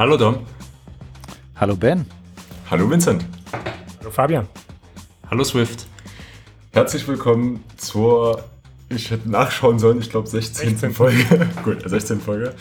Hallo 0.00 0.16
Dom. 0.16 0.38
Hallo 1.56 1.76
Ben. 1.76 2.06
Hallo 2.70 2.88
Vincent. 2.88 3.22
Hallo 3.98 4.10
Fabian. 4.10 4.48
Hallo 5.30 5.44
Swift. 5.44 5.88
Herzlich 6.72 7.06
willkommen 7.06 7.62
zur, 7.76 8.42
ich 8.88 9.10
hätte 9.10 9.28
nachschauen 9.28 9.78
sollen, 9.78 9.98
ich 9.98 10.08
glaube 10.08 10.26
16. 10.26 10.70
16. 10.70 10.92
Folge. 10.94 11.50
Gut, 11.64 11.82
16. 11.84 12.18
Folge. 12.18 12.54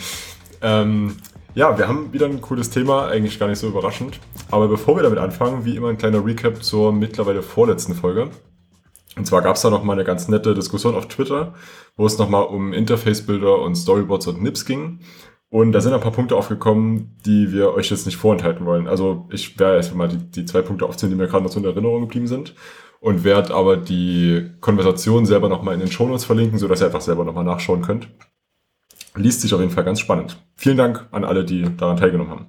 Ähm, 0.62 1.16
ja, 1.56 1.78
wir 1.78 1.88
haben 1.88 2.12
wieder 2.12 2.26
ein 2.26 2.42
cooles 2.42 2.72
Thema, 2.72 3.08
eigentlich 3.08 3.40
gar 3.40 3.48
nicht 3.48 3.60
so 3.60 3.70
überraschend. 3.70 4.20
Aber 4.52 4.68
bevor 4.68 4.98
wir 4.98 5.04
damit 5.04 5.20
anfangen, 5.20 5.64
wie 5.64 5.78
immer 5.78 5.88
ein 5.88 5.98
kleiner 5.98 6.26
Recap 6.26 6.62
zur 6.62 6.92
mittlerweile 6.92 7.42
vorletzten 7.42 7.96
Folge. 7.96 8.32
Und 9.16 9.28
zwar 9.28 9.42
gab 9.42 9.56
es 9.56 9.62
da 9.62 9.70
nochmal 9.70 9.96
eine 9.96 10.04
ganz 10.04 10.28
nette 10.28 10.54
Diskussion 10.54 10.94
auf 10.94 11.08
Twitter, 11.08 11.54
wo 11.96 12.06
es 12.06 12.18
nochmal 12.18 12.44
um 12.44 12.74
Interface-Bilder 12.74 13.62
und 13.62 13.76
Storyboards 13.76 14.28
und 14.28 14.44
Nips 14.44 14.66
ging. 14.66 15.00
Und 15.52 15.72
da 15.72 15.82
sind 15.82 15.94
ein 15.94 16.00
paar 16.00 16.12
Punkte 16.12 16.36
aufgekommen, 16.36 17.18
die 17.26 17.52
wir 17.52 17.74
euch 17.74 17.90
jetzt 17.90 18.06
nicht 18.06 18.18
vorenthalten 18.18 18.66
wollen. 18.66 18.88
Also 18.88 19.28
ich 19.32 19.60
werde 19.60 19.78
erstmal 19.78 20.08
die, 20.08 20.18
die 20.18 20.46
zwei 20.46 20.62
Punkte 20.62 20.86
aufzählen, 20.86 21.12
die 21.12 21.18
mir 21.18 21.28
gerade 21.28 21.44
noch 21.44 21.52
so 21.52 21.60
in 21.60 21.66
Erinnerung 21.66 22.02
geblieben 22.02 22.28
sind. 22.28 22.54
Und 23.00 23.24
werde 23.24 23.54
aber 23.54 23.78
die 23.78 24.52
Konversation 24.60 25.26
selber 25.26 25.50
nochmal 25.50 25.74
in 25.74 25.80
den 25.80 25.92
Shownotes 25.92 26.26
verlinken, 26.26 26.60
sodass 26.60 26.82
ihr 26.82 26.88
einfach 26.88 27.02
selber 27.02 27.24
nochmal 27.24 27.46
nachschauen 27.46 27.82
könnt. 27.82 28.10
Liest 29.16 29.42
sich 29.42 29.54
auf 29.54 29.60
jeden 29.62 29.72
Fall 29.72 29.86
ganz 29.86 30.00
spannend. 30.00 30.38
Vielen 30.56 30.78
Dank 30.78 31.08
an 31.12 31.24
alle, 31.24 31.46
die 31.46 31.66
daran 31.78 31.98
teilgenommen 31.98 32.32
haben. 32.32 32.46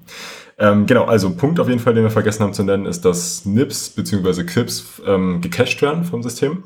Ähm, 0.58 0.86
genau, 0.86 1.04
also 1.04 1.30
Punkt 1.30 1.58
auf 1.58 1.68
jeden 1.68 1.80
Fall, 1.80 1.94
den 1.94 2.02
wir 2.02 2.10
vergessen 2.10 2.42
haben 2.42 2.52
zu 2.52 2.64
nennen, 2.64 2.84
ist, 2.84 3.04
dass 3.04 3.46
NIPs 3.46 3.90
bzw. 3.90 4.44
CRIPs 4.44 5.00
ähm, 5.06 5.40
gecached 5.40 5.80
werden 5.80 6.04
vom 6.04 6.22
System. 6.22 6.64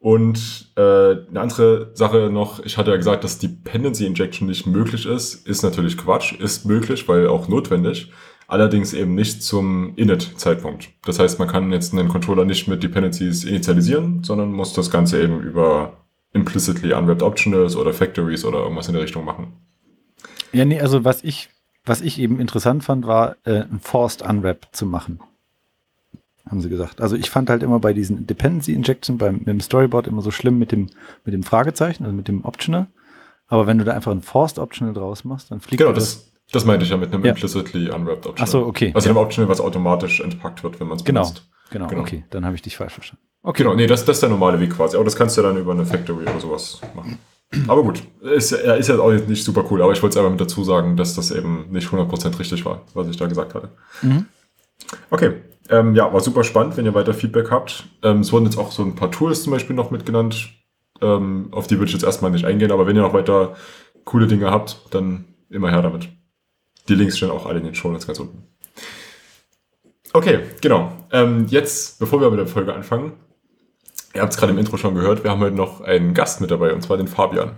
Und 0.00 0.72
äh, 0.76 0.80
eine 0.80 1.40
andere 1.40 1.90
Sache 1.92 2.30
noch, 2.32 2.64
ich 2.64 2.78
hatte 2.78 2.90
ja 2.90 2.96
gesagt, 2.96 3.22
dass 3.22 3.38
Dependency 3.38 4.06
Injection 4.06 4.48
nicht 4.48 4.66
möglich 4.66 5.04
ist, 5.04 5.46
ist 5.46 5.62
natürlich 5.62 5.98
Quatsch, 5.98 6.32
ist 6.40 6.64
möglich, 6.64 7.06
weil 7.06 7.28
auch 7.28 7.48
notwendig, 7.48 8.10
allerdings 8.48 8.94
eben 8.94 9.14
nicht 9.14 9.42
zum 9.42 9.94
Init-Zeitpunkt. 9.96 10.88
Das 11.04 11.18
heißt, 11.18 11.38
man 11.38 11.48
kann 11.48 11.70
jetzt 11.70 11.92
einen 11.92 12.08
Controller 12.08 12.46
nicht 12.46 12.66
mit 12.66 12.82
Dependencies 12.82 13.44
initialisieren, 13.44 14.24
sondern 14.24 14.52
muss 14.52 14.72
das 14.72 14.90
Ganze 14.90 15.22
eben 15.22 15.42
über 15.42 15.98
implicitly 16.32 16.94
unwrapped 16.94 17.22
optionals 17.22 17.76
oder 17.76 17.92
factories 17.92 18.46
oder 18.46 18.60
irgendwas 18.60 18.88
in 18.88 18.94
der 18.94 19.02
Richtung 19.02 19.26
machen. 19.26 19.52
Ja, 20.52 20.64
nee, 20.64 20.80
also 20.80 21.04
was 21.04 21.22
ich, 21.22 21.50
was 21.84 22.00
ich 22.00 22.18
eben 22.18 22.40
interessant 22.40 22.84
fand, 22.84 23.06
war, 23.06 23.36
äh, 23.44 23.64
ein 23.64 23.80
Forced 23.82 24.22
Unwrap 24.22 24.68
zu 24.72 24.86
machen 24.86 25.20
haben 26.50 26.60
sie 26.60 26.68
gesagt. 26.68 27.00
Also 27.00 27.16
ich 27.16 27.30
fand 27.30 27.48
halt 27.48 27.62
immer 27.62 27.78
bei 27.78 27.92
diesen 27.92 28.26
Dependency 28.26 28.72
Injection 28.72 29.18
beim 29.18 29.38
mit 29.38 29.46
dem 29.46 29.60
Storyboard 29.60 30.06
immer 30.06 30.22
so 30.22 30.30
schlimm 30.30 30.58
mit 30.58 30.72
dem 30.72 30.88
mit 31.24 31.34
dem 31.34 31.42
Fragezeichen, 31.42 32.04
also 32.04 32.14
mit 32.14 32.28
dem 32.28 32.44
Optional. 32.44 32.88
Aber 33.46 33.66
wenn 33.66 33.78
du 33.78 33.84
da 33.84 33.92
einfach 33.92 34.12
ein 34.12 34.22
Forced 34.22 34.58
Optional 34.58 34.94
draus 34.94 35.24
machst, 35.24 35.50
dann 35.50 35.60
fliegt 35.60 35.80
genau, 35.80 35.92
das. 35.92 36.32
Das 36.52 36.64
meinte 36.64 36.84
ich 36.84 36.90
ja 36.90 36.96
mit 36.96 37.12
einem 37.12 37.24
ja. 37.24 37.30
implicitly 37.30 37.90
unwrapped 37.90 38.26
Optional. 38.26 38.34
Ach 38.40 38.46
so, 38.46 38.66
okay. 38.66 38.90
Also 38.94 39.08
ja. 39.08 39.14
einem 39.14 39.24
Optional, 39.24 39.48
was 39.48 39.60
automatisch 39.60 40.20
entpackt 40.20 40.64
wird, 40.64 40.80
wenn 40.80 40.88
man 40.88 40.96
es 40.96 41.04
genau. 41.04 41.22
benutzt. 41.22 41.48
Genau, 41.70 41.86
genau, 41.86 42.02
okay. 42.02 42.24
Dann 42.30 42.44
habe 42.44 42.56
ich 42.56 42.62
dich 42.62 42.76
falsch 42.76 42.94
verstanden. 42.94 43.24
Okay. 43.42 43.62
Genau, 43.62 43.76
nee, 43.76 43.86
das, 43.86 44.04
das 44.04 44.16
ist 44.16 44.22
der 44.22 44.30
normale 44.30 44.58
Weg 44.58 44.74
quasi. 44.74 44.96
Aber 44.96 45.04
das 45.04 45.14
kannst 45.14 45.36
du 45.36 45.42
ja 45.42 45.48
dann 45.48 45.58
über 45.58 45.72
eine 45.72 45.86
Factory 45.86 46.24
oder 46.24 46.40
sowas 46.40 46.80
machen. 46.96 47.18
Aber 47.66 47.82
gut, 47.82 48.02
ist, 48.20 48.52
ist 48.52 48.88
jetzt 48.88 49.00
auch 49.00 49.10
nicht 49.10 49.44
super 49.44 49.64
cool, 49.70 49.82
aber 49.82 49.92
ich 49.92 50.02
wollte 50.02 50.14
es 50.14 50.16
einfach 50.18 50.30
mit 50.30 50.40
dazu 50.40 50.62
sagen, 50.62 50.96
dass 50.96 51.14
das 51.14 51.32
eben 51.32 51.66
nicht 51.70 51.88
100% 51.88 52.38
richtig 52.38 52.64
war, 52.64 52.82
was 52.94 53.08
ich 53.08 53.16
da 53.16 53.26
gesagt 53.26 53.54
hatte. 53.54 53.70
Mhm. 54.02 54.26
Okay, 55.10 55.34
ähm, 55.68 55.94
ja, 55.94 56.12
war 56.12 56.20
super 56.20 56.44
spannend, 56.44 56.76
wenn 56.76 56.84
ihr 56.84 56.94
weiter 56.94 57.14
Feedback 57.14 57.50
habt. 57.50 57.84
Ähm, 58.02 58.20
es 58.20 58.32
wurden 58.32 58.44
jetzt 58.44 58.58
auch 58.58 58.72
so 58.72 58.82
ein 58.82 58.96
paar 58.96 59.10
Tools 59.10 59.42
zum 59.42 59.52
Beispiel 59.52 59.76
noch 59.76 59.90
mitgenannt. 59.90 60.50
Ähm, 61.00 61.48
auf 61.52 61.66
die 61.66 61.78
würde 61.78 61.86
ich 61.86 61.92
jetzt 61.92 62.04
erstmal 62.04 62.30
nicht 62.30 62.44
eingehen, 62.44 62.72
aber 62.72 62.86
wenn 62.86 62.96
ihr 62.96 63.02
noch 63.02 63.14
weiter 63.14 63.56
coole 64.04 64.26
Dinge 64.26 64.50
habt, 64.50 64.78
dann 64.90 65.24
immer 65.48 65.70
her 65.70 65.82
damit. 65.82 66.08
Die 66.88 66.94
Links 66.94 67.16
stehen 67.16 67.30
auch 67.30 67.46
alle 67.46 67.58
in 67.58 67.64
den 67.64 67.74
Show 67.74 67.88
Notes 67.88 68.06
ganz 68.06 68.18
unten. 68.18 68.46
Okay, 70.12 70.40
genau. 70.60 70.92
Ähm, 71.12 71.46
jetzt, 71.48 72.00
bevor 72.00 72.20
wir 72.20 72.30
mit 72.30 72.40
der 72.40 72.46
Folge 72.48 72.74
anfangen, 72.74 73.12
ihr 74.14 74.22
habt 74.22 74.32
es 74.32 74.38
gerade 74.38 74.52
im 74.52 74.58
Intro 74.58 74.76
schon 74.76 74.94
gehört, 74.96 75.22
wir 75.22 75.30
haben 75.30 75.40
heute 75.40 75.54
noch 75.54 75.80
einen 75.82 76.14
Gast 76.14 76.40
mit 76.40 76.50
dabei, 76.50 76.72
und 76.74 76.82
zwar 76.82 76.96
den 76.96 77.06
Fabian. 77.06 77.52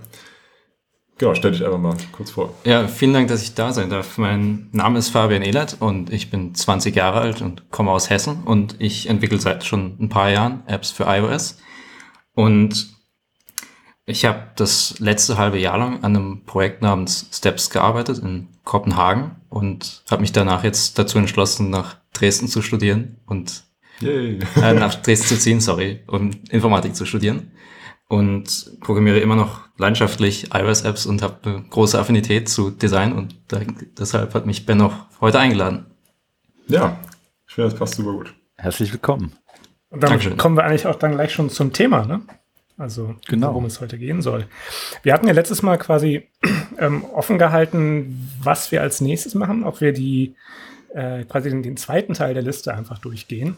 Genau, 1.19 1.35
stell 1.35 1.53
dich 1.53 1.65
einfach 1.65 1.79
mal 1.79 1.97
kurz 2.11 2.33
vor. 2.33 2.55
Ja, 2.65 2.89
vielen 2.89 3.13
Dank, 3.13 3.29
dass 3.29 3.43
ich 3.43 3.55
da 3.55 3.73
sein 3.73 3.91
darf. 3.91 4.19
Mein 4.19 4.69
Name 4.73 4.99
ist 4.99 5.11
Fabian 5.11 5.43
Ehlert 5.43 5.77
und 5.79 6.13
ich 6.13 6.31
bin 6.31 6.55
20 6.55 6.97
Jahre 6.97 7.21
alt 7.21 7.43
und 7.43 7.71
komme 7.71 7.91
aus 7.91 8.11
Hessen 8.11 8.43
und 8.45 8.77
ich 8.81 9.09
entwickle 9.09 9.39
seit 9.39 9.65
schon 9.65 9.97
ein 10.01 10.09
paar 10.09 10.31
Jahren 10.31 10.63
Apps 10.67 10.91
für 10.91 11.05
iOS. 11.05 11.59
Und 12.35 12.89
ich 14.05 14.25
habe 14.25 14.51
das 14.57 14.99
letzte 14.99 15.39
halbe 15.39 15.59
Jahr 15.59 15.79
lang 15.79 16.03
an 16.03 16.17
einem 16.17 16.45
Projekt 16.45 16.83
namens 16.83 17.29
Steps 17.33 17.71
gearbeitet 17.71 18.19
in 18.19 18.49
Kopenhagen 18.65 19.37
und 19.49 20.03
habe 20.11 20.23
mich 20.23 20.33
danach 20.33 20.65
jetzt 20.65 20.99
dazu 20.99 21.19
entschlossen, 21.19 21.71
nach 21.71 21.99
Dresden 22.13 22.49
zu 22.49 22.63
studieren 22.63 23.21
und 23.27 23.63
äh, 24.03 24.39
nach 24.57 24.97
Dresden 24.97 25.29
zu 25.29 25.39
ziehen, 25.39 25.61
sorry, 25.61 26.01
um 26.09 26.33
Informatik 26.51 26.97
zu 26.97 27.07
studieren 27.07 27.53
und 28.09 28.79
programmiere 28.81 29.21
immer 29.21 29.37
noch 29.37 29.61
leidenschaftlich 29.83 30.55
iOS-Apps 30.55 31.07
und 31.07 31.23
habe 31.23 31.37
eine 31.45 31.63
große 31.69 31.99
Affinität 31.99 32.49
zu 32.49 32.71
Design 32.71 33.13
und 33.13 33.37
da, 33.49 33.61
deshalb 33.99 34.33
hat 34.35 34.47
mich 34.47 34.65
Ben 34.65 34.81
auch 34.81 34.95
heute 35.21 35.39
eingeladen. 35.39 35.87
Ja, 36.69 36.99
ich 37.47 37.55
finde, 37.55 37.71
das 37.71 37.79
passt 37.79 37.97
super 37.97 38.13
gut. 38.13 38.35
Herzlich 38.57 38.93
willkommen. 38.93 39.37
Und 39.91 40.03
damit 40.03 40.21
Dankeschön. 40.21 40.37
kommen 40.39 40.57
wir 40.57 40.65
eigentlich 40.65 40.87
auch 40.87 40.95
dann 40.95 41.13
gleich 41.13 41.33
schon 41.33 41.51
zum 41.51 41.73
Thema, 41.73 42.07
ne? 42.07 42.23
Also, 42.79 43.15
genau. 43.29 43.49
worum 43.49 43.67
es 43.67 43.81
heute 43.81 43.99
gehen 43.99 44.23
soll. 44.23 44.47
Wir 45.03 45.13
hatten 45.13 45.27
ja 45.27 45.35
letztes 45.35 45.63
Mal 45.63 45.77
quasi 45.77 46.29
ähm, 46.79 47.05
offen 47.05 47.39
gehalten, 47.39 48.31
was 48.43 48.73
wir 48.73 48.81
als 48.81 49.01
nächstes 49.01 49.35
machen, 49.35 49.65
ob 49.65 49.81
wir 49.81 49.93
die 49.93 50.35
äh, 50.95 51.25
quasi 51.25 51.51
den, 51.51 51.63
den 51.63 51.77
zweiten 51.77 52.15
Teil 52.15 52.35
der 52.35 52.43
Liste 52.43 52.73
einfach 52.75 52.99
durchgehen. 52.99 53.57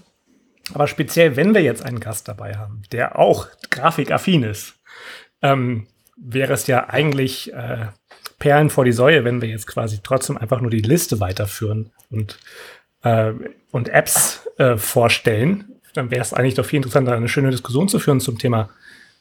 Aber 0.73 0.89
speziell, 0.89 1.37
wenn 1.37 1.55
wir 1.55 1.63
jetzt 1.63 1.85
einen 1.85 2.01
Gast 2.01 2.27
dabei 2.27 2.57
haben, 2.57 2.83
der 2.91 3.19
auch 3.19 3.47
grafikaffin 3.71 4.43
ist, 4.43 4.75
ähm, 5.43 5.87
wäre 6.17 6.53
es 6.53 6.67
ja 6.67 6.89
eigentlich 6.89 7.53
äh, 7.53 7.87
Perlen 8.39 8.71
vor 8.71 8.85
die 8.85 8.93
Säue, 8.93 9.25
wenn 9.25 9.41
wir 9.41 9.49
jetzt 9.49 9.67
quasi 9.67 10.01
trotzdem 10.03 10.37
einfach 10.37 10.61
nur 10.61 10.71
die 10.71 10.83
Liste 10.83 11.21
weiterführen 11.21 11.91
und, 12.11 12.39
äh, 13.03 13.33
und 13.71 13.89
Apps 13.89 14.49
äh, 14.59 14.77
vorstellen. 14.77 15.81
Dann 15.95 16.11
wäre 16.11 16.23
es 16.23 16.33
eigentlich 16.33 16.55
doch 16.55 16.67
viel 16.67 16.79
interessanter, 16.79 17.15
eine 17.15 17.29
schöne 17.29 17.51
Diskussion 17.51 17.89
zu 17.89 17.99
führen 17.99 18.21
zum 18.21 18.39
Thema 18.39 18.71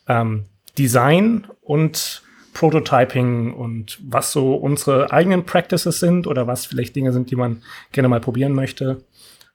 ähm, 0.07 0.45
Design 0.77 1.47
und 1.61 2.23
Prototyping 2.53 3.53
und 3.53 3.99
was 4.03 4.31
so 4.31 4.55
unsere 4.55 5.11
eigenen 5.11 5.45
Practices 5.45 5.99
sind 5.99 6.27
oder 6.27 6.47
was 6.47 6.65
vielleicht 6.65 6.95
Dinge 6.95 7.11
sind, 7.11 7.31
die 7.31 7.35
man 7.35 7.63
gerne 7.91 8.09
mal 8.09 8.19
probieren 8.19 8.53
möchte 8.53 9.03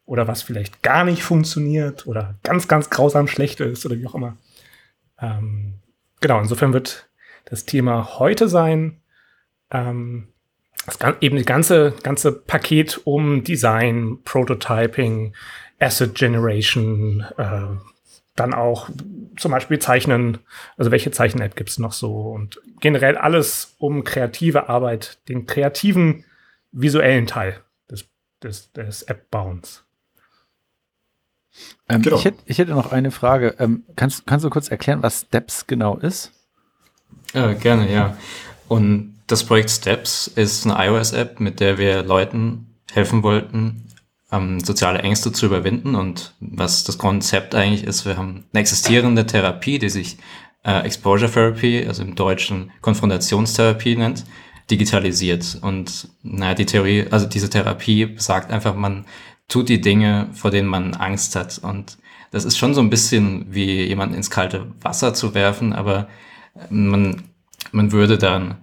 oder 0.05 0.27
was 0.27 0.43
vielleicht 0.43 0.83
gar 0.83 1.05
nicht 1.05 1.23
funktioniert 1.23 2.07
oder 2.07 2.37
ganz, 2.43 2.67
ganz 2.67 2.91
grausam 2.91 3.29
schlecht 3.29 3.61
ist 3.61 3.85
oder 3.87 3.97
wie 3.97 4.07
auch 4.07 4.15
immer. 4.15 4.37
Ähm, 5.21 5.75
genau, 6.21 6.41
insofern 6.41 6.73
wird 6.73 7.08
das 7.49 7.65
Thema 7.65 8.19
heute 8.19 8.49
sein, 8.49 9.01
ähm, 9.71 10.29
das, 10.87 10.99
eben 11.21 11.37
das 11.37 11.47
ganze, 11.47 11.95
ganze 12.03 12.33
Paket 12.33 13.01
um 13.05 13.45
Design, 13.45 14.19
Prototyping, 14.25 15.35
Asset 15.79 16.15
Generation, 16.15 17.25
äh, 17.37 17.77
dann 18.37 18.55
auch 18.55 18.89
zum 19.37 19.51
Beispiel 19.51 19.79
Zeichnen, 19.79 20.39
also 20.77 20.91
welche 20.91 21.11
Zeichen-App 21.11 21.57
gibt 21.57 21.71
es 21.71 21.79
noch 21.79 21.93
so 21.93 22.31
und 22.31 22.61
generell 22.81 23.17
alles 23.17 23.75
um 23.79 24.05
kreative 24.05 24.69
Arbeit, 24.69 25.19
den 25.29 25.47
kreativen 25.47 26.25
visuellen 26.71 27.27
Teil 27.27 27.61
des, 27.91 28.09
des, 28.43 28.73
des 28.73 29.03
App-Bauens. 29.03 29.85
Ähm, 31.89 32.03
genau. 32.03 32.17
ich, 32.17 32.25
hätte, 32.25 32.39
ich, 32.47 32.59
hätte, 32.59 32.73
noch 32.73 32.93
eine 32.93 33.11
Frage. 33.11 33.57
Ähm, 33.59 33.85
kannst, 33.97 34.27
kannst 34.27 34.45
du 34.45 34.51
kurz 34.51 34.69
erklären, 34.69 35.03
was 35.03 35.23
Steps 35.23 35.67
genau 35.67 35.97
ist? 35.97 36.33
Äh, 37.33 37.55
gerne, 37.55 37.93
ja. 37.93 38.17
Und 38.69 39.15
das 39.27 39.45
Projekt 39.45 39.71
Steps 39.71 40.27
ist 40.27 40.67
eine 40.67 40.87
iOS-App, 40.87 41.41
mit 41.41 41.61
der 41.61 41.79
wir 41.79 42.03
Leuten 42.03 42.75
helfen 42.93 43.23
wollten, 43.23 43.85
ähm, 44.33 44.61
soziale 44.61 45.01
Ängste 45.01 45.33
zu 45.33 45.47
überwinden. 45.47 45.95
Und 45.95 46.35
was 46.41 46.85
das 46.85 46.99
Konzept 46.99 47.55
eigentlich 47.55 47.85
ist, 47.85 48.07
wir 48.07 48.17
haben 48.17 48.45
eine 48.53 48.61
existierende 48.61 49.27
Therapie, 49.27 49.79
die 49.79 49.91
sich 49.91 50.19
äh, 50.65 50.81
Exposure 50.81 51.31
Therapy, 51.31 51.85
also 51.87 52.03
im 52.03 52.15
Deutschen 52.15 52.71
Konfrontationstherapie 52.81 53.97
nennt, 53.97 54.25
digitalisiert. 54.71 55.59
Und 55.61 56.09
naja, 56.23 56.55
die 56.55 56.67
Theorie, 56.67 57.07
also 57.11 57.27
diese 57.27 57.51
Therapie 57.51 58.15
sagt 58.17 58.51
einfach, 58.51 58.75
man 58.75 59.05
tut 59.49 59.69
die 59.69 59.81
Dinge, 59.81 60.29
vor 60.33 60.51
denen 60.51 60.69
man 60.69 60.95
Angst 60.95 61.37
hat. 61.37 61.59
Und 61.59 61.99
das 62.31 62.45
ist 62.45 62.59
schon 62.59 62.75
so 62.75 62.81
ein 62.81 62.91
bisschen 62.91 63.47
wie 63.51 63.83
jemand 63.83 64.15
ins 64.15 64.31
kalte 64.31 64.67
Wasser 64.83 65.15
zu 65.15 65.35
werfen, 65.35 65.73
aber 65.73 66.09
man, 66.71 67.23
man 67.73 67.93
würde 67.93 68.19
dann 68.19 68.57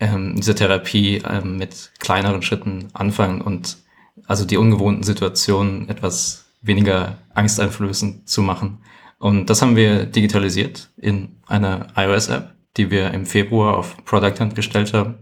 ähm, 0.00 0.34
diese 0.36 0.54
Therapie 0.54 1.22
ähm, 1.28 1.56
mit 1.58 1.92
kleineren 1.98 2.42
Schritten 2.42 2.88
anfangen 2.92 3.40
und 3.40 3.78
also 4.26 4.44
die 4.44 4.56
ungewohnten 4.56 5.02
Situationen 5.02 5.88
etwas 5.88 6.46
weniger 6.60 7.18
angsteinflößend 7.34 8.28
zu 8.28 8.42
machen. 8.42 8.78
Und 9.18 9.50
das 9.50 9.62
haben 9.62 9.76
wir 9.76 10.06
digitalisiert 10.06 10.90
in 10.96 11.36
einer 11.46 11.88
iOS-App, 11.96 12.54
die 12.76 12.90
wir 12.90 13.12
im 13.12 13.26
Februar 13.26 13.76
auf 13.76 14.04
Product 14.04 14.34
Hunt 14.40 14.54
gestellt 14.54 14.92
haben. 14.92 15.18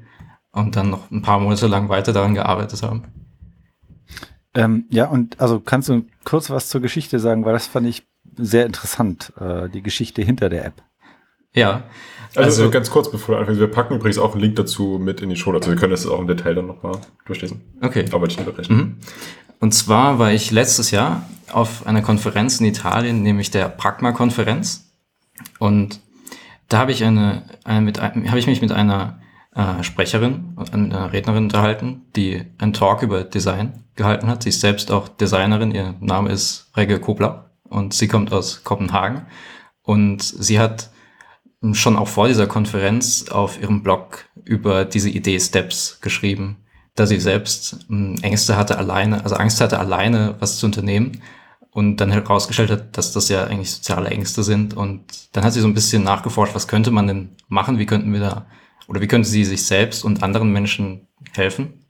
und 0.52 0.75
dann 0.75 0.90
noch 0.90 1.11
ein 1.11 1.22
paar 1.22 1.38
Monate 1.38 1.69
lang 1.69 1.88
weiter 1.88 2.12
daran 2.12 2.34
gearbeitet 2.34 2.82
haben. 2.82 3.05
Ähm, 4.55 4.87
ja, 4.90 5.06
und 5.06 5.40
also 5.40 5.61
kannst 5.61 5.88
du 5.88 6.05
kurz 6.25 6.50
was 6.50 6.69
zur 6.69 6.81
Geschichte 6.81 7.20
sagen, 7.20 7.44
weil 7.44 7.52
das 7.52 7.67
fand 7.69 7.87
ich 7.87 8.05
sehr 8.37 8.67
interessant, 8.67 9.32
äh, 9.38 9.69
die 9.69 9.82
Geschichte 9.82 10.22
hinter 10.22 10.49
der 10.49 10.64
App. 10.64 10.82
Ja. 11.55 11.85
Also, 12.37 12.62
also 12.62 12.70
ganz 12.70 12.91
kurz, 12.91 13.11
bevor 13.11 13.47
wir 13.47 13.58
wir 13.58 13.67
packen 13.67 13.97
übrigens 13.97 14.19
auch 14.19 14.32
einen 14.32 14.41
Link 14.41 14.56
dazu 14.56 15.00
mit 15.00 15.20
in 15.20 15.31
die 15.31 15.37
Show, 15.37 15.50
also 15.52 15.69
wir 15.70 15.76
können 15.76 15.91
das 15.91 16.06
auch 16.06 16.20
im 16.20 16.29
Detail 16.29 16.55
dann 16.55 16.67
nochmal 16.67 17.00
durchlesen. 17.26 17.61
Okay. 17.81 18.05
Aber 18.12 18.26
ich 18.26 18.38
unterbrechen. 18.38 18.76
Mhm. 18.76 18.97
Und 19.58 19.73
zwar 19.73 20.19
war 20.19 20.32
ich 20.32 20.50
letztes 20.50 20.91
Jahr 20.91 21.29
auf 21.52 21.87
einer 21.87 22.02
Konferenz 22.02 22.61
in 22.61 22.67
Italien, 22.67 23.23
nämlich 23.23 23.50
der 23.50 23.69
Pragma-Konferenz. 23.69 24.93
Und 25.58 26.00
da 26.69 26.79
habe 26.79 26.93
ich 26.93 27.05
eine, 27.05 27.43
eine 27.64 27.81
mit, 27.81 28.00
habe 28.00 28.38
ich 28.38 28.46
mich 28.46 28.62
mit 28.62 28.73
einer 28.73 29.20
äh, 29.55 29.82
Sprecherin, 29.82 30.56
einer 30.73 31.12
Rednerin 31.12 31.44
unterhalten, 31.44 32.03
die 32.14 32.43
einen 32.58 32.73
Talk 32.73 33.03
über 33.03 33.25
Design 33.25 33.85
gehalten 33.96 34.29
hat. 34.29 34.44
Sie 34.44 34.50
ist 34.50 34.61
selbst 34.61 34.91
auch 34.91 35.08
Designerin. 35.08 35.73
Ihr 35.73 35.94
Name 36.00 36.31
ist 36.31 36.70
Regge 36.76 37.00
Kobler 37.00 37.50
und 37.64 37.93
sie 37.93 38.08
kommt 38.08 38.32
aus 38.32 38.62
Kopenhagen. 38.64 39.26
Und 39.82 40.23
sie 40.23 40.61
hat 40.61 40.91
schon 41.72 41.96
auch 41.96 42.08
vor 42.08 42.28
dieser 42.28 42.46
Konferenz 42.46 43.28
auf 43.28 43.60
ihrem 43.60 43.82
Blog 43.82 44.24
über 44.44 44.84
diese 44.84 45.10
Idee 45.10 45.38
Steps 45.38 45.98
geschrieben, 46.00 46.56
da 46.94 47.06
sie 47.06 47.20
selbst 47.20 47.84
hm, 47.88 48.16
Ängste 48.22 48.56
hatte 48.56 48.78
alleine, 48.78 49.22
also 49.22 49.36
Angst 49.36 49.60
hatte 49.60 49.78
alleine 49.78 50.36
was 50.38 50.58
zu 50.58 50.66
unternehmen 50.66 51.20
und 51.70 51.98
dann 51.98 52.10
herausgestellt 52.10 52.70
hat, 52.70 52.96
dass 52.96 53.12
das 53.12 53.28
ja 53.28 53.44
eigentlich 53.44 53.70
soziale 53.70 54.10
Ängste 54.10 54.42
sind. 54.42 54.74
Und 54.74 55.02
dann 55.32 55.44
hat 55.44 55.52
sie 55.52 55.60
so 55.60 55.68
ein 55.68 55.74
bisschen 55.74 56.02
nachgeforscht, 56.02 56.54
was 56.54 56.66
könnte 56.66 56.90
man 56.90 57.06
denn 57.06 57.36
machen, 57.48 57.78
wie 57.78 57.86
könnten 57.86 58.12
wir 58.12 58.20
da 58.20 58.46
oder 58.88 59.00
wie 59.00 59.06
könnte 59.06 59.28
sie 59.28 59.44
sich 59.44 59.64
selbst 59.64 60.04
und 60.04 60.22
anderen 60.22 60.52
Menschen 60.52 61.06
helfen? 61.32 61.84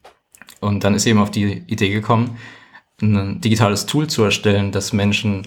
Und 0.61 0.85
dann 0.85 0.95
ist 0.95 1.05
sie 1.05 1.11
eben 1.11 1.21
auf 1.21 1.31
die 1.31 1.65
Idee 1.67 1.91
gekommen, 1.91 2.37
ein 3.01 3.41
digitales 3.41 3.87
Tool 3.87 4.09
zu 4.09 4.23
erstellen, 4.23 4.73
das 4.73 4.93
Menschen 4.93 5.47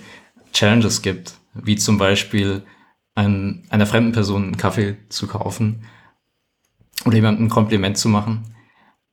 Challenges 0.54 1.04
gibt, 1.04 1.36
wie 1.54 1.76
zum 1.76 2.00
Beispiel 2.00 2.64
einem, 3.16 3.64
einer 3.70 3.86
fremden 3.86 4.12
Person 4.12 4.44
einen 4.44 4.58
Kaffee 4.58 4.98
zu 5.10 5.28
kaufen 5.28 5.86
oder 7.06 7.16
jemandem 7.16 7.46
ein 7.46 7.50
Kompliment 7.50 7.98
zu 7.98 8.10
machen. 8.10 8.56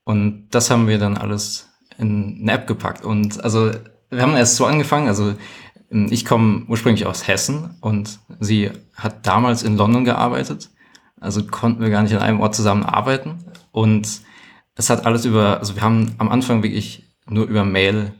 Und 0.04 0.48
das 0.50 0.70
haben 0.70 0.88
wir 0.88 0.98
dann 0.98 1.16
alles 1.16 1.68
in 1.98 2.38
eine 2.42 2.52
App 2.52 2.66
gepackt. 2.66 3.04
Und 3.04 3.42
also 3.44 3.70
wir 4.10 4.22
haben 4.22 4.36
erst 4.36 4.56
so 4.56 4.66
angefangen, 4.66 5.08
also 5.08 5.34
ich 5.90 6.24
komme 6.24 6.64
ursprünglich 6.68 7.06
aus 7.06 7.26
Hessen 7.26 7.76
und 7.80 8.20
sie 8.38 8.70
hat 8.94 9.26
damals 9.26 9.62
in 9.62 9.76
London 9.76 10.04
gearbeitet. 10.04 10.70
Also 11.20 11.44
konnten 11.44 11.82
wir 11.82 11.90
gar 11.90 12.02
nicht 12.02 12.14
an 12.14 12.22
einem 12.22 12.40
Ort 12.40 12.54
zusammen 12.54 12.84
arbeiten. 12.84 13.44
Und 13.72 14.22
es 14.76 14.88
hat 14.88 15.04
alles 15.04 15.24
über, 15.24 15.58
also 15.58 15.74
wir 15.74 15.82
haben 15.82 16.14
am 16.18 16.28
Anfang 16.28 16.62
wirklich 16.62 17.04
nur 17.28 17.46
über 17.46 17.64
Mail 17.64 18.12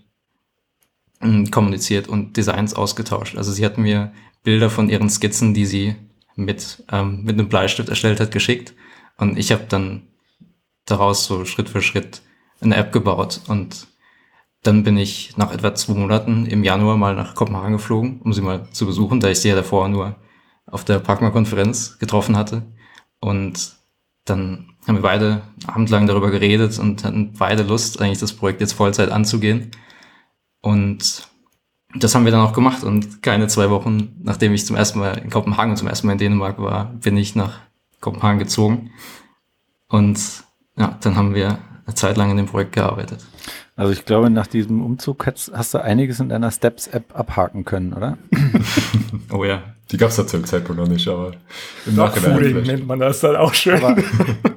hm, 1.21 1.50
kommuniziert 1.50 2.09
und 2.09 2.37
Designs 2.37 2.75
ausgetauscht. 2.75 3.37
Also 3.37 3.53
sie 3.53 3.65
hat 3.65 3.79
mir 3.79 4.12
Bilder 4.42 4.70
von 4.70 4.88
ihren 4.88 5.10
Skizzen, 5.10 5.54
die 5.54 5.66
sie 5.66 5.96
mit, 6.37 6.82
ähm, 6.90 7.22
mit 7.25 7.38
einem 7.38 7.48
Bleistift 7.48 7.88
erstellt 7.88 8.20
hat, 8.20 8.32
geschickt. 8.32 8.75
Und 9.16 9.38
ich 9.38 9.52
habe 9.52 9.64
dann 9.69 10.02
daraus 10.87 11.26
so 11.26 11.44
Schritt 11.44 11.69
für 11.69 11.82
Schritt 11.82 12.22
eine 12.60 12.76
App 12.76 12.92
gebaut. 12.92 13.40
Und 13.48 13.87
dann 14.62 14.82
bin 14.82 14.96
ich 14.96 15.37
nach 15.37 15.52
etwa 15.52 15.75
zwei 15.75 15.94
Monaten 15.94 16.46
im 16.46 16.64
Januar 16.64 16.96
mal 16.96 17.14
nach 17.14 17.34
Kopenhagen 17.34 17.72
geflogen, 17.72 18.20
um 18.22 18.32
sie 18.32 18.42
mal 18.42 18.69
zu 18.72 18.87
besuchen, 18.87 19.20
da 19.20 19.28
ich 19.28 19.40
sie 19.40 19.48
ja 19.48 19.54
davor 19.54 19.88
nur 19.88 20.16
auf 20.66 20.84
der 20.84 20.98
Pragma-Konferenz 20.98 21.98
getroffen 21.98 22.37
hatte. 22.37 22.62
Und 23.20 23.76
dann 24.25 24.75
haben 24.87 24.96
wir 24.96 25.02
beide 25.02 25.42
abendlang 25.66 26.06
darüber 26.06 26.31
geredet 26.31 26.78
und 26.78 27.04
hatten 27.04 27.32
beide 27.32 27.62
Lust, 27.62 28.00
eigentlich 28.00 28.19
das 28.19 28.32
Projekt 28.32 28.60
jetzt 28.60 28.72
Vollzeit 28.72 29.10
anzugehen. 29.10 29.70
Und 30.62 31.30
das 31.94 32.14
haben 32.14 32.25
wir 32.25 32.32
dann 32.32 32.46
auch 32.46 32.52
gemacht 32.52 32.84
und 32.84 33.22
keine 33.22 33.48
zwei 33.48 33.70
Wochen, 33.70 34.16
nachdem 34.22 34.54
ich 34.54 34.64
zum 34.64 34.76
ersten 34.76 34.98
Mal 35.00 35.19
in 35.19 35.31
Kopenhagen 35.31 35.72
und 35.72 35.76
zum 35.76 35.88
ersten 35.88 36.06
Mal 36.06 36.14
in 36.14 36.19
Dänemark 36.19 36.58
war, 36.58 36.87
bin 36.94 37.16
ich 37.16 37.34
nach 37.34 37.58
Kopenhagen 38.00 38.38
gezogen. 38.38 38.90
Und 39.88 40.44
ja, 40.76 40.96
dann 41.00 41.16
haben 41.16 41.34
wir 41.34 41.58
eine 41.87 41.94
Zeit 41.94 42.16
lang 42.16 42.31
in 42.31 42.37
dem 42.37 42.46
Projekt 42.46 42.72
gearbeitet. 42.72 43.26
Also 43.76 43.92
ich 43.92 44.04
glaube, 44.04 44.31
nach 44.31 44.46
diesem 44.46 44.82
Umzug 44.84 45.26
hast, 45.26 45.50
hast 45.54 45.75
du 45.75 45.82
einiges 45.82 46.20
in 46.20 46.28
deiner 46.28 46.50
Steps-App 46.50 47.19
abhaken 47.19 47.64
können, 47.64 47.92
oder? 47.92 48.19
oh 49.32 49.44
ja. 49.44 49.62
Die 49.90 49.96
gab 49.96 50.10
es 50.10 50.16
da 50.16 50.26
zu 50.26 50.37
dem 50.37 50.46
Zeitpunkt 50.46 50.81
noch 50.81 50.88
nicht, 50.88 51.08
aber 51.08 51.32
im 51.84 51.96
Nachhinein 51.96 52.62
nennt 52.62 52.87
man 52.87 53.00
das 53.00 53.20
dann 53.20 53.34
auch 53.34 53.54
schön. 53.54 53.82
Aber, 53.82 53.96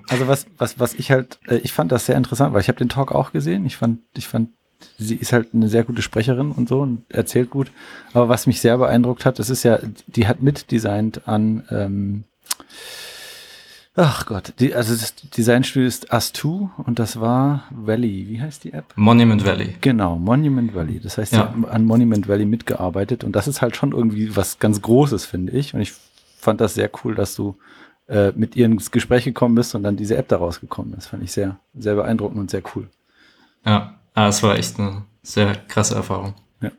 also 0.08 0.28
was, 0.28 0.46
was, 0.60 0.78
was 0.78 0.94
ich 0.94 1.10
halt, 1.10 1.40
äh, 1.48 1.56
ich 1.58 1.74
fand 1.74 1.92
das 1.92 2.06
sehr 2.06 2.16
interessant, 2.16 2.54
weil 2.54 2.62
ich 2.62 2.68
habe 2.68 2.78
den 2.78 2.90
Talk 2.90 3.12
auch 3.12 3.32
gesehen. 3.32 3.66
Ich 3.66 3.78
fand, 3.78 4.02
ich 4.16 4.28
fand 4.28 4.50
sie 4.98 5.16
ist 5.16 5.34
halt 5.34 5.54
eine 5.54 5.70
sehr 5.70 5.84
gute 5.84 6.02
Sprecherin 6.02 6.52
und 6.52 6.70
so 6.70 6.82
und 6.82 7.04
erzählt 7.10 7.50
gut. 7.50 7.72
Aber 8.14 8.30
was 8.30 8.48
mich 8.48 8.62
sehr 8.62 8.78
beeindruckt 8.78 9.26
hat, 9.26 9.40
das 9.40 9.50
ist 9.50 9.64
ja, 9.64 9.80
die 10.08 10.28
hat 10.28 10.42
mitdesignt 10.42 11.28
an, 11.28 11.64
ähm, 11.70 12.24
ach 13.96 14.26
Gott, 14.26 14.54
die, 14.60 14.74
also 14.74 14.94
das 14.94 15.16
Designstudio 15.16 15.88
ist 15.88 16.12
Us2 16.12 16.70
und 16.78 17.00
das 17.00 17.20
war 17.20 17.66
Valley. 17.72 18.28
Wie 18.28 18.42
heißt 18.42 18.64
die 18.64 18.74
App? 18.74 18.86
Monument 18.96 19.46
Valley. 19.46 19.76
Genau, 19.82 20.18
Monument 20.18 20.74
Valley. 20.74 21.00
Das 21.00 21.18
heißt, 21.18 21.34
ja. 21.34 21.54
sie 21.54 21.62
hat 21.64 21.74
an 21.74 21.86
Monument 21.86 22.28
Valley 22.28 22.46
mitgearbeitet 22.46 23.24
und 23.24 23.36
das 23.36 23.48
ist 23.48 23.62
halt 23.62 23.76
schon 23.76 23.92
irgendwie 23.92 24.36
was 24.36 24.60
ganz 24.60 24.82
Großes, 24.82 25.26
finde 25.26 25.54
ich. 25.54 25.74
Und 25.74 25.82
ich 25.82 25.94
fand 26.38 26.62
das 26.62 26.74
sehr 26.74 26.90
cool, 27.04 27.16
dass 27.16 27.36
du 27.36 27.56
äh, 28.08 28.32
mit 28.36 28.56
ihr 28.56 28.66
ins 28.66 28.92
Gespräch 28.92 29.24
gekommen 29.24 29.56
bist 29.56 29.76
und 29.76 29.84
dann 29.84 29.96
diese 29.96 30.18
App 30.18 30.28
daraus 30.28 30.60
gekommen 30.60 30.94
ist. 30.98 31.08
Fand 31.08 31.24
ich 31.24 31.32
sehr, 31.32 31.60
sehr 31.74 31.96
beeindruckend 31.96 32.40
und 32.40 32.52
sehr 32.52 32.64
cool. 32.76 32.90
Ja, 33.66 33.98
Ah, 34.14 34.28
es 34.28 34.44
war 34.44 34.58
echt 34.58 34.80
eine 34.80 35.04
sehr 35.22 35.56
krasse 35.56 35.96
Erfahrung. 35.96 36.36
Ja, 36.62 36.72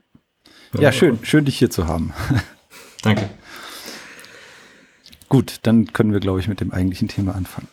ja 0.81 0.93
schön, 0.93 1.19
schön 1.23 1.45
dich 1.45 1.59
hier 1.59 1.71
zu 1.71 1.87
haben. 1.87 2.13
Danke. 3.03 3.31
Gut, 5.29 5.59
dann 5.63 5.93
können 5.93 6.13
wir, 6.13 6.21
glaube 6.21 6.41
ich, 6.41 6.49
mit 6.49 6.61
dem 6.61 6.73
eigentlichen 6.73 7.09
Thema 7.09 7.35
anfangen. 7.35 7.69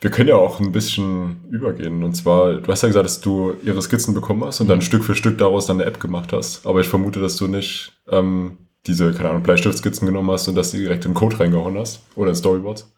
Wir 0.00 0.10
können 0.10 0.28
ja 0.28 0.36
auch 0.36 0.58
ein 0.58 0.72
bisschen 0.72 1.36
übergehen. 1.50 2.02
Und 2.02 2.14
zwar, 2.14 2.54
du 2.54 2.70
hast 2.72 2.82
ja 2.82 2.88
gesagt, 2.88 3.04
dass 3.04 3.20
du 3.20 3.54
ihre 3.62 3.80
Skizzen 3.80 4.14
bekommen 4.14 4.44
hast 4.44 4.60
und 4.60 4.68
dann 4.68 4.78
mhm. 4.78 4.82
Stück 4.82 5.04
für 5.04 5.14
Stück 5.14 5.38
daraus 5.38 5.66
dann 5.66 5.80
eine 5.80 5.88
App 5.88 6.00
gemacht 6.00 6.32
hast. 6.32 6.66
Aber 6.66 6.80
ich 6.80 6.88
vermute, 6.88 7.20
dass 7.20 7.36
du 7.36 7.46
nicht 7.46 7.92
ähm, 8.08 8.58
diese, 8.86 9.12
keine 9.12 9.30
Ahnung, 9.30 9.44
Bleistiftskizzen 9.44 10.06
genommen 10.06 10.30
hast 10.30 10.48
und 10.48 10.56
dass 10.56 10.72
du 10.72 10.78
direkt 10.78 11.04
in 11.04 11.14
Code 11.14 11.38
reingehauen 11.38 11.78
hast 11.78 12.02
oder 12.16 12.30
in 12.30 12.34
Storyboards. 12.34 12.92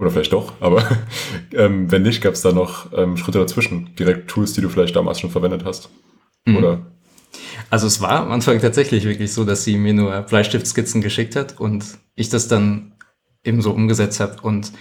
Oder 0.00 0.10
vielleicht 0.10 0.32
doch, 0.32 0.54
aber 0.60 0.82
ähm, 1.52 1.92
wenn 1.92 2.02
nicht, 2.02 2.22
gab 2.22 2.32
es 2.32 2.40
da 2.40 2.52
noch 2.52 2.90
ähm, 2.94 3.18
Schritte 3.18 3.38
dazwischen, 3.38 3.94
direkt 3.96 4.28
Tools, 4.28 4.54
die 4.54 4.62
du 4.62 4.70
vielleicht 4.70 4.96
damals 4.96 5.20
schon 5.20 5.30
verwendet 5.30 5.64
hast. 5.66 5.90
Mhm. 6.46 6.56
Oder? 6.56 6.86
Also 7.68 7.86
es 7.86 8.00
war 8.00 8.22
am 8.22 8.32
Anfang 8.32 8.60
tatsächlich 8.60 9.04
wirklich 9.04 9.32
so, 9.32 9.44
dass 9.44 9.62
sie 9.62 9.76
mir 9.76 9.92
nur 9.92 10.22
Bleistiftskizzen 10.22 11.02
geschickt 11.02 11.36
hat 11.36 11.60
und 11.60 11.84
ich 12.16 12.30
das 12.30 12.48
dann 12.48 12.92
eben 13.44 13.60
so 13.60 13.72
umgesetzt 13.72 14.20
habe 14.20 14.40
und 14.42 14.72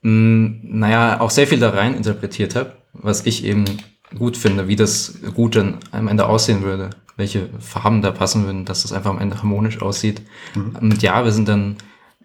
mh, 0.00 0.10
mm, 0.10 0.60
naja, 0.62 1.20
auch 1.20 1.30
sehr 1.30 1.46
viel 1.46 1.60
da 1.60 1.70
rein 1.70 1.94
interpretiert 1.94 2.54
habe, 2.54 2.72
was 2.94 3.26
ich 3.26 3.44
eben 3.44 3.66
gut 4.18 4.36
finde, 4.38 4.66
wie 4.66 4.76
das 4.76 5.18
gut 5.34 5.56
dann 5.56 5.78
am 5.90 6.08
Ende 6.08 6.26
aussehen 6.26 6.62
würde, 6.62 6.90
welche 7.16 7.50
Farben 7.60 8.00
da 8.00 8.12
passen 8.12 8.46
würden, 8.46 8.64
dass 8.64 8.82
das 8.82 8.92
einfach 8.92 9.10
am 9.10 9.18
Ende 9.20 9.36
harmonisch 9.36 9.82
aussieht. 9.82 10.22
Mhm. 10.54 10.76
Und 10.80 11.02
ja, 11.02 11.22
wir 11.22 11.32
sind 11.32 11.48
dann 11.48 11.76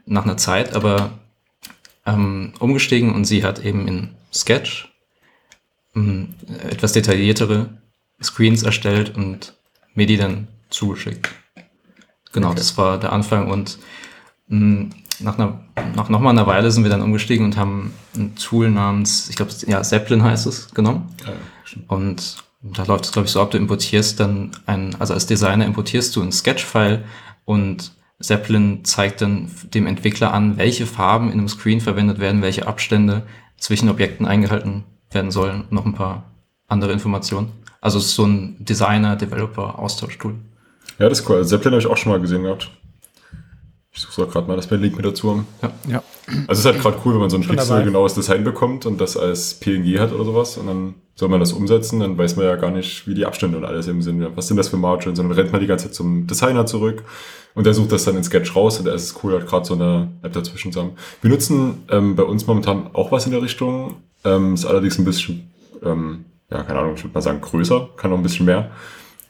nach 0.05 0.23
einer 0.23 0.37
Zeit, 0.37 0.73
aber 0.73 1.11
ähm, 2.05 2.53
umgestiegen 2.59 3.13
und 3.13 3.25
sie 3.25 3.43
hat 3.43 3.63
eben 3.63 3.87
in 3.87 4.09
Sketch 4.33 4.93
ähm, 5.95 6.35
etwas 6.69 6.93
detailliertere 6.93 7.69
Screens 8.21 8.63
erstellt 8.63 9.15
und 9.15 9.53
mir 9.93 10.05
die 10.05 10.17
dann 10.17 10.47
zugeschickt. 10.69 11.29
Genau, 12.31 12.49
okay. 12.49 12.57
das 12.57 12.77
war 12.77 12.99
der 12.99 13.11
Anfang 13.11 13.49
und 13.49 13.79
mh, 14.47 14.65
mm, 14.65 14.89
nach, 15.19 15.37
einer, 15.37 15.59
nach 15.95 16.09
noch 16.09 16.19
mal 16.19 16.29
einer 16.29 16.47
Weile 16.47 16.71
sind 16.71 16.83
wir 16.83 16.89
dann 16.89 17.01
umgestiegen 17.01 17.45
und 17.45 17.57
haben 17.57 17.93
ein 18.15 18.35
Tool 18.35 18.69
namens, 18.69 19.29
ich 19.29 19.35
glaube, 19.35 19.51
ja, 19.67 19.81
Zeppelin 19.81 20.23
heißt 20.23 20.47
es, 20.47 20.73
genommen. 20.73 21.13
Ja, 21.25 21.33
und 21.87 22.37
da 22.61 22.83
läuft 22.83 23.05
es, 23.05 23.11
glaube 23.11 23.25
ich, 23.25 23.31
so 23.31 23.41
ab, 23.41 23.51
du 23.51 23.57
importierst 23.57 24.19
dann 24.19 24.51
ein, 24.65 24.95
also 24.99 25.13
als 25.13 25.25
Designer 25.25 25.65
importierst 25.65 26.15
du 26.15 26.21
ein 26.21 26.31
Sketch-File 26.31 27.03
und 27.45 27.91
Zeppelin 28.21 28.83
zeigt 28.83 29.21
dann 29.21 29.49
dem 29.73 29.87
Entwickler 29.87 30.33
an, 30.33 30.57
welche 30.57 30.85
Farben 30.85 31.27
in 31.27 31.39
einem 31.39 31.47
Screen 31.47 31.79
verwendet 31.79 32.19
werden, 32.19 32.41
welche 32.41 32.67
Abstände 32.67 33.23
zwischen 33.57 33.89
Objekten 33.89 34.25
eingehalten 34.25 34.83
werden 35.11 35.31
sollen. 35.31 35.65
Noch 35.69 35.85
ein 35.85 35.93
paar 35.93 36.31
andere 36.67 36.91
Informationen. 36.91 37.51
Also 37.81 37.97
es 37.97 38.07
ist 38.07 38.15
so 38.15 38.25
ein 38.25 38.57
Designer-Developer-Austauschtool. 38.59 40.35
Ja, 40.99 41.07
das 41.07 41.21
ist 41.21 41.29
cool. 41.29 41.45
Zeppelin 41.45 41.73
habe 41.73 41.81
ich 41.81 41.87
auch 41.87 41.97
schon 41.97 42.11
mal 42.11 42.19
gesehen 42.19 42.43
gehabt. 42.43 42.69
Ich 44.07 44.15
suche 44.15 44.27
gerade 44.27 44.47
mal, 44.47 44.55
dass 44.55 44.69
wir 44.69 44.75
einen 44.75 44.83
Link 44.83 44.95
mit 44.95 45.05
dazu 45.05 45.29
haben. 45.29 45.47
Ja. 45.61 45.71
ja. 45.89 46.03
Also 46.47 46.51
es 46.51 46.59
ist 46.59 46.65
halt 46.65 46.79
gerade 46.79 46.97
cool, 47.03 47.13
wenn 47.13 47.21
man 47.21 47.29
so 47.29 47.37
ein 47.37 47.43
pixelgenaues 47.43 48.13
Design 48.13 48.43
bekommt 48.43 48.85
und 48.85 49.01
das 49.01 49.17
als 49.17 49.55
PNG 49.55 49.99
hat 49.99 50.13
oder 50.13 50.23
sowas 50.23 50.57
und 50.57 50.67
dann 50.67 50.95
soll 51.15 51.27
man 51.27 51.39
das 51.39 51.51
umsetzen, 51.51 51.99
dann 51.99 52.17
weiß 52.17 52.37
man 52.37 52.45
ja 52.45 52.55
gar 52.55 52.71
nicht, 52.71 53.07
wie 53.07 53.13
die 53.13 53.25
Abstände 53.25 53.57
und 53.57 53.65
alles 53.65 53.87
eben 53.87 54.01
sind. 54.01 54.25
Was 54.37 54.47
sind 54.47 54.55
das 54.55 54.69
für 54.69 54.77
Margins? 54.77 55.17
Sondern 55.17 55.37
rennt 55.37 55.51
man 55.51 55.59
die 55.59 55.67
ganze 55.67 55.87
Zeit 55.87 55.95
zum 55.95 56.27
Designer 56.27 56.65
zurück 56.65 57.03
und 57.55 57.65
der 57.65 57.73
sucht 57.73 57.91
das 57.91 58.05
dann 58.05 58.15
in 58.15 58.23
Sketch 58.23 58.55
raus 58.55 58.79
und 58.79 58.85
da 58.85 58.93
ist 58.93 59.03
es 59.03 59.23
cool, 59.23 59.33
halt 59.33 59.47
gerade 59.47 59.65
so 59.65 59.73
eine 59.73 60.11
App 60.21 60.31
dazwischen 60.31 60.71
zu 60.71 60.79
haben. 60.79 60.91
Wir 61.21 61.29
nutzen 61.29 61.83
ähm, 61.89 62.15
bei 62.15 62.23
uns 62.23 62.47
momentan 62.47 62.91
auch 62.93 63.11
was 63.11 63.25
in 63.25 63.31
der 63.31 63.41
Richtung. 63.41 63.97
Ähm, 64.23 64.53
ist 64.53 64.65
allerdings 64.65 64.97
ein 64.97 65.05
bisschen, 65.05 65.49
ähm, 65.83 66.25
ja, 66.51 66.63
keine 66.63 66.79
Ahnung, 66.79 66.93
ich 66.95 67.03
würde 67.03 67.13
mal 67.13 67.21
sagen, 67.21 67.41
größer, 67.41 67.89
kann 67.97 68.11
noch 68.11 68.17
ein 68.17 68.23
bisschen 68.23 68.45
mehr. 68.45 68.71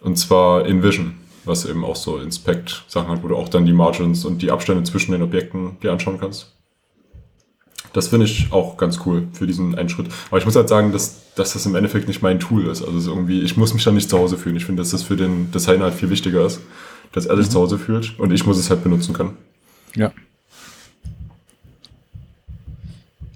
Und 0.02 0.18
zwar 0.18 0.66
InVision, 0.66 1.16
was 1.46 1.66
eben 1.66 1.84
auch 1.84 1.96
so 1.96 2.18
Inspect-Sachen 2.18 3.10
hat, 3.10 3.24
wo 3.24 3.28
du 3.28 3.36
auch 3.36 3.50
dann 3.50 3.66
die 3.66 3.74
Margins 3.74 4.26
und 4.26 4.42
die 4.42 4.52
Abstände 4.52 4.84
zwischen 4.84 5.12
den 5.12 5.22
Objekten 5.22 5.78
dir 5.82 5.92
anschauen 5.92 6.20
kannst. 6.20 6.54
Das 7.94 8.10
finde 8.10 8.26
ich 8.26 8.52
auch 8.52 8.78
ganz 8.78 9.00
cool 9.06 9.28
für 9.34 9.48
diesen 9.48 9.76
einen 9.76 9.90
Schritt. 9.90 10.08
Aber 10.30 10.38
ich 10.38 10.46
muss 10.46 10.56
halt 10.56 10.70
sagen, 10.70 10.92
dass, 10.92 11.34
dass 11.34 11.54
das 11.54 11.66
im 11.66 11.76
Endeffekt 11.76 12.08
nicht 12.08 12.22
mein 12.22 12.40
Tool 12.40 12.68
ist. 12.68 12.84
Also 12.84 13.12
irgendwie, 13.12 13.42
ich 13.42 13.58
muss 13.58 13.74
mich 13.74 13.84
da 13.84 13.92
nicht 13.92 14.10
zu 14.10 14.18
Hause 14.18 14.38
fühlen. 14.38 14.56
Ich 14.56 14.66
finde, 14.66 14.82
dass 14.82 14.92
das 14.92 15.02
für 15.02 15.16
den 15.16 15.52
Designer 15.52 15.86
halt 15.86 15.96
viel 15.96 16.10
wichtiger 16.10 16.46
ist, 16.46 16.62
dass 17.14 17.26
er 17.26 17.36
sich 17.38 17.48
mhm. 17.48 17.52
zu 17.52 17.60
Hause 17.60 17.80
fühlt 17.80 18.20
und 18.20 18.32
ich 18.32 18.46
muss 18.46 18.58
es 18.58 18.70
halt 18.70 18.84
benutzen 18.84 19.14
können. 19.14 19.38
Ja. 19.96 20.12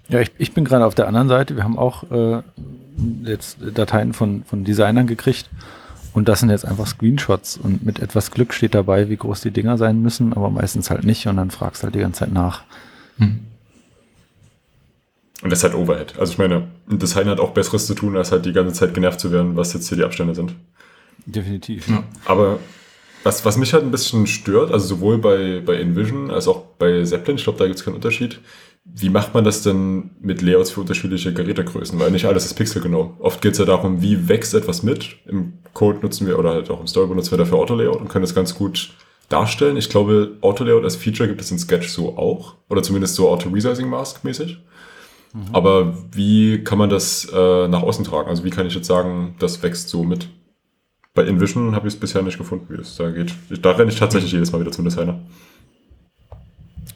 Ja, 0.10 0.20
ich, 0.20 0.32
ich 0.38 0.54
bin 0.54 0.66
gerade 0.66 0.86
auf 0.86 0.94
der 0.94 1.08
anderen 1.08 1.30
Seite. 1.30 1.56
Wir 1.56 1.64
haben 1.64 1.80
auch 1.80 2.04
äh, 2.12 2.44
jetzt 3.24 3.58
Dateien 3.74 4.14
von, 4.14 4.44
von 4.44 4.64
Designern 4.64 5.08
gekriegt. 5.08 5.50
Und 6.14 6.30
das 6.30 6.40
sind 6.40 6.50
jetzt 6.50 6.66
einfach 6.66 6.88
Screenshots. 6.88 7.58
Und 7.58 7.86
mit 7.86 8.00
etwas 8.00 8.32
Glück 8.32 8.54
steht 8.54 8.76
dabei, 8.76 9.10
wie 9.10 9.18
groß 9.18 9.42
die 9.42 9.52
Dinger 9.52 9.78
sein 9.78 10.02
müssen, 10.02 10.34
aber 10.34 10.50
meistens 10.50 10.90
halt 10.90 11.04
nicht. 11.04 11.26
Und 11.28 11.38
dann 11.38 11.52
fragst 11.52 11.82
du 11.82 11.86
halt 11.86 11.96
die 11.96 12.00
ganze 12.00 12.20
Zeit 12.20 12.32
nach. 12.32 12.64
Hm. 13.18 13.40
Und 15.42 15.50
das 15.50 15.60
ist 15.60 15.64
halt 15.64 15.76
Overhead. 15.76 16.18
Also 16.18 16.34
ich 16.34 16.38
meine, 16.38 16.68
ein 16.90 17.00
Designer 17.00 17.32
hat 17.32 17.40
auch 17.40 17.52
Besseres 17.52 17.86
zu 17.86 17.96
tun, 17.96 18.16
als 18.16 18.32
halt 18.32 18.46
die 18.46 18.54
ganze 18.54 18.74
Zeit 18.74 18.94
genervt 18.94 19.20
zu 19.20 19.32
werden, 19.32 19.56
was 19.58 19.74
jetzt 19.74 19.90
hier 19.90 19.98
die 19.98 20.04
Abstände 20.04 20.36
sind. 20.36 20.56
Definitiv. 21.26 21.90
Ja. 21.90 22.04
Aber 22.26 22.60
was, 23.24 23.44
was 23.44 23.58
mich 23.58 23.74
halt 23.74 23.84
ein 23.84 23.92
bisschen 23.92 24.28
stört, 24.28 24.72
also 24.72 24.86
sowohl 24.86 25.18
bei, 25.18 25.62
bei 25.66 25.76
InVision 25.80 26.32
als 26.32 26.48
auch 26.48 26.64
bei 26.78 27.04
Zeppelin, 27.04 27.38
ich 27.38 27.44
glaube, 27.44 27.60
da 27.60 27.66
gibt 27.66 27.80
es 27.80 27.86
keinen 27.86 27.96
Unterschied. 27.96 28.40
Wie 28.86 29.10
macht 29.10 29.34
man 29.34 29.44
das 29.44 29.64
denn 29.64 30.12
mit 30.20 30.42
Layouts 30.42 30.72
für 30.72 30.82
unterschiedliche 30.82 31.34
Gerätegrößen? 31.34 31.98
Weil 32.00 32.12
nicht 32.12 32.26
alles 32.26 32.46
ist 32.46 32.56
pixelgenau. 32.56 33.16
Oft 33.20 33.42
geht 33.42 33.54
es 33.54 33.58
ja 33.58 33.66
darum, 33.66 34.02
wie 34.02 34.28
wächst 34.28 34.54
etwas 34.54 34.84
mit. 34.84 35.18
Im 35.26 35.54
Code 35.74 36.00
nutzen 36.02 36.28
wir 36.28 36.38
oder 36.38 36.52
halt 36.52 36.70
auch 36.70 36.82
im 36.82 36.88
Storyboard 36.88 37.18
nutzen 37.18 37.32
wir 37.32 37.38
dafür 37.38 37.60
Autolayout 37.60 38.02
und 38.02 38.10
können 38.10 38.24
das 38.24 38.36
ganz 38.36 38.56
gut 38.56 38.94
darstellen. 39.30 39.78
Ich 39.78 39.90
glaube, 39.90 40.38
Autolayout 40.42 40.84
als 40.84 40.98
Feature 40.98 41.30
gibt 41.30 41.42
es 41.42 41.50
in 41.50 41.60
Sketch 41.60 41.88
so 41.88 42.18
auch. 42.18 42.56
Oder 42.70 42.84
zumindest 42.84 43.16
so 43.16 43.30
Auto-Resizing-Mask 43.30 44.24
mäßig. 44.24 44.60
Mhm. 45.34 45.42
Aber 45.54 45.98
wie 46.12 46.64
kann 46.64 46.78
man 46.78 46.90
das 46.90 47.26
äh, 47.34 47.68
nach 47.70 47.84
außen 47.84 48.04
tragen? 48.04 48.30
Also 48.30 48.44
wie 48.44 48.50
kann 48.50 48.68
ich 48.68 48.76
jetzt 48.76 48.88
sagen, 48.88 49.36
das 49.40 49.64
wächst 49.64 49.90
so 49.90 50.04
mit? 50.04 50.28
Bei 51.14 51.24
InVision 51.24 51.76
habe 51.76 51.88
ich 51.88 51.94
es 51.94 52.00
bisher 52.00 52.22
nicht 52.22 52.38
gefunden, 52.38 52.66
wie 52.70 52.82
es 52.82 52.96
da 52.98 53.10
geht. 53.12 53.34
Da 53.62 53.72
renne 53.72 53.92
ich 53.92 54.00
tatsächlich 54.00 54.32
jedes 54.32 54.52
Mal 54.52 54.60
wieder 54.60 54.72
zum 54.72 54.86
Designer. 54.86 55.22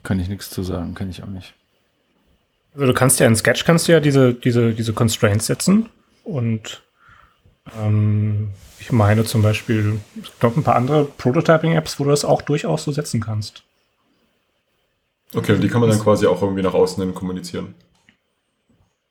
Kann 0.03 0.20
ich 0.20 0.27
nichts 0.27 0.50
zu 0.50 0.63
sagen, 0.63 0.94
kann 0.94 1.10
ich 1.10 1.24
auch 1.24 1.27
nicht. 1.27 1.53
Also 2.77 2.86
du 2.86 2.93
kannst 2.93 3.19
ja 3.19 3.25
in 3.25 3.36
Sketch 3.36 3.65
kannst 3.65 3.88
du 3.88 3.91
ja 3.91 4.00
diese, 4.00 4.36
diese, 4.36 4.72
diese 4.72 4.93
Constraints 4.93 5.48
setzen 5.48 5.89
und 6.24 6.84
ähm, 7.81 8.50
ich 8.79 8.91
meine 8.91 9.24
zum 9.24 9.41
Beispiel, 9.41 10.00
ich 10.22 10.39
glaube 10.39 10.60
ein 10.60 10.63
paar 10.63 10.75
andere 10.75 11.05
Prototyping-Apps, 11.05 12.00
wo 12.00 12.03
du 12.03 12.12
das 12.12 12.24
auch 12.24 12.43
durchaus 12.43 12.84
so 12.84 12.91
setzen 12.91 13.19
kannst. 13.19 13.63
Okay, 15.34 15.53
und 15.53 15.62
die 15.62 15.69
kann 15.69 15.81
man 15.81 15.89
dann 15.89 16.00
quasi 16.00 16.27
auch 16.27 16.43
irgendwie 16.43 16.62
nach 16.62 16.75
außen 16.75 17.03
hin 17.03 17.15
kommunizieren. 17.15 17.74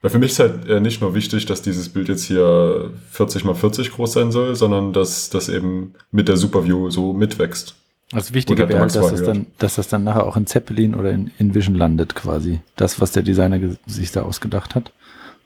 Weil 0.00 0.12
für 0.12 0.20
mich 0.20 0.30
ist 0.30 0.38
halt 0.38 0.68
äh, 0.68 0.78
nicht 0.78 1.00
nur 1.00 1.14
wichtig, 1.14 1.46
dass 1.46 1.60
dieses 1.60 1.88
Bild 1.88 2.08
jetzt 2.08 2.22
hier 2.22 2.92
40 3.10 3.44
mal 3.44 3.56
40 3.56 3.90
groß 3.90 4.12
sein 4.12 4.30
soll, 4.30 4.54
sondern 4.54 4.92
dass 4.92 5.28
das 5.28 5.48
eben 5.48 5.94
mit 6.12 6.28
der 6.28 6.36
Superview 6.36 6.90
so 6.90 7.12
mitwächst. 7.12 7.74
Das 8.12 8.32
Wichtige 8.32 8.68
wäre 8.68 8.80
halt, 8.80 8.94
dass 8.94 9.10
das, 9.10 9.22
dann, 9.24 9.46
dass 9.58 9.74
das 9.76 9.88
dann 9.88 10.04
nachher 10.04 10.26
auch 10.26 10.36
in 10.36 10.46
Zeppelin 10.46 10.94
oder 10.94 11.10
in, 11.10 11.32
in 11.38 11.54
Vision 11.54 11.74
landet 11.74 12.14
quasi. 12.14 12.60
Das, 12.76 13.00
was 13.00 13.12
der 13.12 13.24
Designer 13.24 13.58
sich 13.86 14.12
da 14.12 14.22
ausgedacht 14.22 14.74
hat. 14.74 14.92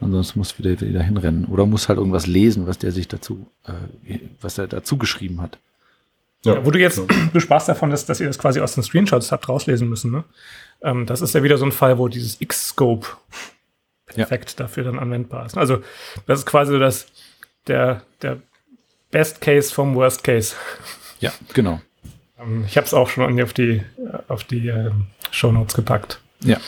Ansonsten 0.00 0.38
muss 0.38 0.59
wieder, 0.59 0.81
wieder 0.81 1.02
hinrennen. 1.02 1.47
Oder 1.47 1.67
muss 1.67 1.88
halt 1.88 1.99
irgendwas 1.99 2.26
lesen, 2.26 2.67
was 2.67 2.79
der 2.79 2.93
sich 2.93 3.09
dazu, 3.09 3.47
äh, 3.67 4.19
was 4.40 4.59
er 4.59 4.67
dazu 4.67 4.99
geschrieben 4.99 5.40
hat. 5.40 5.59
Ja, 6.45 6.55
ja 6.55 6.67
wo 6.67 6.71
du 6.71 6.79
jetzt, 6.79 6.97
so. 6.97 7.07
du 7.33 7.40
sprachst 7.40 7.69
davon, 7.69 7.90
dass, 7.90 8.07
dass 8.07 8.21
ihr 8.21 8.26
das 8.26 8.38
quasi 8.38 8.61
aus 8.61 8.75
den 8.75 8.83
Screenshots 8.83 9.33
habt 9.33 9.49
rauslesen 9.49 9.88
müssen, 9.88 10.11
ne? 10.11 10.25
Ähm, 10.83 11.07
das 11.07 11.21
ist 11.21 11.35
ja 11.35 11.43
wieder 11.43 11.59
so 11.59 11.67
ein 11.67 11.73
Fall, 11.73 11.99
wo 11.99 12.09
dieses 12.09 12.40
X-Scope 12.40 13.07
perfekt 14.07 14.50
ja. 14.50 14.57
dafür 14.57 14.85
dann 14.85 14.99
anwendbar 14.99 15.47
ist. 15.47 15.57
Also 15.57 15.83
das 16.26 16.40
ist 16.40 16.47
quasi 16.47 16.73
so 16.73 16.79
das, 16.79 17.07
der, 17.67 18.02
der 18.23 18.40
Best 19.11 19.40
Case 19.40 19.73
vom 19.73 19.95
Worst 19.95 20.25
Case. 20.25 20.55
Ja, 21.21 21.33
genau. 21.52 21.81
Ähm, 22.41 22.65
ich 22.67 22.77
habe 22.77 22.87
es 22.87 22.95
auch 22.95 23.09
schon 23.09 23.41
auf 23.41 23.53
die, 23.53 23.83
auf 24.29 24.45
die 24.45 24.69
äh, 24.69 24.91
Show 25.31 25.53
Notes 25.53 25.75
gepackt. 25.75 26.21
Ja. 26.43 26.59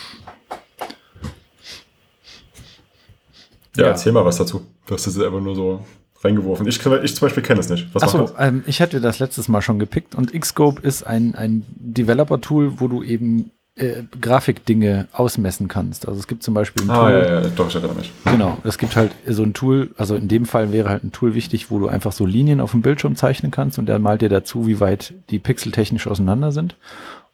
Ja, 3.74 3.84
ja, 3.84 3.88
erzähl 3.88 4.12
mal 4.12 4.24
was 4.24 4.36
dazu. 4.36 4.66
Du 4.86 4.94
hast 4.94 5.06
das 5.06 5.18
einfach 5.18 5.40
nur 5.40 5.54
so 5.54 5.84
reingeworfen. 6.22 6.66
Ich, 6.66 6.76
ich 6.76 7.16
zum 7.16 7.26
Beispiel 7.26 7.42
kenne 7.42 7.60
es 7.60 7.70
nicht. 7.70 7.88
Was 7.94 8.02
Achso, 8.02 8.30
ähm, 8.38 8.62
ich 8.66 8.82
hatte 8.82 9.00
das 9.00 9.18
letztes 9.18 9.48
Mal 9.48 9.62
schon 9.62 9.78
gepickt 9.78 10.14
und 10.14 10.38
Xscope 10.38 10.82
ist 10.82 11.06
ein, 11.06 11.34
ein 11.34 11.64
Developer-Tool, 11.68 12.80
wo 12.80 12.88
du 12.88 13.02
eben 13.02 13.50
äh, 13.74 14.02
Grafikdinge 14.20 15.08
ausmessen 15.12 15.68
kannst. 15.68 16.06
Also 16.06 16.20
es 16.20 16.26
gibt 16.26 16.42
zum 16.42 16.54
Beispiel 16.54 16.84
ein 16.84 16.90
ah, 16.90 17.00
Tool. 17.00 17.10
Ja, 17.10 17.40
ja, 17.40 17.48
doch, 17.56 17.68
ich 17.68 17.74
erinnere 17.74 17.96
mich. 17.96 18.12
Genau, 18.24 18.58
es 18.64 18.76
gibt 18.78 18.96
halt 18.96 19.12
so 19.26 19.42
ein 19.42 19.54
Tool, 19.54 19.90
also 19.96 20.14
in 20.14 20.28
dem 20.28 20.44
Fall 20.44 20.72
wäre 20.72 20.88
halt 20.88 21.04
ein 21.04 21.12
Tool 21.12 21.34
wichtig, 21.34 21.70
wo 21.70 21.78
du 21.78 21.88
einfach 21.88 22.12
so 22.12 22.26
Linien 22.26 22.60
auf 22.60 22.72
dem 22.72 22.82
Bildschirm 22.82 23.16
zeichnen 23.16 23.50
kannst 23.50 23.78
und 23.78 23.86
der 23.86 23.98
malt 23.98 24.20
dir 24.20 24.28
dazu, 24.28 24.66
wie 24.66 24.80
weit 24.80 25.14
die 25.30 25.38
Pixel 25.38 25.72
technisch 25.72 26.06
auseinander 26.06 26.52
sind. 26.52 26.76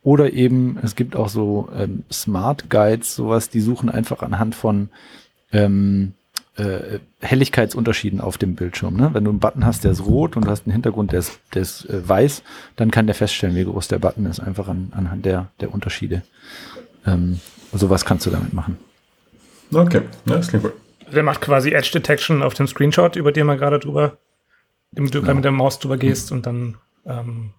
Oder 0.02 0.32
eben, 0.32 0.78
es 0.82 0.94
gibt 0.94 1.16
auch 1.16 1.28
so 1.28 1.68
ähm, 1.76 2.04
Smart 2.10 2.70
Guides, 2.70 3.16
sowas, 3.16 3.50
die 3.50 3.60
suchen 3.60 3.88
einfach 3.88 4.22
anhand 4.22 4.54
von 4.54 4.90
ähm, 5.52 6.12
äh, 6.58 6.98
Helligkeitsunterschieden 7.20 8.20
auf 8.20 8.38
dem 8.38 8.54
Bildschirm. 8.54 8.96
Ne? 8.96 9.10
Wenn 9.12 9.24
du 9.24 9.30
einen 9.30 9.38
Button 9.38 9.64
hast, 9.64 9.84
der 9.84 9.92
ist 9.92 10.04
rot 10.04 10.36
und 10.36 10.46
du 10.46 10.50
hast 10.50 10.66
einen 10.66 10.72
Hintergrund, 10.72 11.12
der 11.12 11.20
ist, 11.20 11.38
der 11.54 11.62
ist 11.62 11.88
äh, 11.88 12.08
weiß, 12.08 12.42
dann 12.76 12.90
kann 12.90 13.06
der 13.06 13.14
feststellen, 13.14 13.54
wie 13.54 13.64
groß 13.64 13.88
der 13.88 13.98
Button 13.98 14.26
ist, 14.26 14.40
einfach 14.40 14.68
an, 14.68 14.92
anhand 14.94 15.24
der, 15.24 15.48
der 15.60 15.72
Unterschiede. 15.72 16.22
Ähm, 17.06 17.40
sowas 17.72 18.04
kannst 18.04 18.26
du 18.26 18.30
damit 18.30 18.52
machen. 18.52 18.76
Okay, 19.72 20.02
ja, 20.26 20.36
das 20.36 20.48
klingt 20.48 20.64
gut. 20.64 20.72
Der 21.12 21.22
macht 21.22 21.40
quasi 21.40 21.70
Edge 21.70 21.90
Detection 21.92 22.42
auf 22.42 22.54
dem 22.54 22.66
Screenshot, 22.66 23.16
über 23.16 23.32
den 23.32 23.46
man 23.46 23.56
gerade 23.56 23.78
drüber, 23.78 24.18
du 24.92 25.04
genau. 25.04 25.34
mit 25.34 25.44
der 25.44 25.52
Maus 25.52 25.78
drüber 25.78 25.96
gehst 25.96 26.32
und 26.32 26.44
dann, 26.46 26.76
ähm, 27.06 27.50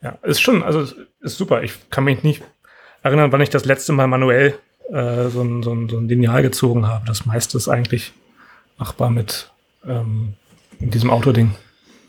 ja, 0.00 0.18
ist 0.22 0.40
schon, 0.40 0.62
also 0.62 0.86
ist 1.20 1.36
super. 1.36 1.62
Ich 1.62 1.90
kann 1.90 2.04
mich 2.04 2.22
nicht 2.22 2.42
erinnern, 3.02 3.30
wann 3.30 3.40
ich 3.40 3.50
das 3.50 3.64
letzte 3.64 3.92
Mal 3.92 4.06
manuell 4.06 4.54
äh, 4.90 5.28
so, 5.28 5.42
ein, 5.42 5.62
so, 5.62 5.72
ein, 5.72 5.88
so 5.88 5.98
ein 5.98 6.08
Lineal 6.08 6.42
gezogen 6.42 6.86
habe. 6.86 7.04
Das 7.06 7.26
meiste 7.26 7.56
ist 7.56 7.68
eigentlich 7.68 8.12
machbar 8.82 9.10
mit 9.10 9.48
ähm, 9.86 10.34
diesem 10.80 11.10
Autoding. 11.10 11.54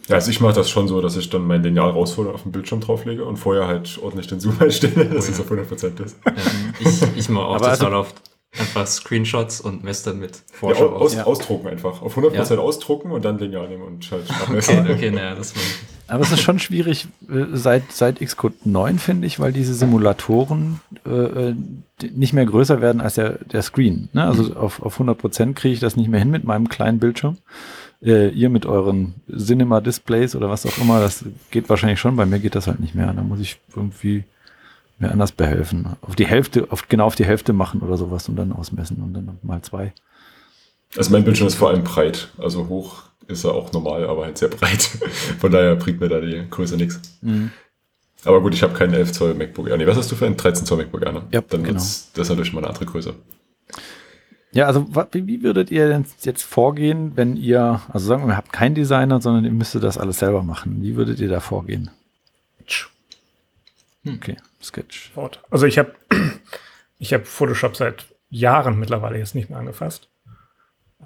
Ja, 0.08 0.15
also 0.15 0.32
ich 0.32 0.42
mache 0.42 0.56
das 0.56 0.72
schon 0.72 0.88
so, 0.88 1.01
dass 1.01 1.15
ich 1.15 1.30
dann 1.30 1.46
mein 1.46 1.62
Lineal 1.62 1.92
raushole 1.92 2.30
und 2.30 2.36
auf 2.36 2.44
den 2.44 2.51
Bildschirm 2.51 2.82
drauflege 2.82 3.24
und 3.24 3.38
vorher 3.38 3.68
halt 3.68 4.00
ordentlich 4.01 4.27
den 4.27 4.39
Zoom 4.39 4.58
einstelle, 4.60 5.06
dass 5.06 5.30
oh, 5.30 5.32
es 5.32 5.39
auf 5.39 5.51
100% 5.51 6.03
ist. 6.03 6.18
Ähm, 6.25 6.34
ich, 6.80 7.18
ich 7.18 7.30
mache 7.30 7.46
auch 7.46 7.56
Aber 7.56 7.72
total 7.74 7.94
also, 7.94 7.98
oft 7.98 8.15
einfach 8.58 8.88
Screenshots 8.88 9.62
und 9.62 9.84
messe 9.84 10.10
dann 10.10 10.20
mit 10.20 10.36
Vorschau 10.51 10.88
ja, 10.88 10.92
aus. 10.94 11.13
Ja. 11.13 11.24
Ausdrucken 11.25 11.68
einfach. 11.68 12.01
Auf 12.01 12.18
100% 12.18 12.53
ja. 12.53 12.60
ausdrucken 12.60 13.12
und 13.12 13.24
dann 13.24 13.38
Lineal 13.38 13.70
nehmen 13.70 13.84
und 13.84 14.12
halt 14.12 14.30
abmessen. 14.42 14.80
Okay, 14.80 14.94
okay 14.94 15.12
naja, 15.12 15.36
das 15.36 15.56
war 15.56 15.63
aber 16.08 16.24
es 16.24 16.32
ist 16.32 16.42
schon 16.42 16.60
schwierig 16.60 17.08
äh, 17.30 17.46
seit, 17.54 17.92
seit 17.92 18.20
Xcode 18.20 18.66
9, 18.66 19.00
finde 19.00 19.28
ich, 19.28 19.40
weil 19.40 19.54
diese 19.54 19.74
Simulatoren 19.74 20.80
äh, 21.06 21.10
äh 21.10 21.56
nicht 22.14 22.34
mehr 22.34 22.46
größer 22.46 22.82
werden 22.82 23.00
als 23.00 23.16
der, 23.16 23.38
der 23.46 23.62
Screen. 23.62 24.10
Ne? 24.12 24.26
Also 24.26 24.56
auf, 24.56 24.82
auf 24.82 25.00
100% 25.00 25.54
kriege 25.54 25.74
ich 25.74 25.80
das 25.80 25.96
nicht 25.96 26.10
mehr 26.10 26.20
hin 26.20 26.32
mit 26.32 26.44
meinem 26.44 26.68
kleinen 26.68 27.00
Bildschirm. 27.00 27.38
Äh, 28.02 28.30
ihr 28.30 28.50
mit 28.50 28.66
euren 28.66 29.14
Cinema-Displays 29.34 30.36
oder 30.36 30.50
was 30.50 30.66
auch 30.66 30.78
immer, 30.80 31.00
das 31.00 31.24
geht 31.52 31.70
wahrscheinlich 31.70 32.02
schon. 32.02 32.18
Bei 32.18 32.26
mir 32.26 32.40
geht 32.40 32.56
das 32.56 32.68
halt 32.68 32.82
nicht 32.82 32.94
mehr. 32.94 33.14
Da 33.14 33.22
muss 33.22 33.40
ich 33.40 33.58
irgendwie 33.74 34.26
mir 35.00 35.12
anders 35.12 35.32
behelfen. 35.32 35.96
Auf 36.02 36.16
die 36.16 36.28
Hälfte, 36.28 36.68
auf, 36.70 36.90
genau 36.90 37.06
auf 37.06 37.16
die 37.16 37.26
Hälfte 37.26 37.54
machen 37.54 37.82
oder 37.82 37.96
sowas 37.96 38.28
und 38.28 38.36
dann 38.36 38.52
ausmessen 38.52 39.02
und 39.02 39.14
dann 39.14 39.40
mal 39.44 39.62
zwei. 39.62 39.94
Also 40.98 41.12
mein 41.12 41.24
Bildschirm 41.24 41.48
ist 41.48 41.56
vor 41.56 41.70
allem 41.70 41.84
breit, 41.84 42.30
also 42.38 42.68
hoch 42.68 43.04
ist 43.27 43.44
er 43.44 43.53
auch 43.53 43.72
normal, 43.72 44.06
aber 44.06 44.25
halt 44.25 44.38
sehr 44.38 44.50
breit. 44.50 44.82
Von 45.39 45.51
daher 45.51 45.75
bringt 45.75 46.00
mir 46.00 46.10
da 46.10 46.20
die 46.20 46.44
Größe 46.50 46.77
nichts. 46.77 47.00
Mhm. 47.22 47.51
Aber 48.25 48.42
gut, 48.42 48.53
ich 48.53 48.63
habe 48.63 48.74
keinen 48.74 48.94
11 48.94 49.12
Zoll 49.12 49.34
MacBook 49.34 49.68
Air. 49.68 49.77
Nee, 49.77 49.88
was 49.88 49.98
hast 49.98 50.12
du 50.12 50.15
für 50.15 50.25
einen 50.25 50.38
13 50.38 50.65
Zoll 50.65 50.77
MacBook 50.77 51.03
Air? 51.03 51.12
Ne? 51.12 51.24
Ja, 51.32 51.42
Dann 51.42 51.63
genau. 51.63 51.77
ist 51.77 52.18
das 52.18 52.30
natürlich 52.30 52.53
mal 52.53 52.60
eine 52.60 52.70
andere 52.70 52.86
Größe. 52.86 53.15
Ja, 54.53 54.68
also 54.68 54.88
wie 55.13 55.42
würdet 55.42 55.72
ihr 55.72 55.88
denn 55.88 56.06
jetzt 56.22 56.44
vorgehen, 56.44 57.13
wenn 57.15 57.36
ihr, 57.36 57.82
also 57.92 58.06
sagen 58.06 58.24
wir, 58.24 58.34
ihr 58.34 58.38
habt 58.38 58.53
keinen 58.53 58.75
Designer, 58.75 59.20
sondern 59.20 59.46
ihr 59.46 59.51
müsstet 59.51 59.84
das 59.84 59.98
alles 59.98 60.20
selber 60.20 60.44
machen. 60.44 60.84
Wie 60.84 60.96
würdet 60.96 61.20
ihr 61.20 61.27
da 61.27 61.39
vorgehen? 61.39 61.89
Hm. 64.03 64.15
Okay, 64.15 64.38
Sketch. 64.62 65.12
Also 65.50 65.65
ich 65.65 65.77
habe 65.77 65.94
ich 67.00 67.13
hab 67.13 67.25
Photoshop 67.25 67.75
seit 67.75 68.06
Jahren 68.30 68.80
mittlerweile 68.80 69.18
jetzt 69.18 69.36
nicht 69.36 69.50
mehr 69.50 69.60
angefasst. 69.60 70.08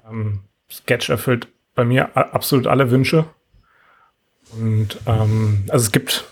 Ähm, 0.08 0.40
Sketch 0.70 1.08
erfüllt 1.08 1.48
bei 1.78 1.84
mir 1.84 2.14
absolut 2.16 2.66
alle 2.66 2.90
Wünsche. 2.90 3.24
Und 4.52 4.98
ähm, 5.06 5.64
also 5.68 5.86
es 5.86 5.92
gibt, 5.92 6.24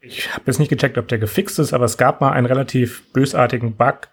ich 0.00 0.32
habe 0.32 0.44
jetzt 0.46 0.58
nicht 0.58 0.70
gecheckt, 0.70 0.98
ob 0.98 1.08
der 1.08 1.18
gefixt 1.18 1.58
ist, 1.58 1.72
aber 1.72 1.84
es 1.84 1.96
gab 1.96 2.20
mal 2.20 2.32
einen 2.32 2.46
relativ 2.46 3.04
bösartigen 3.12 3.76
Bug 3.76 4.08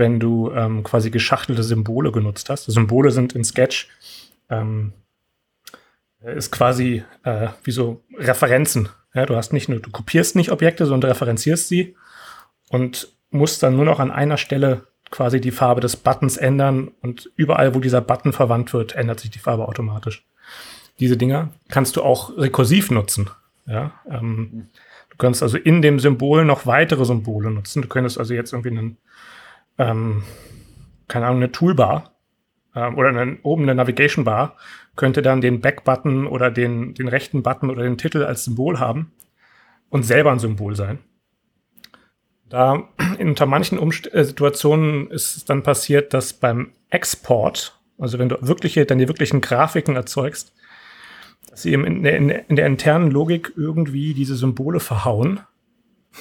wenn 0.00 0.18
du 0.18 0.50
ähm, 0.52 0.82
quasi 0.82 1.10
geschachtelte 1.10 1.62
Symbole 1.62 2.10
genutzt 2.10 2.48
hast. 2.48 2.64
Symbole 2.64 3.10
sind 3.10 3.34
in 3.34 3.44
Sketch 3.44 3.88
ähm, 4.48 4.94
ist 6.22 6.50
quasi 6.50 7.04
äh, 7.22 7.48
wie 7.64 7.70
so 7.70 8.02
Referenzen. 8.16 8.88
Ja, 9.12 9.26
du 9.26 9.36
hast 9.36 9.52
nicht 9.52 9.68
nur, 9.68 9.78
du 9.78 9.90
kopierst 9.90 10.36
nicht 10.36 10.52
Objekte, 10.52 10.86
sondern 10.86 11.10
referenzierst 11.10 11.68
sie 11.68 11.96
und 12.70 13.12
musst 13.30 13.62
dann 13.62 13.76
nur 13.76 13.84
noch 13.84 14.00
an 14.00 14.10
einer 14.10 14.38
Stelle 14.38 14.86
quasi 15.10 15.40
die 15.40 15.50
Farbe 15.50 15.80
des 15.80 15.96
Buttons 15.96 16.36
ändern 16.36 16.90
und 17.02 17.30
überall, 17.36 17.74
wo 17.74 17.80
dieser 17.80 18.00
Button 18.00 18.32
verwandt 18.32 18.72
wird, 18.72 18.94
ändert 18.94 19.20
sich 19.20 19.30
die 19.30 19.38
Farbe 19.38 19.66
automatisch. 19.66 20.24
Diese 21.00 21.16
Dinger 21.16 21.50
kannst 21.68 21.96
du 21.96 22.02
auch 22.02 22.36
rekursiv 22.36 22.90
nutzen. 22.90 23.30
Ja, 23.66 23.92
ähm, 24.08 24.68
du 25.10 25.16
kannst 25.16 25.42
also 25.42 25.56
in 25.56 25.82
dem 25.82 25.98
Symbol 25.98 26.44
noch 26.44 26.66
weitere 26.66 27.04
Symbole 27.04 27.50
nutzen. 27.50 27.82
Du 27.82 27.88
könntest 27.88 28.18
also 28.18 28.34
jetzt 28.34 28.52
irgendwie 28.52 28.70
einen 28.70 28.96
ähm, 29.78 30.22
keine 31.10 31.26
Ahnung, 31.26 31.38
eine 31.38 31.52
Toolbar 31.52 32.14
ähm, 32.74 32.96
oder 32.96 33.08
eine, 33.08 33.38
oben 33.42 33.64
eine 33.64 33.74
Navigation 33.74 34.24
Bar 34.24 34.56
könnte 34.96 35.22
dann 35.22 35.40
den 35.40 35.60
Back-Button 35.60 36.26
oder 36.26 36.50
den, 36.50 36.94
den 36.94 37.08
rechten 37.08 37.42
Button 37.42 37.68
oder 37.68 37.82
den 37.82 37.98
Titel 37.98 38.22
als 38.22 38.44
Symbol 38.44 38.78
haben 38.78 39.12
und 39.90 40.04
selber 40.04 40.30
ein 40.32 40.38
Symbol 40.38 40.76
sein. 40.76 40.98
Da 42.50 42.88
unter 43.18 43.46
manchen 43.46 43.78
Umst 43.78 44.12
äh, 44.12 44.24
Situationen 44.24 45.10
ist 45.10 45.36
es 45.36 45.44
dann 45.46 45.62
passiert, 45.62 46.12
dass 46.12 46.34
beim 46.34 46.72
Export, 46.90 47.80
also 47.98 48.18
wenn 48.18 48.28
du 48.28 48.36
wirkliche, 48.40 48.84
dann 48.84 48.98
die 48.98 49.08
wirklichen 49.08 49.40
Grafiken 49.40 49.96
erzeugst, 49.96 50.52
dass 51.48 51.62
sie 51.62 51.72
in 51.72 52.02
der, 52.02 52.16
in 52.16 52.56
der 52.56 52.66
internen 52.66 53.10
Logik 53.10 53.52
irgendwie 53.56 54.12
diese 54.12 54.36
Symbole 54.36 54.80
verhauen 54.80 55.40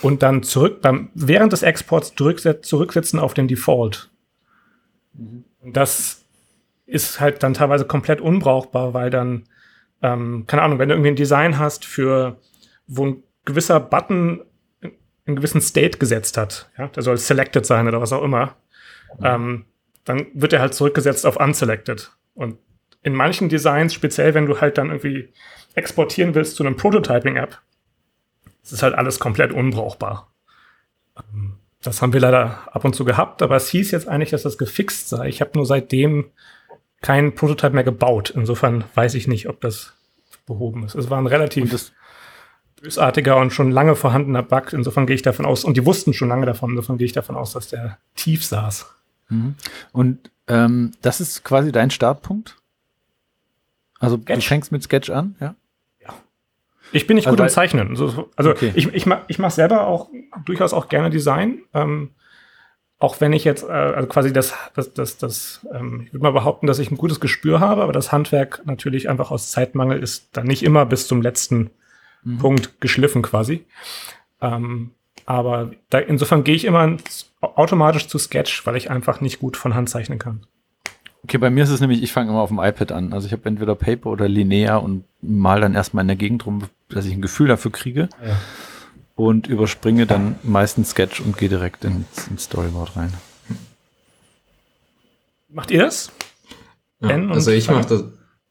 und 0.01 0.23
dann 0.23 0.43
zurück 0.43 0.81
beim 0.81 1.09
während 1.13 1.51
des 1.51 1.63
Exports 1.63 2.13
zurücksetzen 2.15 3.19
auf 3.19 3.33
den 3.33 3.47
Default. 3.47 4.09
Mhm. 5.13 5.43
Das 5.73 6.23
ist 6.85 7.19
halt 7.19 7.43
dann 7.43 7.53
teilweise 7.53 7.85
komplett 7.85 8.21
unbrauchbar, 8.21 8.93
weil 8.93 9.09
dann, 9.09 9.43
ähm, 10.01 10.45
keine 10.47 10.61
Ahnung, 10.61 10.79
wenn 10.79 10.89
du 10.89 10.95
irgendwie 10.95 11.11
ein 11.11 11.15
Design 11.15 11.59
hast 11.59 11.85
für, 11.85 12.39
wo 12.87 13.05
ein 13.05 13.23
gewisser 13.45 13.79
Button 13.79 14.41
einen 15.29 15.37
gewissen 15.37 15.61
State 15.61 15.97
gesetzt 15.97 16.37
hat, 16.37 16.69
ja, 16.77 16.87
der 16.87 17.03
soll 17.03 17.17
selected 17.17 17.65
sein 17.65 17.87
oder 17.87 18.01
was 18.01 18.13
auch 18.13 18.23
immer, 18.23 18.55
ähm, 19.23 19.65
dann 20.05 20.27
wird 20.33 20.53
er 20.53 20.59
halt 20.59 20.73
zurückgesetzt 20.73 21.25
auf 21.25 21.37
unselected. 21.37 22.11
Und 22.33 22.57
in 23.01 23.13
manchen 23.13 23.49
Designs, 23.49 23.93
speziell 23.93 24.33
wenn 24.33 24.45
du 24.45 24.59
halt 24.59 24.77
dann 24.77 24.87
irgendwie 24.89 25.29
exportieren 25.75 26.35
willst 26.35 26.55
zu 26.55 26.63
einem 26.63 26.75
Prototyping-App, 26.75 27.57
ist 28.63 28.83
halt 28.83 28.95
alles 28.95 29.19
komplett 29.19 29.51
unbrauchbar. 29.51 30.31
Ähm, 31.17 31.57
das 31.81 32.01
haben 32.01 32.13
wir 32.13 32.19
leider 32.19 32.67
ab 32.75 32.83
und 32.83 32.95
zu 32.95 33.05
gehabt, 33.05 33.41
aber 33.41 33.55
es 33.55 33.69
hieß 33.69 33.91
jetzt 33.91 34.07
eigentlich, 34.07 34.31
dass 34.31 34.43
das 34.43 34.57
gefixt 34.57 35.09
sei. 35.09 35.29
Ich 35.29 35.39
habe 35.41 35.51
nur 35.55 35.65
seitdem 35.65 36.31
keinen 37.01 37.35
Prototype 37.35 37.73
mehr 37.73 37.85
gebaut. 37.85 38.31
Insofern 38.35 38.83
weiß 38.95 39.15
ich 39.15 39.27
nicht, 39.27 39.47
ob 39.47 39.61
das 39.61 39.93
behoben 40.45 40.83
ist. 40.83 40.95
Es 40.95 41.09
war 41.09 41.17
ein 41.17 41.27
relativ 41.27 41.91
bösartiger 42.81 43.37
und 43.37 43.51
schon 43.51 43.71
lange 43.71 43.95
vorhandener 43.95 44.43
Bug. 44.43 44.73
Insofern 44.73 45.07
gehe 45.07 45.15
ich 45.15 45.21
davon 45.21 45.45
aus, 45.45 45.63
und 45.63 45.77
die 45.77 45.85
wussten 45.85 46.13
schon 46.13 46.29
lange 46.29 46.45
davon, 46.45 46.71
insofern 46.71 46.97
gehe 46.97 47.05
ich 47.05 47.13
davon 47.13 47.35
aus, 47.35 47.53
dass 47.53 47.69
der 47.69 47.97
tief 48.15 48.45
saß. 48.45 48.87
Mhm. 49.29 49.55
Und 49.91 50.31
ähm, 50.47 50.91
das 51.01 51.21
ist 51.21 51.43
quasi 51.43 51.71
dein 51.71 51.91
Startpunkt? 51.91 52.57
Also 53.99 54.17
Sketch. 54.17 54.35
du 54.35 54.41
fängst 54.41 54.71
mit 54.71 54.83
Sketch 54.83 55.09
an, 55.09 55.35
ja? 55.39 55.55
Ich 56.91 57.07
bin 57.07 57.15
nicht 57.15 57.27
also 57.27 57.37
gut 57.37 57.45
im 57.45 57.49
Zeichnen. 57.49 57.89
Also, 57.89 58.29
also 58.35 58.49
okay. 58.49 58.71
ich, 58.75 58.93
ich, 58.93 59.05
mach, 59.05 59.19
ich 59.27 59.39
mache 59.39 59.51
selber 59.51 59.87
auch 59.87 60.09
durchaus 60.45 60.73
auch 60.73 60.89
gerne 60.89 61.09
Design. 61.09 61.59
Ähm, 61.73 62.11
auch 62.97 63.21
wenn 63.21 63.31
ich 63.31 63.43
jetzt, 63.43 63.63
äh, 63.63 63.71
also 63.71 64.07
quasi 64.07 64.33
das, 64.33 64.53
das, 64.75 64.93
das, 64.93 65.17
das 65.17 65.65
ähm, 65.73 66.03
ich 66.05 66.13
würde 66.13 66.23
mal 66.23 66.31
behaupten, 66.31 66.67
dass 66.67 66.79
ich 66.79 66.91
ein 66.91 66.97
gutes 66.97 67.19
Gespür 67.19 67.59
habe, 67.59 67.83
aber 67.83 67.93
das 67.93 68.11
Handwerk 68.11 68.61
natürlich 68.65 69.09
einfach 69.09 69.31
aus 69.31 69.51
Zeitmangel 69.51 69.99
ist 69.99 70.29
dann 70.33 70.47
nicht 70.47 70.63
immer 70.63 70.85
bis 70.85 71.07
zum 71.07 71.21
letzten 71.21 71.69
mhm. 72.23 72.37
Punkt 72.37 72.81
geschliffen 72.81 73.21
quasi. 73.21 73.65
Ähm, 74.41 74.91
aber 75.25 75.71
da, 75.89 75.99
insofern 75.99 76.43
gehe 76.43 76.55
ich 76.55 76.65
immer 76.65 76.97
automatisch 77.41 78.07
zu 78.07 78.17
Sketch, 78.17 78.65
weil 78.65 78.75
ich 78.75 78.89
einfach 78.89 79.21
nicht 79.21 79.39
gut 79.39 79.57
von 79.57 79.75
Hand 79.75 79.89
zeichnen 79.89 80.19
kann. 80.19 80.45
Okay, 81.23 81.37
bei 81.37 81.49
mir 81.49 81.63
ist 81.63 81.69
es 81.69 81.81
nämlich, 81.81 82.01
ich 82.01 82.13
fange 82.13 82.31
immer 82.31 82.41
auf 82.41 82.49
dem 82.49 82.59
iPad 82.59 82.91
an. 82.91 83.13
Also 83.13 83.27
ich 83.27 83.33
habe 83.33 83.47
entweder 83.47 83.75
Paper 83.75 84.09
oder 84.09 84.27
Linear 84.27 84.81
und 84.81 85.03
mal 85.21 85.61
dann 85.61 85.75
erstmal 85.75 86.03
in 86.03 86.07
der 86.07 86.17
Gegend 86.17 86.45
rum, 86.45 86.63
dass 86.87 87.05
ich 87.05 87.13
ein 87.13 87.21
Gefühl 87.21 87.47
dafür 87.47 87.71
kriege. 87.71 88.09
Ja. 88.25 88.37
Und 89.15 89.47
überspringe 89.47 90.05
dann 90.05 90.35
meistens 90.43 90.91
Sketch 90.91 91.19
und 91.19 91.37
gehe 91.37 91.49
direkt 91.49 91.83
ins, 91.83 92.27
ins 92.29 92.45
Storyboard 92.45 92.95
rein. 92.95 93.13
Macht 95.49 95.71
ihr 95.71 95.81
das? 95.81 96.11
Ja, 97.01 97.17
also 97.29 97.51
ich 97.51 97.69
mache 97.69 97.87
das, 97.87 98.03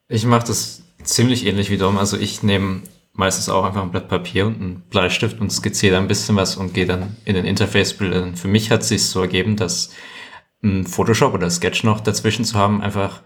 ich 0.09 0.25
mach 0.27 0.43
das 0.43 0.83
ziemlich 1.05 1.47
ähnlich 1.47 1.71
wie 1.71 1.79
Dom. 1.79 1.97
Also 1.97 2.19
ich 2.19 2.43
nehme 2.43 2.83
meistens 3.19 3.49
auch 3.49 3.65
einfach 3.65 3.83
ein 3.83 3.91
Blatt 3.91 4.09
Papier 4.09 4.47
und 4.47 4.61
einen 4.61 4.81
Bleistift 4.89 5.41
und 5.41 5.53
skizziere 5.53 5.99
ein 5.99 6.07
bisschen 6.07 6.37
was 6.37 6.57
und 6.57 6.73
gehe 6.73 6.87
dann 6.87 7.17
in 7.25 7.35
den 7.35 7.45
Interface-Bildern. 7.45 8.37
Für 8.37 8.49
mich 8.49 8.71
hat 8.71 8.83
es 8.83 8.89
sich 8.89 9.05
so 9.05 9.21
ergeben, 9.21 9.57
dass 9.57 9.91
Photoshop 10.63 11.35
oder 11.35 11.51
Sketch 11.51 11.83
noch 11.83 12.01
dazwischen 12.01 12.45
zu 12.45 12.57
haben, 12.57 12.81
einfach 12.81 13.23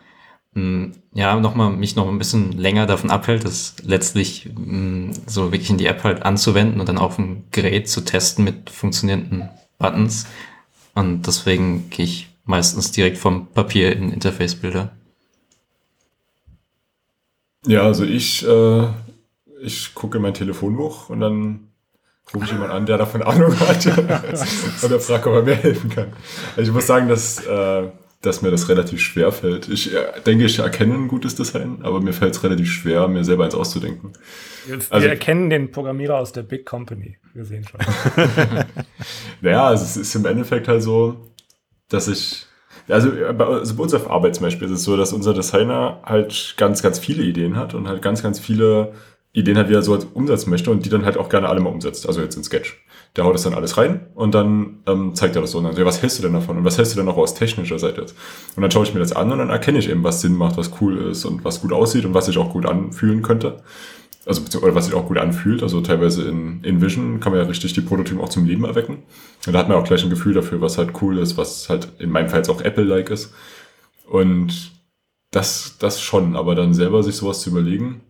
mh, 0.55 0.93
ja 1.13 1.39
nochmal 1.39 1.71
mich 1.71 1.95
noch 1.95 2.09
ein 2.09 2.19
bisschen 2.19 2.53
länger 2.53 2.87
davon 2.87 3.11
abhält, 3.11 3.45
das 3.45 3.77
letztlich 3.83 4.51
mh, 4.55 5.13
so 5.27 5.53
wirklich 5.53 5.71
in 5.71 5.79
die 5.79 5.87
App 5.87 6.05
halt 6.05 6.23
anzuwenden 6.23 6.81
und 6.81 6.89
dann 6.89 6.99
auf 6.99 7.17
dem 7.17 7.45
Gerät 7.51 7.89
zu 7.89 8.01
testen 8.03 8.45
mit 8.45 8.71
funktionierenden 8.71 9.51
Buttons. 9.79 10.27
Und 10.95 11.27
deswegen 11.27 11.91
gehe 11.91 12.07
ich 12.07 12.29
meistens 12.45 12.93
direkt 12.93 13.19
vom 13.19 13.47
Papier 13.49 13.95
in 13.95 14.11
Interface-Bilder. 14.11 14.91
Ja, 17.67 17.83
also 17.83 18.05
ich, 18.05 18.43
äh, 18.47 18.89
ich 19.63 19.95
gucke 19.95 20.19
in 20.19 20.23
mein 20.23 20.35
Telefonbuch 20.35 21.09
und 21.09 21.21
dann 21.21 21.69
rufe 22.35 22.45
ich 22.45 22.53
jemanden 22.53 22.75
an, 22.75 22.87
der 22.87 22.99
davon 22.99 23.23
Ahnung 23.23 23.59
hat 23.61 23.87
und 24.83 24.91
er 24.91 25.01
fragt, 25.01 25.27
ob 25.27 25.35
er 25.35 25.43
mir 25.43 25.55
helfen 25.55 25.91
kann. 25.91 26.13
Also 26.57 26.71
ich 26.71 26.75
muss 26.75 26.87
sagen, 26.87 27.09
dass, 27.09 27.45
äh, 27.45 27.89
dass 28.23 28.43
mir 28.43 28.51
das 28.51 28.69
relativ 28.69 29.01
schwer 29.01 29.33
fällt. 29.33 29.69
Ich 29.69 29.95
äh, 29.95 30.21
denke, 30.25 30.45
ich 30.45 30.59
erkenne 30.59 30.95
ein 30.95 31.09
gutes 31.09 31.35
Design, 31.35 31.81
aber 31.83 32.01
mir 32.01 32.13
fällt 32.13 32.35
es 32.35 32.43
relativ 32.43 32.71
schwer, 32.71 33.09
mir 33.09 33.25
selber 33.25 33.45
eins 33.45 33.55
auszudenken. 33.55 34.13
Wir, 34.67 34.79
also, 34.91 35.05
wir 35.05 35.11
erkennen 35.11 35.51
den 35.51 35.71
Programmierer 35.71 36.19
aus 36.19 36.33
der 36.33 36.43
Big 36.43 36.65
Company. 36.65 37.19
Wir 37.35 37.45
sehen 37.45 37.67
schon. 37.69 37.81
naja, 39.41 39.67
also 39.67 39.85
es 39.85 39.97
ist 39.97 40.15
im 40.15 40.25
Endeffekt 40.25 40.69
halt 40.69 40.83
so, 40.83 41.33
dass 41.89 42.09
ich 42.09 42.47
also 42.89 43.11
bei, 43.11 43.45
also 43.45 43.77
bei 43.77 43.83
uns 43.83 43.95
auf 43.95 44.11
Arbeit 44.11 44.35
zum 44.35 44.45
Beispiel 44.45 44.67
ist 44.67 44.75
es 44.75 44.85
so, 44.85 44.97
dass 44.97 45.13
unser 45.13 45.35
Designer 45.35 46.01
halt 46.05 46.55
ganz, 46.57 46.83
ganz 46.83 46.99
viele 46.99 47.23
Ideen 47.23 47.57
hat 47.57 47.75
und 47.75 47.89
halt 47.89 48.03
ganz, 48.03 48.23
ganz 48.23 48.41
viele 48.41 48.93
Ideen 49.35 49.57
hat, 49.57 49.71
wie 49.71 49.75
er 49.75 49.83
so 49.83 49.99
umsetzen 50.13 50.51
möchte 50.51 50.71
und 50.71 50.85
die 50.85 50.91
dann 50.91 51.05
halt 51.05 51.17
auch 51.17 51.31
gerne 51.31 51.49
alle 51.49 51.61
mal 51.61 51.71
umsetzt. 51.71 52.07
Also 52.07 52.21
jetzt 52.21 52.37
in 52.37 52.45
Sketch. 52.45 52.85
Der 53.17 53.25
haut 53.25 53.35
das 53.35 53.43
dann 53.43 53.55
alles 53.55 53.77
rein 53.77 54.07
und 54.15 54.35
dann 54.35 54.81
ähm, 54.87 55.15
zeigt 55.15 55.37
er 55.37 55.43
das 55.43 55.53
so. 55.53 55.59
Und 55.59 55.65
dann 55.65 55.75
so, 55.75 55.85
was 55.85 56.01
hältst 56.03 56.19
du 56.19 56.23
denn 56.23 56.33
davon? 56.33 56.59
Und 56.59 56.65
was 56.65 56.79
hältst 56.79 56.95
du 56.95 57.01
denn 57.01 57.09
auch 57.09 57.17
aus 57.17 57.35
technischer 57.35 57.79
Seite 57.79 58.03
jetzt? 58.03 58.15
Und 58.57 58.63
dann 58.63 58.71
schaue 58.71 58.85
ich 58.85 58.95
mir 58.95 59.01
das 59.01 59.13
an 59.13 59.33
und 59.33 59.39
dann 59.39 59.51
erkenne 59.51 59.79
ich 59.79 59.89
eben, 59.91 60.05
was 60.05 60.21
Sinn 60.21 60.35
macht, 60.35 60.57
was 60.57 60.71
cool 60.81 60.99
ist 61.11 61.25
und 61.25 61.45
was 61.45 61.61
gut 61.61 61.73
aussieht 61.73 62.05
und 62.05 62.15
was 62.15 62.27
sich 62.27 62.39
auch 62.39 62.51
gut 62.51 62.67
anfühlen 62.67 63.23
könnte. 63.23 63.63
Also, 64.25 64.43
oder 64.61 64.75
was 64.75 64.87
sich 64.87 64.95
auch 64.95 65.09
gut 65.09 65.19
anfühlt. 65.19 65.63
Also 65.63 65.81
teilweise 65.81 66.29
in, 66.29 66.63
in 66.63 66.81
Vision 66.81 67.21
kann 67.21 67.33
man 67.33 67.41
ja 67.41 67.49
richtig 67.49 67.73
die 67.73 67.81
Prototypen 67.81 68.21
auch 68.21 68.29
zum 68.29 68.45
Leben 68.47 68.65
erwecken. 68.65 69.03
Und 69.47 69.53
da 69.53 69.59
hat 69.59 69.69
man 69.69 69.79
auch 69.79 69.85
gleich 69.85 70.05
ein 70.05 70.11
Gefühl 70.11 70.35
dafür, 70.35 70.61
was 70.61 70.79
halt 70.79 70.91
cool 71.03 71.19
ist, 71.19 71.37
was 71.37 71.69
halt 71.69 71.89
in 71.99 72.11
meinem 72.11 72.29
Fall 72.29 72.41
jetzt 72.41 72.51
auch 72.51 72.61
Apple-like 72.61 73.11
ist. 73.11 73.33
Und 74.09 74.73
das, 75.31 75.77
das 75.79 76.01
schon, 76.01 76.37
aber 76.37 76.55
dann 76.55 76.75
selber 76.75 77.03
sich 77.03 77.17
sowas 77.17 77.41
zu 77.41 77.51
überlegen, 77.51 78.03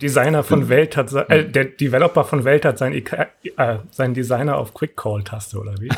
Designer 0.00 0.42
von 0.42 0.68
Welt 0.68 0.96
hat, 0.96 1.12
äh, 1.12 1.48
der 1.48 1.66
Developer 1.66 2.24
von 2.24 2.44
Welt 2.44 2.64
hat 2.64 2.78
sein, 2.78 2.92
äh, 2.94 3.76
sein 3.90 4.14
Designer 4.14 4.56
auf 4.56 4.74
Quick 4.74 4.96
Call 4.96 5.22
Taste 5.22 5.58
oder 5.58 5.74
wie? 5.78 5.90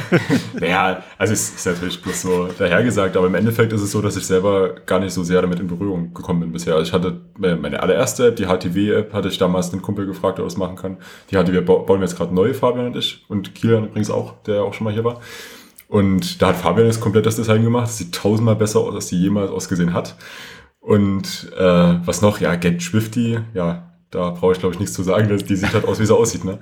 naja, 0.60 1.02
also 1.18 1.32
es 1.32 1.54
ist 1.54 1.66
natürlich 1.66 2.00
bloß 2.00 2.22
so 2.22 2.48
dahergesagt, 2.58 3.16
aber 3.16 3.26
im 3.26 3.34
Endeffekt 3.34 3.72
ist 3.72 3.82
es 3.82 3.90
so, 3.90 4.00
dass 4.00 4.16
ich 4.16 4.24
selber 4.24 4.74
gar 4.86 5.00
nicht 5.00 5.12
so 5.12 5.24
sehr 5.24 5.42
damit 5.42 5.60
in 5.60 5.66
Berührung 5.66 6.14
gekommen 6.14 6.40
bin 6.40 6.52
bisher. 6.52 6.74
Also 6.74 6.86
ich 6.86 6.92
hatte 6.92 7.20
meine 7.36 7.82
allererste 7.82 8.28
App, 8.28 8.36
die 8.36 8.46
HTW-App, 8.46 9.12
hatte 9.12 9.28
ich 9.28 9.36
damals 9.36 9.70
den 9.70 9.82
Kumpel 9.82 10.06
gefragt, 10.06 10.38
ob 10.38 10.44
er 10.44 10.48
das 10.48 10.56
machen 10.56 10.76
kann. 10.76 10.98
Die 11.30 11.36
HTW 11.36 11.60
bauen 11.60 11.86
wir 11.86 12.00
jetzt 12.00 12.16
gerade 12.16 12.34
neu, 12.34 12.54
Fabian 12.54 12.86
und 12.86 12.96
ich 12.96 13.24
und 13.28 13.54
Kilian 13.54 13.88
übrigens 13.88 14.10
auch, 14.10 14.42
der 14.44 14.62
auch 14.62 14.74
schon 14.74 14.84
mal 14.84 14.92
hier 14.92 15.04
war. 15.04 15.20
Und 15.88 16.40
da 16.40 16.48
hat 16.48 16.56
Fabian 16.56 16.86
jetzt 16.86 17.00
komplett 17.00 17.26
das 17.26 17.34
Design 17.34 17.64
gemacht. 17.64 17.88
Das 17.88 17.98
sieht 17.98 18.14
tausendmal 18.14 18.54
besser 18.54 18.78
aus, 18.78 18.94
als 18.94 19.08
die 19.08 19.20
jemals 19.20 19.50
ausgesehen 19.50 19.92
hat. 19.92 20.14
Und 20.80 21.52
äh, 21.56 22.06
was 22.06 22.22
noch? 22.22 22.40
Ja, 22.40 22.56
Get 22.56 22.82
Swifty, 22.82 23.38
ja, 23.54 23.92
da 24.10 24.30
brauche 24.30 24.52
ich 24.52 24.58
glaube 24.58 24.74
ich 24.74 24.80
nichts 24.80 24.94
zu 24.94 25.02
sagen. 25.02 25.28
Die 25.28 25.56
sieht 25.56 25.72
halt 25.72 25.84
aus, 25.84 26.00
wie 26.00 26.06
sie 26.06 26.16
aussieht, 26.16 26.44
ne? 26.44 26.58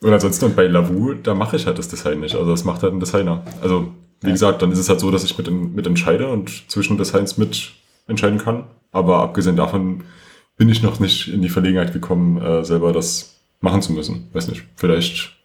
Und 0.00 0.12
ansonsten, 0.12 0.46
und 0.46 0.56
bei 0.56 0.66
Lavu, 0.66 1.14
da 1.14 1.34
mache 1.34 1.56
ich 1.56 1.66
halt 1.66 1.78
das 1.78 1.88
Design 1.88 2.20
nicht. 2.20 2.34
Also 2.34 2.50
das 2.50 2.64
macht 2.64 2.82
halt 2.82 2.92
ein 2.92 3.00
Designer. 3.00 3.42
Also, 3.62 3.92
wie 4.20 4.30
gesagt, 4.30 4.62
dann 4.62 4.72
ist 4.72 4.78
es 4.78 4.88
halt 4.88 5.00
so, 5.00 5.10
dass 5.10 5.24
ich 5.24 5.36
mit, 5.38 5.50
mit 5.50 5.86
entscheide 5.86 6.28
und 6.28 6.70
zwischen 6.70 6.98
Designs 6.98 7.38
mit 7.38 7.72
entscheiden 8.06 8.38
kann. 8.38 8.64
Aber 8.92 9.18
abgesehen 9.18 9.56
davon 9.56 10.04
bin 10.56 10.68
ich 10.68 10.82
noch 10.82 11.00
nicht 11.00 11.28
in 11.28 11.42
die 11.42 11.48
Verlegenheit 11.48 11.92
gekommen, 11.92 12.40
äh, 12.40 12.64
selber 12.64 12.92
das 12.92 13.36
machen 13.60 13.82
zu 13.82 13.92
müssen. 13.92 14.28
Weiß 14.32 14.48
nicht, 14.48 14.64
vielleicht, 14.76 15.36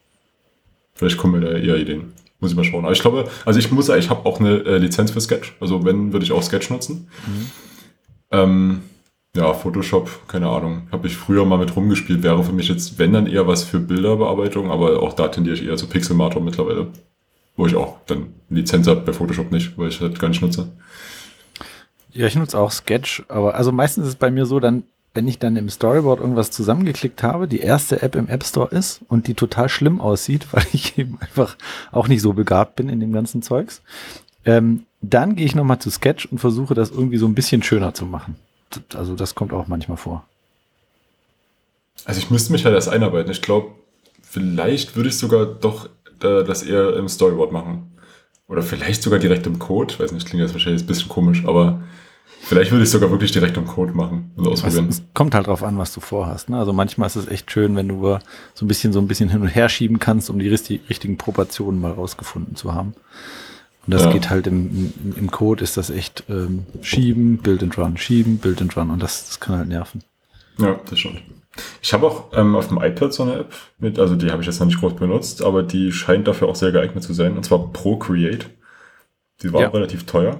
vielleicht 0.93 1.17
kommen 1.17 1.39
mir 1.39 1.49
da 1.49 1.57
eher 1.57 1.77
Ideen. 1.77 2.13
Muss 2.41 2.51
ich 2.51 2.57
mal 2.57 2.63
schauen. 2.65 2.83
Aber 2.83 2.93
ich 2.93 3.01
glaube, 3.01 3.29
also 3.45 3.59
ich 3.59 3.71
muss, 3.71 3.87
ich 3.87 4.09
habe 4.09 4.25
auch 4.25 4.39
eine 4.39 4.57
äh, 4.65 4.77
Lizenz 4.77 5.11
für 5.11 5.21
Sketch. 5.21 5.55
Also 5.61 5.85
wenn, 5.85 6.11
würde 6.11 6.25
ich 6.25 6.31
auch 6.31 6.43
Sketch 6.43 6.69
nutzen. 6.69 7.07
Mhm. 7.25 7.51
Ähm, 8.31 8.81
ja, 9.35 9.53
Photoshop, 9.53 10.27
keine 10.27 10.49
Ahnung. 10.49 10.87
Habe 10.91 11.07
ich 11.07 11.15
früher 11.15 11.45
mal 11.45 11.57
mit 11.57 11.75
rumgespielt. 11.75 12.23
Wäre 12.23 12.43
für 12.43 12.51
mich 12.51 12.67
jetzt, 12.67 12.99
wenn 12.99 13.13
dann 13.13 13.27
eher 13.27 13.47
was 13.47 13.63
für 13.63 13.79
Bilderbearbeitung, 13.79 14.69
aber 14.71 15.01
auch 15.01 15.13
da 15.13 15.29
tendiere 15.29 15.55
ich 15.55 15.65
eher 15.65 15.77
zu 15.77 15.87
Pixelmator 15.87 16.41
mittlerweile. 16.41 16.87
Wo 17.55 17.67
ich 17.67 17.75
auch 17.75 17.99
dann 18.07 18.33
Lizenz 18.49 18.87
habe 18.87 19.01
bei 19.01 19.13
Photoshop 19.13 19.51
nicht, 19.51 19.77
weil 19.77 19.89
ich 19.89 20.01
halt 20.01 20.19
gar 20.19 20.27
nicht 20.27 20.41
nutze. 20.41 20.71
Ja, 22.11 22.27
ich 22.27 22.35
nutze 22.35 22.57
auch 22.59 22.71
Sketch, 22.71 23.23
aber 23.29 23.55
also 23.55 23.71
meistens 23.71 24.03
ist 24.03 24.09
es 24.09 24.15
bei 24.15 24.31
mir 24.31 24.45
so, 24.45 24.59
dann, 24.59 24.83
wenn 25.13 25.27
ich 25.27 25.39
dann 25.39 25.57
im 25.57 25.69
Storyboard 25.69 26.21
irgendwas 26.21 26.51
zusammengeklickt 26.51 27.21
habe, 27.23 27.47
die 27.47 27.59
erste 27.59 28.01
App 28.01 28.15
im 28.15 28.29
App 28.29 28.45
Store 28.45 28.69
ist 28.69 29.01
und 29.09 29.27
die 29.27 29.33
total 29.33 29.67
schlimm 29.67 29.99
aussieht, 29.99 30.47
weil 30.51 30.65
ich 30.73 30.97
eben 30.97 31.17
einfach 31.19 31.57
auch 31.91 32.07
nicht 32.07 32.21
so 32.21 32.33
begabt 32.33 32.75
bin 32.75 32.89
in 32.89 32.99
dem 32.99 33.11
ganzen 33.11 33.41
Zeugs, 33.41 33.81
ähm, 34.45 34.85
dann 35.01 35.35
gehe 35.35 35.45
ich 35.45 35.55
nochmal 35.55 35.79
zu 35.79 35.89
Sketch 35.89 36.27
und 36.27 36.37
versuche 36.37 36.73
das 36.73 36.91
irgendwie 36.91 37.17
so 37.17 37.25
ein 37.25 37.35
bisschen 37.35 37.63
schöner 37.63 37.93
zu 37.93 38.05
machen. 38.05 38.35
Also 38.95 39.15
das 39.15 39.35
kommt 39.35 39.51
auch 39.51 39.67
manchmal 39.67 39.97
vor. 39.97 40.25
Also 42.05 42.19
ich 42.19 42.29
müsste 42.29 42.51
mich 42.51 42.65
halt 42.65 42.75
erst 42.75 42.89
einarbeiten. 42.89 43.31
Ich 43.31 43.41
glaube, 43.41 43.71
vielleicht 44.21 44.95
würde 44.95 45.09
ich 45.09 45.17
sogar 45.17 45.45
doch 45.45 45.87
äh, 46.23 46.43
das 46.43 46.63
eher 46.63 46.95
im 46.95 47.09
Storyboard 47.09 47.51
machen. 47.51 47.91
Oder 48.47 48.63
vielleicht 48.63 49.01
sogar 49.01 49.19
direkt 49.19 49.47
im 49.47 49.59
Code. 49.59 49.93
Ich 49.93 49.99
weiß 49.99 50.11
nicht, 50.11 50.27
klingt 50.27 50.41
jetzt 50.41 50.53
wahrscheinlich 50.53 50.83
ein 50.83 50.87
bisschen 50.87 51.09
komisch, 51.09 51.43
aber 51.45 51.81
vielleicht 52.41 52.71
würde 52.71 52.83
ich 52.83 52.89
sogar 52.89 53.11
wirklich 53.11 53.31
direkt 53.31 53.57
im 53.57 53.65
Code 53.65 53.93
machen 53.93 54.31
und 54.35 54.47
ausprobieren. 54.47 54.87
Es, 54.89 54.99
es 54.99 55.03
kommt 55.13 55.35
halt 55.35 55.47
drauf 55.47 55.63
an, 55.63 55.77
was 55.77 55.93
du 55.93 55.99
vorhast. 55.99 56.49
Ne? 56.49 56.57
Also 56.57 56.73
manchmal 56.73 57.07
ist 57.07 57.15
es 57.15 57.27
echt 57.27 57.51
schön, 57.51 57.75
wenn 57.75 57.87
du 57.87 58.17
so 58.53 58.65
ein 58.65 58.67
bisschen 58.67 58.93
so 58.93 58.99
ein 58.99 59.07
bisschen 59.07 59.29
hin 59.29 59.41
und 59.41 59.47
her 59.47 59.69
schieben 59.69 59.99
kannst, 59.99 60.29
um 60.29 60.39
die 60.39 60.49
richtigen 60.49 61.17
Proportionen 61.17 61.79
mal 61.79 61.91
rausgefunden 61.91 62.55
zu 62.55 62.73
haben. 62.73 62.93
Und 63.85 63.93
das 63.93 64.03
ja. 64.03 64.11
geht 64.11 64.29
halt 64.29 64.47
im, 64.47 64.93
im, 65.03 65.15
im, 65.17 65.31
Code 65.31 65.63
ist 65.63 65.75
das 65.75 65.89
echt 65.89 66.23
ähm, 66.29 66.65
schieben, 66.81 67.37
build 67.37 67.63
and 67.63 67.77
run, 67.77 67.97
schieben, 67.97 68.37
build 68.37 68.61
and 68.61 68.77
run 68.77 68.91
und 68.91 69.01
das, 69.01 69.25
das 69.25 69.39
kann 69.39 69.57
halt 69.57 69.69
nerven. 69.69 70.03
Ja, 70.59 70.79
das 70.87 70.99
stimmt. 70.99 71.21
Ich 71.81 71.91
habe 71.93 72.05
auch 72.07 72.25
ähm, 72.33 72.55
auf 72.55 72.67
dem 72.67 72.77
iPad 72.77 73.11
so 73.11 73.23
eine 73.23 73.39
App 73.39 73.53
mit, 73.79 73.99
also 73.99 74.15
die 74.15 74.29
habe 74.31 74.41
ich 74.41 74.47
jetzt 74.47 74.59
noch 74.59 74.67
nicht 74.67 74.79
groß 74.79 74.95
benutzt, 74.95 75.43
aber 75.43 75.63
die 75.63 75.91
scheint 75.91 76.27
dafür 76.27 76.47
auch 76.47 76.55
sehr 76.55 76.71
geeignet 76.71 77.03
zu 77.03 77.13
sein, 77.13 77.35
und 77.35 77.43
zwar 77.43 77.71
Procreate. 77.73 78.47
Die 79.41 79.51
war 79.51 79.61
ja. 79.61 79.69
auch 79.69 79.73
relativ 79.73 80.05
teuer. 80.05 80.37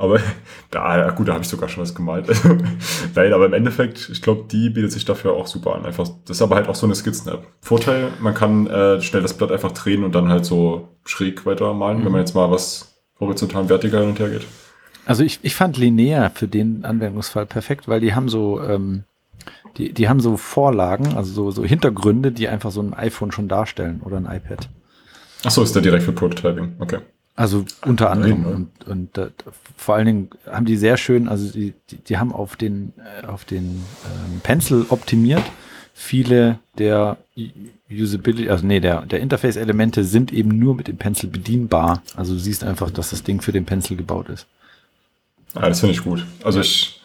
Aber 0.00 0.18
da, 0.70 1.10
gut, 1.10 1.28
da 1.28 1.34
habe 1.34 1.44
ich 1.44 1.48
sogar 1.50 1.68
schon 1.68 1.82
was 1.82 1.94
gemalt. 1.94 2.26
Nein, 3.14 3.32
aber 3.34 3.44
im 3.44 3.52
Endeffekt, 3.52 4.08
ich 4.10 4.22
glaube, 4.22 4.46
die 4.50 4.70
bietet 4.70 4.92
sich 4.92 5.04
dafür 5.04 5.34
auch 5.34 5.46
super 5.46 5.74
an. 5.74 5.84
Einfach, 5.84 6.08
das 6.24 6.38
ist 6.38 6.42
aber 6.42 6.56
halt 6.56 6.68
auch 6.68 6.74
so 6.74 6.86
eine 6.86 6.94
Skizzen-App. 6.94 7.46
Vorteil, 7.60 8.08
man 8.18 8.32
kann 8.32 8.66
äh, 8.66 9.02
schnell 9.02 9.20
das 9.20 9.34
Blatt 9.34 9.52
einfach 9.52 9.72
drehen 9.72 10.02
und 10.02 10.14
dann 10.14 10.30
halt 10.30 10.46
so 10.46 10.88
schräg 11.04 11.44
weitermalen, 11.44 11.98
mhm. 12.00 12.06
wenn 12.06 12.12
man 12.12 12.20
jetzt 12.22 12.34
mal 12.34 12.50
was 12.50 12.98
horizontal 13.20 13.62
und 13.62 13.68
vertikal 13.68 14.00
hin 14.00 14.10
und 14.10 14.18
her 14.18 14.30
geht. 14.30 14.46
Also 15.04 15.22
ich, 15.22 15.40
ich 15.42 15.54
fand 15.54 15.76
Linear 15.76 16.30
für 16.30 16.48
den 16.48 16.86
Anwendungsfall 16.86 17.44
perfekt, 17.44 17.86
weil 17.86 18.00
die 18.00 18.14
haben 18.14 18.30
so, 18.30 18.62
ähm, 18.62 19.04
die, 19.76 19.92
die 19.92 20.08
haben 20.08 20.20
so 20.20 20.38
Vorlagen, 20.38 21.14
also 21.14 21.30
so, 21.30 21.50
so 21.50 21.62
Hintergründe, 21.62 22.32
die 22.32 22.48
einfach 22.48 22.70
so 22.70 22.80
ein 22.80 22.94
iPhone 22.94 23.32
schon 23.32 23.48
darstellen 23.48 24.00
oder 24.02 24.16
ein 24.16 24.24
iPad. 24.24 24.70
Ach 25.44 25.50
so, 25.50 25.62
ist 25.62 25.74
der 25.74 25.82
direkt 25.82 26.04
für 26.04 26.12
Prototyping, 26.12 26.76
okay. 26.78 27.00
Also 27.40 27.64
unter 27.86 28.10
anderem 28.10 28.42
Nein, 28.42 28.52
und, 28.52 28.86
und 28.86 29.16
äh, 29.16 29.30
vor 29.74 29.94
allen 29.94 30.04
Dingen 30.04 30.30
haben 30.46 30.66
die 30.66 30.76
sehr 30.76 30.98
schön, 30.98 31.26
also 31.26 31.50
die, 31.50 31.72
die, 31.90 31.96
die 31.96 32.18
haben 32.18 32.34
auf 32.34 32.54
den 32.54 32.92
äh, 32.98 33.26
auf 33.26 33.46
den 33.46 33.82
ähm, 34.04 34.40
Pencil 34.42 34.84
optimiert. 34.90 35.42
Viele 35.94 36.58
der 36.76 37.16
Usability, 37.90 38.50
also 38.50 38.66
nee, 38.66 38.80
der, 38.80 39.06
der 39.06 39.20
Interface-Elemente 39.20 40.04
sind 40.04 40.34
eben 40.34 40.50
nur 40.58 40.74
mit 40.74 40.86
dem 40.86 40.98
Pencil 40.98 41.30
bedienbar. 41.30 42.02
Also 42.14 42.34
du 42.34 42.38
siehst 42.38 42.62
einfach, 42.62 42.90
dass 42.90 43.08
das 43.08 43.22
Ding 43.22 43.40
für 43.40 43.52
den 43.52 43.64
Pencil 43.64 43.96
gebaut 43.96 44.28
ist. 44.28 44.46
Ja, 45.54 45.62
das 45.62 45.80
finde 45.80 45.94
ich 45.94 46.04
gut. 46.04 46.26
Also 46.44 46.60
ich, 46.60 47.00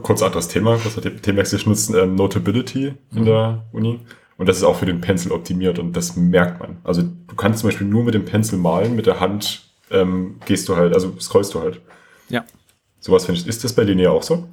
kurz 0.00 0.22
anderes 0.22 0.48
Thema, 0.48 0.78
kurz 0.78 0.98
Themenwechsel, 1.20 1.58
ich 1.58 1.66
nutze 1.66 2.00
ähm, 2.00 2.14
Notability 2.14 2.94
in 3.12 3.20
mhm. 3.20 3.24
der 3.26 3.64
Uni. 3.72 4.00
Und 4.38 4.48
das 4.48 4.56
ist 4.56 4.64
auch 4.64 4.76
für 4.76 4.86
den 4.86 5.02
Pencil 5.02 5.30
optimiert 5.30 5.78
und 5.78 5.94
das 5.94 6.16
merkt 6.16 6.58
man. 6.58 6.78
Also 6.84 7.02
du 7.02 7.34
kannst 7.36 7.60
zum 7.60 7.68
Beispiel 7.68 7.86
nur 7.86 8.02
mit 8.04 8.14
dem 8.14 8.24
Pencil 8.24 8.58
malen, 8.58 8.96
mit 8.96 9.04
der 9.04 9.20
Hand 9.20 9.73
ähm, 9.90 10.40
gehst 10.46 10.68
du 10.68 10.76
halt, 10.76 10.94
also 10.94 11.14
scrollst 11.20 11.54
du 11.54 11.60
halt. 11.60 11.80
Ja. 12.28 12.44
Sowas 13.00 13.26
finde 13.26 13.40
ich. 13.40 13.46
Ist 13.46 13.64
das 13.64 13.72
bei 13.72 13.82
Linear 13.82 14.12
auch 14.12 14.22
so? 14.22 14.48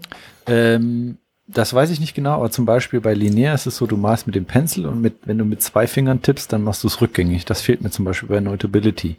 Ähm, 0.45 1.17
das 1.47 1.73
weiß 1.73 1.89
ich 1.89 1.99
nicht 1.99 2.13
genau, 2.13 2.31
aber 2.31 2.51
zum 2.51 2.65
Beispiel 2.65 3.01
bei 3.01 3.13
Linear 3.13 3.55
ist 3.55 3.65
es 3.65 3.77
so, 3.77 3.85
du 3.85 3.97
malst 3.97 4.25
mit 4.25 4.35
dem 4.35 4.45
Pencil 4.45 4.85
und 4.85 5.01
mit, 5.01 5.15
wenn 5.25 5.37
du 5.37 5.45
mit 5.45 5.61
zwei 5.61 5.87
Fingern 5.87 6.21
tippst, 6.21 6.51
dann 6.53 6.63
machst 6.63 6.83
du 6.83 6.87
es 6.87 7.01
rückgängig. 7.01 7.45
Das 7.45 7.61
fehlt 7.61 7.81
mir 7.81 7.91
zum 7.91 8.05
Beispiel 8.05 8.29
bei 8.29 8.39
Notability. 8.39 9.17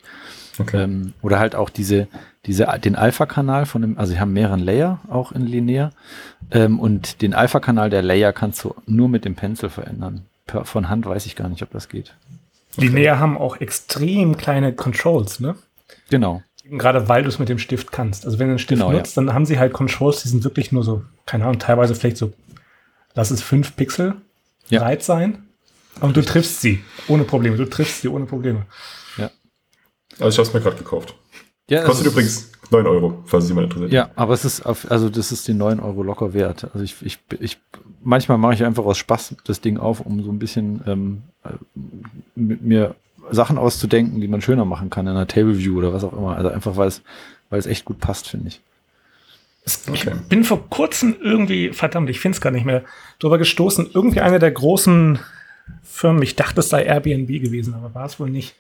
Okay. 0.59 0.83
Ähm, 0.83 1.15
oder 1.23 1.39
halt 1.39 1.55
auch 1.55 1.71
diese, 1.71 2.09
diese, 2.47 2.67
den 2.83 2.97
Alpha-Kanal 2.97 3.67
von 3.67 3.83
dem, 3.83 3.99
also 3.99 4.13
sie 4.13 4.21
haben 4.21 4.33
mehreren 4.33 4.61
Layer 4.61 5.01
auch 5.09 5.33
in 5.33 5.47
Linear. 5.47 5.93
Ähm, 6.51 6.79
und 6.79 7.23
den 7.23 7.35
Alpha-Kanal 7.35 7.91
der 7.91 8.03
Layer 8.03 8.33
kannst 8.33 8.65
du 8.65 8.75
nur 8.87 9.09
mit 9.09 9.25
dem 9.25 9.35
Pencil 9.35 9.71
verändern. 9.71 10.27
Per, 10.47 10.65
von 10.65 10.89
Hand 10.89 11.07
weiß 11.07 11.27
ich 11.27 11.37
gar 11.37 11.49
nicht, 11.49 11.63
ob 11.63 11.71
das 11.71 11.89
geht. 11.89 12.15
Okay. 12.77 12.87
Linear 12.87 13.19
haben 13.19 13.37
auch 13.37 13.61
extrem 13.61 14.37
kleine 14.37 14.73
Controls, 14.73 15.41
ne? 15.41 15.55
Genau. 16.11 16.43
Gerade 16.65 17.09
weil 17.09 17.23
du 17.23 17.29
es 17.29 17.39
mit 17.39 17.49
dem 17.49 17.59
Stift 17.59 17.91
kannst. 17.91 18.25
Also 18.25 18.39
wenn 18.39 18.47
du 18.47 18.53
einen 18.53 18.59
Stift 18.59 18.81
genau, 18.81 18.93
nutzt, 18.93 19.17
ja. 19.17 19.23
dann 19.23 19.35
haben 19.35 19.47
sie 19.47 19.59
halt 19.59 19.73
Controls, 19.73 20.23
die 20.23 20.29
sind 20.29 20.45
wirklich 20.45 20.71
nur 20.73 20.85
so, 20.85 21.03
keine 21.27 21.45
Ahnung, 21.45 21.59
teilweise 21.59 21.95
vielleicht 21.95 22.17
so, 22.17 22.33
lass 23.15 23.31
es 23.31 23.43
fünf 23.43 23.75
Pixel 23.77 24.15
ja. 24.69 24.81
breit 24.81 25.03
sein. 25.03 25.45
Und 26.01 26.17
du 26.17 26.23
triffst 26.23 26.61
sie 26.61 26.83
ohne 27.09 27.25
Probleme. 27.25 27.57
Du 27.57 27.69
triffst 27.69 28.01
sie 28.01 28.09
ohne 28.09 28.25
Probleme. 28.25 28.67
Ja. 29.19 29.31
Also 30.19 30.29
ich 30.29 30.39
habe 30.39 30.49
es 30.49 30.55
mir 30.55 30.61
gerade 30.61 30.77
gekauft. 30.77 31.15
Ja, 31.69 31.85
Kostet 31.85 32.07
übrigens 32.07 32.51
9 32.71 32.87
Euro, 32.87 33.23
falls 33.27 33.45
es 33.45 33.51
jemand 33.51 33.67
interessiert. 33.67 33.93
Ja, 33.93 34.11
aber 34.17 34.35
es 34.35 34.45
ist 34.45 34.65
auf, 34.67 34.91
also 34.91 35.09
das 35.09 35.33
ist 35.33 35.47
die 35.47 35.55
9 35.55 35.81
Euro 35.81 36.03
locker 36.03 36.33
wert. 36.33 36.69
Also 36.73 36.85
ich, 36.85 36.97
ich, 37.03 37.19
ich 37.39 37.59
manchmal 38.03 38.39
mache 38.39 38.55
ich 38.55 38.65
einfach 38.65 38.85
aus 38.85 38.99
Spaß 38.99 39.37
das 39.45 39.61
Ding 39.61 39.79
auf, 39.79 40.01
um 40.01 40.23
so 40.25 40.31
ein 40.31 40.39
bisschen 40.39 40.83
ähm, 40.87 41.23
mit 42.35 42.63
mir 42.63 42.95
Sachen 43.33 43.59
auszudenken, 43.59 44.21
die 44.21 44.29
man 44.29 44.41
schöner 44.41 44.65
machen 44.65 44.91
kann 44.91 45.07
in 45.07 45.13
einer 45.13 45.27
Table 45.27 45.59
View 45.59 45.79
oder 45.79 45.93
was 45.93 46.05
auch 46.05 46.13
immer. 46.13 46.37
Also 46.37 46.49
einfach, 46.49 46.77
weil 46.77 46.89
es, 46.89 47.03
weil 47.51 47.59
es 47.59 47.67
echt 47.67 47.85
gut 47.85 47.99
passt, 47.99 48.29
finde 48.29 48.49
ich. 48.49 48.61
Okay. 49.89 50.13
Ich 50.15 50.29
bin 50.29 50.45
vor 50.45 50.69
kurzem 50.69 51.17
irgendwie, 51.21 51.73
verdammt, 51.73 52.11
ich 52.11 52.19
finde 52.21 52.37
es 52.37 52.41
gar 52.41 52.51
nicht 52.51 52.67
mehr, 52.67 52.83
drüber 53.21 53.39
gestoßen. 53.39 53.91
Irgendwie 53.95 54.21
eine 54.21 54.39
der 54.39 54.51
großen 54.51 55.21
Firmen, 55.83 56.23
ich 56.23 56.35
dachte, 56.35 56.61
es 56.61 56.69
sei 56.69 56.85
Airbnb 56.85 57.29
gewesen, 57.29 57.75
aber 57.75 57.95
war 57.95 58.07
es 58.07 58.19
wohl 58.19 58.31
nicht, 58.31 58.57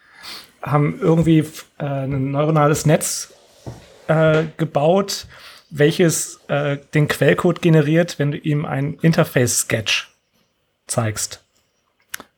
haben 0.62 0.98
irgendwie 1.00 1.40
äh, 1.78 1.84
ein 1.84 2.30
neuronales 2.30 2.86
Netz 2.86 3.34
äh, 4.06 4.44
gebaut, 4.56 5.26
welches 5.70 6.40
äh, 6.48 6.78
den 6.94 7.08
Quellcode 7.08 7.60
generiert, 7.60 8.18
wenn 8.18 8.30
du 8.30 8.38
ihm 8.38 8.64
ein 8.64 8.94
Interface-Sketch 9.02 10.12
zeigst. 10.86 11.41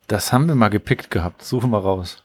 Das 0.07 0.31
haben 0.31 0.47
wir 0.47 0.55
mal 0.55 0.69
gepickt 0.69 1.09
gehabt. 1.09 1.43
Suchen 1.43 1.71
wir 1.71 1.79
raus. 1.79 2.23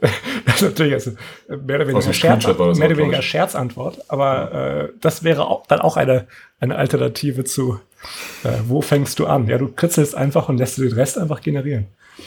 das 0.46 0.56
ist 0.56 0.62
natürlich 0.62 0.94
also 0.94 1.12
mehr 1.48 1.76
oder 1.76 1.88
weniger, 1.88 2.12
Scherz, 2.12 2.46
mehr 2.46 2.56
oder 2.56 2.96
weniger 2.96 3.22
Scherzantwort, 3.22 4.04
aber 4.08 4.52
äh, 4.52 4.88
das 5.00 5.22
wäre 5.22 5.46
auch, 5.46 5.66
dann 5.66 5.80
auch 5.80 5.96
eine, 5.96 6.26
eine 6.60 6.76
Alternative 6.76 7.44
zu, 7.44 7.78
äh, 8.42 8.48
wo 8.66 8.80
fängst 8.80 9.18
du 9.18 9.26
an? 9.26 9.46
Ja, 9.46 9.58
du 9.58 9.68
kritzelst 9.68 10.14
einfach 10.14 10.48
und 10.48 10.58
lässt 10.58 10.78
du 10.78 10.82
den 10.82 10.92
Rest 10.92 11.18
einfach 11.18 11.40
generieren. 11.40 11.86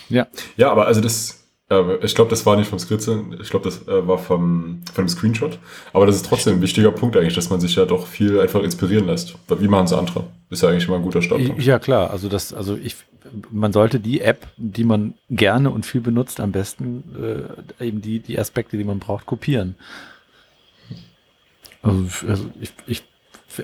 Ja. 0.10 0.28
Ja, 0.56 0.72
aber 0.72 0.88
also 0.88 1.02
das, 1.02 1.47
äh, 1.70 1.98
ich 1.98 2.16
glaube, 2.16 2.30
das 2.30 2.46
war 2.46 2.56
nicht 2.56 2.70
vom 2.70 2.80
Skritzeln, 2.80 3.38
ich 3.42 3.50
glaube, 3.50 3.66
das 3.66 3.88
äh, 3.88 4.08
war 4.08 4.18
vom, 4.18 4.82
einem 4.96 5.10
Screenshot. 5.10 5.60
Aber 5.94 6.06
das 6.06 6.16
ist 6.16 6.26
trotzdem 6.26 6.56
ein 6.56 6.62
wichtiger 6.62 6.92
Punkt 6.92 7.18
eigentlich, 7.18 7.36
dass 7.36 7.50
man 7.50 7.60
sich 7.60 7.76
ja 7.76 7.86
doch 7.86 8.08
viel 8.08 8.40
einfach 8.40 8.64
inspirieren 8.64 9.08
lässt. 9.08 9.36
Wie 9.48 9.68
machen 9.68 9.86
es 9.86 9.94
andere? 9.94 10.26
Ist 10.50 10.64
ja 10.64 10.70
eigentlich 10.70 10.88
immer 10.88 10.98
ein 10.98 11.04
guter 11.04 11.22
Startpunkt. 11.22 11.62
Ja, 11.62 11.80
klar. 11.80 12.12
Also 12.12 12.30
das, 12.30 12.54
also 12.54 12.76
ich, 12.76 12.96
man 13.52 13.74
sollte 13.74 14.00
die 14.00 14.22
App, 14.22 14.48
die 14.58 14.84
man 14.84 15.16
gerne 15.30 15.70
und 15.70 15.86
viel 15.86 16.02
benutzt, 16.02 16.40
am 16.40 16.52
besten 16.52 17.04
äh, 17.80 17.86
eben 17.86 18.02
die, 18.02 18.20
die 18.20 18.40
Aspekte, 18.40 18.78
die 18.78 18.84
man 18.84 19.00
braucht, 19.00 19.26
kopieren. 19.26 19.76
Also, 21.82 22.28
also 22.28 22.46
ich, 22.62 22.72
ich, 22.86 23.04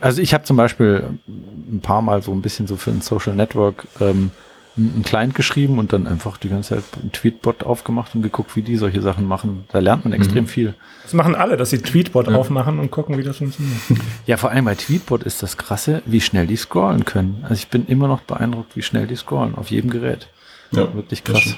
also 0.01 0.21
ich 0.21 0.33
habe 0.33 0.43
zum 0.43 0.57
Beispiel 0.57 1.19
ein 1.27 1.81
paar 1.81 2.01
Mal 2.01 2.21
so 2.21 2.31
ein 2.31 2.41
bisschen 2.41 2.67
so 2.67 2.75
für 2.75 2.91
ein 2.91 3.01
Social 3.01 3.35
Network 3.35 3.87
ähm, 3.99 4.31
einen 4.75 5.03
Client 5.03 5.35
geschrieben 5.35 5.77
und 5.77 5.93
dann 5.93 6.07
einfach 6.07 6.37
die 6.37 6.49
ganze 6.49 6.75
Zeit 6.75 6.83
einen 6.99 7.11
Tweetbot 7.11 7.63
aufgemacht 7.63 8.15
und 8.15 8.23
geguckt, 8.23 8.55
wie 8.55 8.63
die 8.63 8.75
solche 8.75 9.01
Sachen 9.01 9.27
machen. 9.27 9.65
Da 9.71 9.79
lernt 9.79 10.03
man 10.03 10.13
extrem 10.13 10.45
mhm. 10.45 10.47
viel. 10.47 10.73
Das 11.03 11.13
machen 11.13 11.35
alle, 11.35 11.57
dass 11.57 11.69
sie 11.69 11.77
Tweetbot 11.77 12.27
ja. 12.27 12.35
aufmachen 12.35 12.79
und 12.79 12.89
gucken, 12.89 13.17
wie 13.17 13.23
das 13.23 13.37
funktioniert. 13.37 13.77
Ja, 14.25 14.37
vor 14.37 14.49
allem 14.49 14.65
bei 14.65 14.75
Tweetbot 14.75 15.23
ist 15.23 15.43
das 15.43 15.57
krasse, 15.57 16.01
wie 16.05 16.21
schnell 16.21 16.47
die 16.47 16.55
scrollen 16.55 17.05
können. 17.05 17.39
Also 17.43 17.55
ich 17.55 17.67
bin 17.67 17.85
immer 17.87 18.07
noch 18.07 18.21
beeindruckt, 18.21 18.75
wie 18.75 18.81
schnell 18.81 19.05
die 19.05 19.15
scrollen 19.15 19.55
auf 19.55 19.69
jedem 19.69 19.89
Gerät. 19.89 20.27
Ja, 20.71 20.93
wirklich 20.93 21.23
krass. 21.23 21.55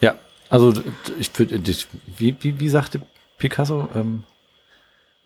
Ja, 0.00 0.14
also 0.48 0.72
ich 1.18 1.30
würde, 1.38 1.60
wie, 2.16 2.36
wie, 2.40 2.60
wie 2.60 2.68
sagte 2.68 3.02
Picasso? 3.38 3.88
Ähm, 3.94 4.24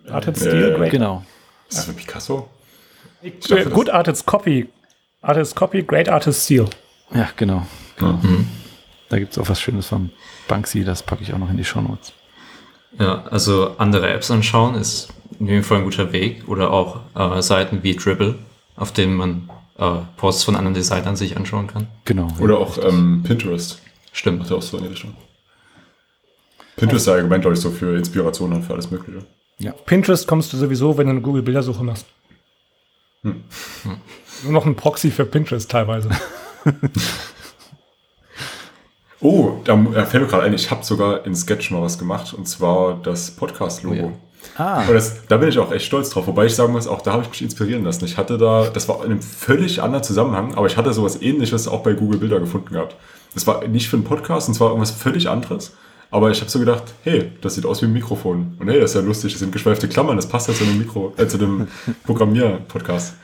Arted 0.08 0.36
Steel, 0.36 0.74
great. 0.76 0.90
Genau. 0.90 1.24
Ist 1.68 1.78
das 1.78 1.84
für 1.86 1.92
Picasso? 1.94 2.48
Good 3.72 3.88
Artist 3.88 4.26
Copy 4.26 4.68
Artist 5.24 5.56
Copy, 5.56 5.82
Great 5.82 6.08
Artist 6.08 6.46
Seal. 6.46 6.68
Ja, 7.12 7.28
genau. 7.36 7.66
Mhm. 8.00 8.48
Da 9.08 9.18
gibt 9.18 9.32
es 9.32 9.38
auch 9.38 9.48
was 9.48 9.60
Schönes 9.60 9.86
von 9.86 10.10
Banksy, 10.48 10.84
das 10.84 11.02
packe 11.02 11.22
ich 11.22 11.32
auch 11.32 11.38
noch 11.38 11.50
in 11.50 11.56
die 11.56 11.64
Show 11.64 11.80
Notes. 11.80 12.12
Ja, 12.98 13.24
also 13.30 13.76
andere 13.78 14.08
Apps 14.10 14.30
anschauen 14.30 14.74
ist 14.74 15.08
in 15.38 15.46
jedem 15.46 15.64
Fall 15.64 15.78
ein 15.78 15.84
guter 15.84 16.12
Weg 16.12 16.48
oder 16.48 16.70
auch 16.70 17.00
äh, 17.14 17.42
Seiten 17.42 17.82
wie 17.82 17.96
Dribble, 17.96 18.36
auf 18.76 18.92
denen 18.92 19.16
man 19.16 19.50
äh, 19.78 19.96
Posts 20.16 20.44
von 20.44 20.56
anderen 20.56 20.74
Designern 20.74 21.16
sich 21.16 21.36
anschauen 21.36 21.66
kann. 21.66 21.88
Genau. 22.04 22.28
Oder 22.38 22.58
auch 22.58 22.78
ähm, 22.82 23.22
Pinterest. 23.24 23.80
Stimmt. 24.12 24.40
Macht 24.40 24.50
ja 24.50 24.56
auch 24.56 24.62
so 24.62 24.76
in 24.76 24.84
die 24.84 24.90
Richtung. 24.90 25.16
Pinterest 26.76 27.02
ist 27.02 27.06
ja 27.08 27.14
allgemein, 27.14 27.40
glaube 27.40 27.54
ich, 27.54 27.60
so 27.60 27.70
für 27.70 27.96
Inspiration 27.96 28.52
und 28.52 28.62
für 28.62 28.74
alles 28.74 28.90
Mögliche. 28.90 29.24
Ja. 29.58 29.72
Pinterest 29.72 30.26
kommst 30.26 30.52
du 30.52 30.56
sowieso, 30.56 30.96
wenn 30.96 31.06
du 31.06 31.12
eine 31.12 31.20
Google-Bildersuche 31.20 31.82
machst. 31.82 32.06
Hm. 33.22 33.42
Hm. 33.82 33.96
Nur 34.42 34.52
noch 34.52 34.66
ein 34.66 34.74
Proxy 34.74 35.10
für 35.10 35.24
Pinterest 35.24 35.70
teilweise. 35.70 36.10
oh, 39.20 39.52
da, 39.64 39.76
da 39.76 40.04
fällt 40.04 40.24
mir 40.24 40.28
gerade 40.28 40.44
ein, 40.44 40.54
ich 40.54 40.70
habe 40.70 40.84
sogar 40.84 41.24
in 41.24 41.34
Sketch 41.34 41.70
mal 41.70 41.82
was 41.82 41.98
gemacht 41.98 42.34
und 42.34 42.46
zwar 42.46 43.00
das 43.02 43.30
Podcast-Logo. 43.30 43.96
Oh, 43.96 44.06
ja. 44.06 44.12
Ah. 44.56 44.84
Das, 44.86 45.26
da 45.26 45.38
bin 45.38 45.48
ich 45.48 45.58
auch 45.58 45.72
echt 45.72 45.86
stolz 45.86 46.10
drauf. 46.10 46.26
Wobei 46.26 46.46
ich 46.46 46.54
sagen 46.54 46.72
muss, 46.72 46.86
auch 46.86 47.02
da 47.02 47.12
habe 47.12 47.22
ich 47.22 47.30
mich 47.30 47.42
inspirieren 47.42 47.84
lassen. 47.84 48.04
Ich 48.04 48.16
hatte 48.16 48.38
da, 48.38 48.68
das 48.72 48.88
war 48.88 49.04
in 49.04 49.10
einem 49.10 49.22
völlig 49.22 49.82
anderen 49.82 50.04
Zusammenhang, 50.04 50.54
aber 50.54 50.66
ich 50.66 50.76
hatte 50.76 50.92
sowas 50.92 51.20
ähnliches 51.20 51.66
auch 51.66 51.82
bei 51.82 51.94
Google 51.94 52.20
Bilder 52.20 52.40
gefunden 52.40 52.74
gehabt. 52.74 52.96
Das 53.34 53.46
war 53.46 53.66
nicht 53.66 53.88
für 53.88 53.96
einen 53.96 54.04
Podcast, 54.04 54.48
und 54.48 54.54
zwar 54.54 54.68
irgendwas 54.68 54.92
völlig 54.92 55.28
anderes. 55.28 55.72
Aber 56.10 56.30
ich 56.30 56.40
habe 56.40 56.50
so 56.50 56.60
gedacht, 56.60 56.84
hey, 57.02 57.32
das 57.40 57.56
sieht 57.56 57.66
aus 57.66 57.82
wie 57.82 57.86
ein 57.86 57.92
Mikrofon. 57.92 58.56
Und 58.60 58.68
hey, 58.68 58.80
das 58.80 58.90
ist 58.90 58.94
ja 58.94 59.00
lustig, 59.00 59.32
das 59.32 59.40
sind 59.40 59.50
geschweifte 59.50 59.88
Klammern, 59.88 60.16
das 60.16 60.28
passt 60.28 60.46
ja 60.46 60.54
zu 60.54 60.62
einem 60.62 60.78
Mikro, 60.78 61.12
äh, 61.16 61.26
zu 61.26 61.38
dem 61.38 61.66
Programmier-Podcast. 62.04 63.14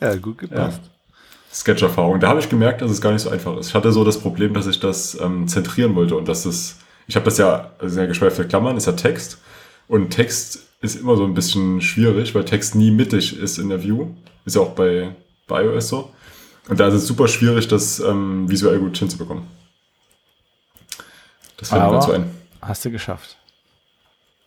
Ja, 0.00 0.14
gut 0.16 0.38
gepasst. 0.38 0.80
Ja. 0.82 0.90
Sketch-Erfahrung. 1.52 2.20
Da 2.20 2.28
habe 2.28 2.40
ich 2.40 2.48
gemerkt, 2.48 2.82
dass 2.82 2.90
es 2.90 3.00
gar 3.00 3.12
nicht 3.12 3.22
so 3.22 3.30
einfach 3.30 3.56
ist. 3.56 3.68
Ich 3.68 3.74
hatte 3.74 3.90
so 3.92 4.04
das 4.04 4.20
Problem, 4.20 4.54
dass 4.54 4.66
ich 4.66 4.80
das 4.80 5.18
ähm, 5.20 5.48
zentrieren 5.48 5.94
wollte 5.94 6.14
und 6.14 6.28
dass 6.28 6.44
das, 6.44 6.76
ich 7.06 7.16
habe 7.16 7.24
das 7.24 7.38
ja, 7.38 7.72
ja 7.82 8.06
geschweifte 8.06 8.46
Klammern, 8.46 8.76
ist 8.76 8.86
ja 8.86 8.92
Text. 8.92 9.38
Und 9.88 10.10
Text 10.10 10.60
ist 10.80 11.00
immer 11.00 11.16
so 11.16 11.24
ein 11.24 11.34
bisschen 11.34 11.80
schwierig, 11.80 12.34
weil 12.34 12.44
Text 12.44 12.74
nie 12.74 12.90
mittig 12.90 13.38
ist 13.38 13.58
in 13.58 13.70
der 13.70 13.82
View. 13.82 14.08
Ist 14.44 14.56
ja 14.56 14.62
auch 14.62 14.74
bei, 14.74 15.14
bei 15.46 15.64
iOS 15.64 15.88
so. 15.88 16.12
Und 16.68 16.78
da 16.78 16.88
ist 16.88 16.94
es 16.94 17.06
super 17.06 17.28
schwierig, 17.28 17.66
das 17.66 17.98
ähm, 17.98 18.48
visuell 18.48 18.78
gut 18.78 18.96
hinzubekommen. 18.98 19.44
Das 21.56 21.70
fällt 21.70 21.90
mir 21.90 22.02
so 22.02 22.12
ein. 22.12 22.30
Hast 22.60 22.84
du 22.84 22.90
geschafft. 22.90 23.36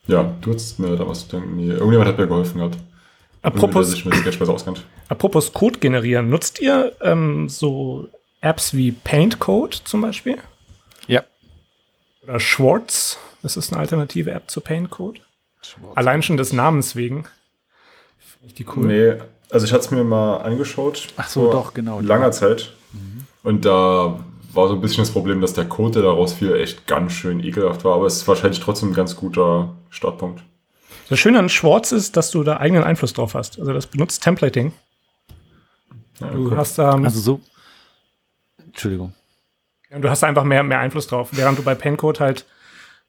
Ja, 0.08 0.34
du 0.42 0.54
hast 0.54 0.80
mir 0.80 0.96
damals 0.96 1.28
denken. 1.28 1.60
Irgendjemand 1.60 2.10
hat 2.10 2.18
mir 2.18 2.28
geholfen 2.28 2.60
gehabt. 2.60 2.78
Apropos, 3.42 3.90
sich 3.90 4.06
mit 4.06 4.16
Sketch 4.16 4.40
auskennt. 4.42 4.86
apropos 5.10 5.52
Code 5.52 5.80
generieren, 5.80 6.30
nutzt 6.30 6.60
ihr 6.60 6.94
ähm, 7.02 7.50
so 7.50 8.08
Apps 8.42 8.76
wie 8.76 8.92
Paint 8.92 9.40
Code 9.40 9.78
zum 9.84 10.02
Beispiel? 10.02 10.38
Ja. 11.08 11.24
Oder 12.24 12.40
Schwartz? 12.40 13.18
Das 13.42 13.58
ist 13.58 13.72
eine 13.72 13.82
alternative 13.82 14.32
App 14.32 14.50
zu 14.50 14.62
Paint 14.62 14.92
Code. 14.92 15.20
Schwarz. 15.62 15.96
Allein 15.96 16.22
schon 16.22 16.38
des 16.38 16.54
Namens 16.54 16.96
wegen. 16.96 17.26
ich 18.46 18.54
die 18.54 18.66
cool. 18.76 18.86
Nee, 18.86 19.22
also 19.50 19.66
ich 19.66 19.74
hatte 19.74 19.86
es 19.86 19.92
mir 19.92 20.04
mal 20.04 20.38
angeschaut. 20.38 21.08
Ach 21.18 21.28
so, 21.28 21.52
doch, 21.52 21.74
genau. 21.74 22.00
Langer 22.00 22.32
Zeit. 22.32 22.74
Mhm. 22.94 23.26
Und 23.44 23.66
da 23.66 24.20
war 24.54 24.68
so 24.68 24.76
ein 24.76 24.82
bisschen 24.82 25.04
das 25.04 25.12
Problem, 25.12 25.42
dass 25.42 25.54
der 25.54 25.66
Code, 25.66 25.94
der 25.94 26.04
daraus 26.04 26.34
fiel, 26.34 26.56
echt 26.56 26.88
ganz 26.88 27.14
schön 27.14 27.44
ekelhaft 27.44 27.84
war. 27.84 27.96
Aber 27.96 28.06
es 28.06 28.18
ist 28.18 28.28
wahrscheinlich 28.28 28.60
trotzdem 28.60 28.90
ein 28.90 28.94
ganz 28.94 29.16
guter 29.16 29.76
Startpunkt. 29.90 30.44
Das 31.12 31.19
Schöne 31.19 31.39
an 31.39 31.50
Schwarz 31.50 31.91
ist, 31.91 32.15
dass 32.15 32.32
du 32.32 32.41
da 32.41 32.62
eigenen 32.62 32.86
Einfluss 32.86 33.12
drauf 33.12 33.34
hast. 33.34 33.60
Also 33.60 33.74
das 33.74 33.86
benutzt 33.86 34.24
Templating. 34.24 34.71
Du 36.19 36.26
cool. 36.26 36.56
hast 36.56 36.78
da. 36.78 36.93
Ähm, 36.93 37.04
also 37.04 37.19
so. 37.19 37.41
Entschuldigung. 38.65 39.12
Du 39.89 40.10
hast 40.10 40.24
einfach 40.24 40.45
mehr, 40.45 40.63
mehr 40.63 40.80
Einfluss 40.80 41.08
drauf. 41.08 41.32
Während 41.34 41.60
du 41.60 41.63
bei 41.63 41.76
Pencode 41.76 42.21
halt, 42.21 42.45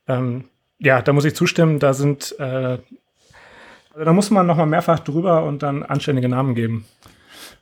ähm, 0.08 0.46
ja, 0.80 1.00
da 1.00 1.12
muss 1.12 1.24
ich 1.24 1.36
zustimmen, 1.36 1.78
da 1.78 1.94
sind, 1.94 2.34
äh, 2.40 2.78
also 3.92 4.04
da 4.04 4.12
muss 4.12 4.32
man 4.32 4.48
nochmal 4.48 4.66
mehrfach 4.66 4.98
drüber 4.98 5.44
und 5.44 5.62
dann 5.62 5.84
anständige 5.84 6.28
Namen 6.28 6.56
geben. 6.56 6.84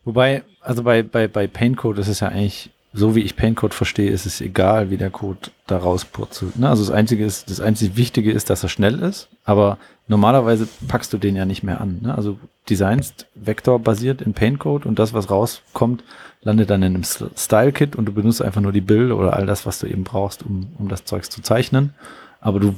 Wobei, 0.06 0.42
also 0.62 0.82
bei, 0.84 1.02
bei, 1.02 1.28
bei 1.28 1.48
Paintcode 1.48 1.98
ist 1.98 2.08
es 2.08 2.20
ja 2.20 2.28
eigentlich 2.28 2.70
so 2.92 3.14
wie 3.14 3.20
ich 3.20 3.36
Paincode 3.36 3.74
verstehe, 3.74 4.10
ist 4.10 4.26
es 4.26 4.40
egal, 4.40 4.90
wie 4.90 4.96
der 4.96 5.10
Code 5.10 5.50
da 5.66 5.78
rauspurzelt. 5.78 6.58
Ne? 6.58 6.68
Also 6.68 6.84
das 6.84 6.92
einzige 6.92 7.24
ist, 7.24 7.50
das 7.50 7.60
einzige 7.60 7.96
Wichtige 7.96 8.32
ist, 8.32 8.50
dass 8.50 8.62
er 8.62 8.68
schnell 8.68 8.98
ist, 8.98 9.28
aber 9.44 9.78
normalerweise 10.10 10.68
packst 10.88 11.12
du 11.12 11.18
den 11.18 11.36
ja 11.36 11.46
nicht 11.46 11.62
mehr 11.62 11.80
an. 11.80 12.00
Ne? 12.02 12.14
Also 12.14 12.38
designst 12.68 13.26
vektorbasiert 13.36 14.20
in 14.20 14.34
Paincode 14.34 14.84
und 14.84 14.98
das, 14.98 15.14
was 15.14 15.30
rauskommt, 15.30 16.02
landet 16.42 16.68
dann 16.68 16.82
in 16.82 16.94
einem 16.94 17.04
Style-Kit 17.04 17.94
und 17.94 18.06
du 18.06 18.12
benutzt 18.12 18.42
einfach 18.42 18.60
nur 18.60 18.72
die 18.72 18.80
Bild 18.80 19.12
oder 19.12 19.34
all 19.34 19.46
das, 19.46 19.66
was 19.66 19.78
du 19.78 19.86
eben 19.86 20.02
brauchst, 20.02 20.44
um, 20.44 20.66
um 20.78 20.88
das 20.88 21.04
Zeugs 21.04 21.30
zu 21.30 21.42
zeichnen. 21.42 21.94
Aber 22.40 22.58
du 22.58 22.74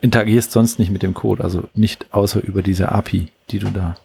interagierst 0.00 0.52
sonst 0.52 0.78
nicht 0.78 0.92
mit 0.92 1.02
dem 1.02 1.12
Code, 1.12 1.42
also 1.42 1.64
nicht 1.74 2.06
außer 2.12 2.42
über 2.42 2.62
diese 2.62 2.92
API, 2.92 3.32
die 3.50 3.58
du 3.58 3.70
da 3.70 3.96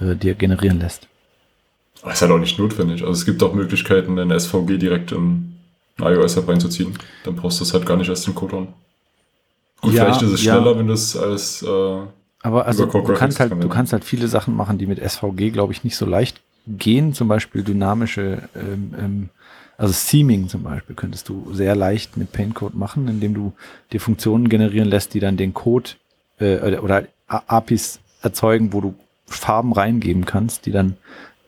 äh, 0.00 0.14
dir 0.14 0.34
generieren 0.34 0.78
lässt. 0.78 1.08
Das 2.04 2.14
ist 2.14 2.22
halt 2.22 2.30
auch 2.30 2.38
nicht 2.38 2.58
notwendig. 2.58 3.02
Also 3.02 3.14
es 3.14 3.26
gibt 3.26 3.42
auch 3.42 3.52
Möglichkeiten, 3.52 4.16
eine 4.18 4.38
SVG 4.38 4.78
direkt 4.78 5.10
in 5.10 5.56
iOS-App 5.98 6.48
reinzuziehen. 6.48 6.96
Dann 7.24 7.34
brauchst 7.34 7.58
du 7.58 7.64
es 7.64 7.74
halt 7.74 7.84
gar 7.84 7.96
nicht 7.96 8.08
erst 8.08 8.28
den 8.28 8.34
Code 8.36 8.56
on. 8.56 8.68
Gut, 9.82 9.94
ja, 9.94 10.04
vielleicht 10.04 10.22
ist 10.22 10.32
es 10.32 10.40
schneller, 10.40 10.72
ja. 10.72 10.78
wenn 10.78 10.86
du 10.86 10.92
es 10.94 11.16
als 11.16 11.62
äh, 11.62 12.00
Aber 12.42 12.66
also 12.66 12.86
du 12.86 13.02
kannst 13.14 13.40
halt, 13.40 13.52
du 13.62 13.68
kannst 13.68 13.92
halt 13.92 14.04
viele 14.04 14.28
Sachen 14.28 14.56
machen, 14.56 14.78
die 14.78 14.86
mit 14.86 14.98
SVG, 14.98 15.50
glaube 15.50 15.72
ich, 15.72 15.84
nicht 15.84 15.96
so 15.96 16.06
leicht 16.06 16.40
gehen. 16.66 17.12
Zum 17.14 17.26
Beispiel 17.26 17.64
dynamische, 17.64 18.48
ähm, 18.54 18.94
ähm, 18.98 19.28
also 19.76 19.92
Theming 19.92 20.48
zum 20.48 20.62
Beispiel 20.62 20.94
könntest 20.94 21.28
du 21.28 21.52
sehr 21.52 21.74
leicht 21.74 22.16
mit 22.16 22.30
Paintcode 22.30 22.76
machen, 22.76 23.08
indem 23.08 23.34
du 23.34 23.52
dir 23.92 24.00
Funktionen 24.00 24.48
generieren 24.48 24.88
lässt, 24.88 25.14
die 25.14 25.20
dann 25.20 25.36
den 25.36 25.52
Code 25.52 25.90
äh, 26.38 26.78
oder 26.78 27.04
APIs 27.26 27.98
erzeugen, 28.22 28.72
wo 28.72 28.80
du 28.80 28.94
Farben 29.26 29.72
reingeben 29.72 30.24
kannst, 30.24 30.66
die 30.66 30.72
dann 30.72 30.96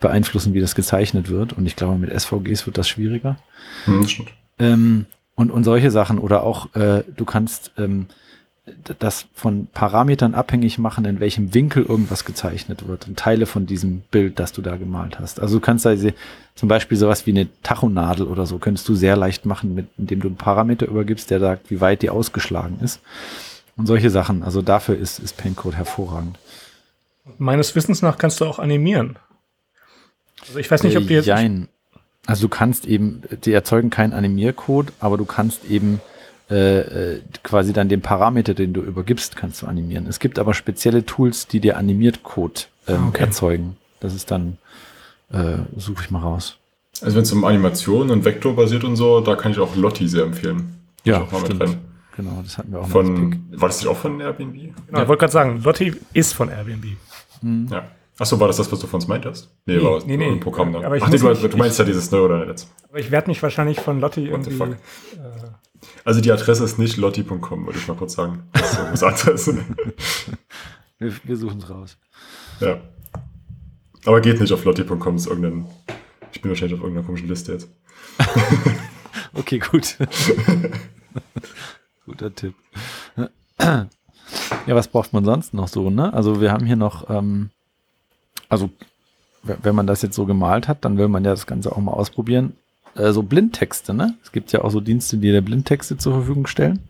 beeinflussen, 0.00 0.54
wie 0.54 0.60
das 0.60 0.74
gezeichnet 0.74 1.28
wird. 1.28 1.52
Und 1.52 1.66
ich 1.66 1.76
glaube, 1.76 1.98
mit 1.98 2.10
SVGs 2.10 2.66
wird 2.66 2.78
das 2.78 2.88
schwieriger. 2.88 3.38
Hm, 3.84 4.06
ähm, 4.58 5.06
und, 5.36 5.50
und 5.50 5.64
solche 5.64 5.90
Sachen. 5.90 6.18
Oder 6.18 6.42
auch, 6.42 6.74
äh, 6.74 7.04
du 7.16 7.24
kannst 7.24 7.72
ähm, 7.78 8.06
das 8.98 9.26
von 9.34 9.66
Parametern 9.66 10.34
abhängig 10.34 10.78
machen, 10.78 11.04
in 11.04 11.20
welchem 11.20 11.52
Winkel 11.52 11.84
irgendwas 11.84 12.24
gezeichnet 12.24 12.88
wird. 12.88 13.06
Und 13.06 13.18
Teile 13.18 13.44
von 13.44 13.66
diesem 13.66 14.00
Bild, 14.10 14.38
das 14.38 14.52
du 14.52 14.62
da 14.62 14.76
gemalt 14.76 15.18
hast. 15.18 15.38
Also 15.38 15.56
du 15.58 15.60
kannst 15.60 15.84
da 15.84 15.94
zum 16.54 16.68
Beispiel 16.68 16.96
sowas 16.96 17.26
wie 17.26 17.32
eine 17.32 17.48
Tachonadel 17.62 18.26
oder 18.26 18.46
so, 18.46 18.58
könntest 18.58 18.88
du 18.88 18.94
sehr 18.94 19.16
leicht 19.16 19.44
machen, 19.44 19.74
mit, 19.74 19.88
indem 19.98 20.20
du 20.20 20.28
einen 20.28 20.36
Parameter 20.36 20.86
übergibst, 20.86 21.30
der 21.30 21.40
sagt, 21.40 21.70
wie 21.70 21.80
weit 21.80 22.00
die 22.00 22.10
ausgeschlagen 22.10 22.78
ist. 22.80 23.00
Und 23.76 23.86
solche 23.86 24.08
Sachen. 24.08 24.42
Also 24.42 24.62
dafür 24.62 24.96
ist, 24.96 25.18
ist 25.18 25.36
Paintcode 25.36 25.74
hervorragend. 25.74 26.38
Meines 27.38 27.74
Wissens 27.74 28.02
nach 28.02 28.18
kannst 28.18 28.40
du 28.40 28.46
auch 28.46 28.58
animieren. 28.58 29.16
Also 30.46 30.58
ich 30.58 30.70
weiß 30.70 30.84
nicht, 30.84 30.96
ob 30.96 31.08
wir 31.08 31.16
jetzt. 31.16 31.26
Jein. 31.26 31.68
Also 32.26 32.42
du 32.42 32.48
kannst 32.48 32.86
eben, 32.86 33.22
die 33.44 33.52
erzeugen 33.52 33.90
keinen 33.90 34.12
Animiercode, 34.12 34.92
aber 35.00 35.18
du 35.18 35.24
kannst 35.24 35.64
eben 35.66 36.00
äh, 36.54 37.14
äh, 37.14 37.20
quasi 37.42 37.72
dann 37.72 37.88
den 37.88 38.00
Parameter, 38.00 38.54
den 38.54 38.72
du 38.72 38.80
übergibst, 38.80 39.34
kannst 39.34 39.62
du 39.62 39.66
animieren. 39.66 40.06
Es 40.06 40.20
gibt 40.20 40.38
aber 40.38 40.54
spezielle 40.54 41.04
Tools, 41.04 41.48
die 41.48 41.58
dir 41.58 41.76
animiert 41.76 42.22
Code 42.22 42.60
ähm, 42.86 43.08
okay. 43.08 43.24
erzeugen. 43.24 43.76
Das 43.98 44.14
ist 44.14 44.30
dann, 44.30 44.58
äh, 45.32 45.56
suche 45.76 46.04
ich 46.04 46.10
mal 46.12 46.20
raus. 46.20 46.58
Also 47.02 47.16
wenn 47.16 47.24
es 47.24 47.32
um 47.32 47.44
Animationen 47.44 48.12
und 48.12 48.24
Vektor 48.24 48.54
basiert 48.54 48.84
und 48.84 48.94
so, 48.94 49.20
da 49.20 49.34
kann 49.34 49.50
ich 49.50 49.58
auch 49.58 49.74
Lotti 49.74 50.06
sehr 50.06 50.22
empfehlen. 50.22 50.78
Ja, 51.02 51.26
stimmt. 51.44 51.76
Genau, 52.16 52.40
das 52.44 52.56
hatten 52.56 52.70
wir 52.70 52.82
auch 52.82 52.86
von, 52.86 53.46
War 53.50 53.68
das 53.68 53.80
nicht 53.80 53.88
auch 53.88 53.96
von 53.96 54.20
Airbnb? 54.20 54.54
Genau, 54.54 54.74
ja, 54.92 55.02
ich 55.02 55.08
wollte 55.08 55.20
gerade 55.20 55.32
sagen, 55.32 55.60
Lotti 55.64 55.92
ist 56.12 56.34
von 56.34 56.50
Airbnb. 56.50 56.84
Mhm. 57.42 57.66
Ja. 57.68 57.88
Achso, 58.16 58.38
war 58.38 58.46
das 58.46 58.58
das, 58.58 58.70
was 58.70 58.78
du 58.78 58.86
von 58.86 58.98
uns 58.98 59.08
meintest? 59.08 59.50
Nee, 59.66 59.78
nee 59.78 59.82
war 59.82 60.00
nee, 60.06 60.16
nee. 60.16 60.30
ein 60.30 60.38
Programm 60.38 60.72
da. 60.72 60.82
Aber 60.84 60.96
ich 60.96 61.02
Ach, 61.02 61.08
nee, 61.08 61.18
du, 61.18 61.48
du, 61.48 61.56
meinst 61.56 61.80
ja 61.80 61.84
dieses 61.84 62.12
Neuronetz. 62.12 62.70
Aber 62.88 63.00
ich 63.00 63.10
werde 63.10 63.26
mich 63.26 63.42
wahrscheinlich 63.42 63.80
von 63.80 63.98
Lotti 63.98 64.30
What 64.30 64.46
irgendwie... 64.46 64.74
Äh, 64.74 64.76
also 66.04 66.20
die 66.20 66.32
Adresse 66.32 66.64
ist 66.64 66.78
nicht 66.78 66.96
lotti.com, 66.96 67.66
würde 67.66 67.78
ich 67.78 67.88
mal 67.88 67.96
kurz 67.96 68.14
sagen. 68.14 68.44
Das 68.52 68.72
ist 68.72 68.78
was 68.78 69.02
anderes. 69.24 69.46
wir, 70.98 71.12
wir 71.22 71.36
suchen 71.36 71.58
es 71.58 71.70
raus. 71.70 71.96
Ja. 72.60 72.80
Aber 74.04 74.20
geht 74.20 74.40
nicht 74.40 74.52
auf 74.52 74.64
lotti.com, 74.64 75.16
ist 75.16 75.26
irgendein... 75.26 75.66
Ich 76.32 76.42
bin 76.42 76.50
wahrscheinlich 76.50 76.74
auf 76.74 76.82
irgendeiner 76.82 77.06
komischen 77.06 77.28
Liste 77.28 77.52
jetzt. 77.52 77.68
okay, 79.34 79.58
gut. 79.58 79.96
Guter 82.06 82.34
Tipp. 82.34 82.54
Ja, 83.58 83.88
was 84.66 84.88
braucht 84.88 85.12
man 85.12 85.24
sonst 85.24 85.54
noch 85.54 85.68
so, 85.68 85.90
ne? 85.90 86.12
Also 86.12 86.40
wir 86.40 86.52
haben 86.52 86.66
hier 86.66 86.76
noch... 86.76 87.08
Ähm, 87.08 87.50
also 88.48 88.70
wenn 89.42 89.74
man 89.74 89.86
das 89.86 90.02
jetzt 90.02 90.16
so 90.16 90.26
gemalt 90.26 90.68
hat, 90.68 90.84
dann 90.84 90.96
will 90.96 91.08
man 91.08 91.24
ja 91.24 91.30
das 91.30 91.46
Ganze 91.46 91.72
auch 91.72 91.78
mal 91.78 91.92
ausprobieren. 91.92 92.56
Äh, 92.96 93.12
so 93.12 93.22
Blindtexte, 93.22 93.94
ne? 93.94 94.14
Es 94.22 94.32
gibt 94.32 94.52
ja 94.52 94.62
auch 94.62 94.70
so 94.70 94.80
Dienste, 94.80 95.16
die 95.16 95.30
dir 95.30 95.42
Blindtexte 95.42 95.96
zur 95.96 96.14
Verfügung 96.14 96.46
stellen. 96.46 96.80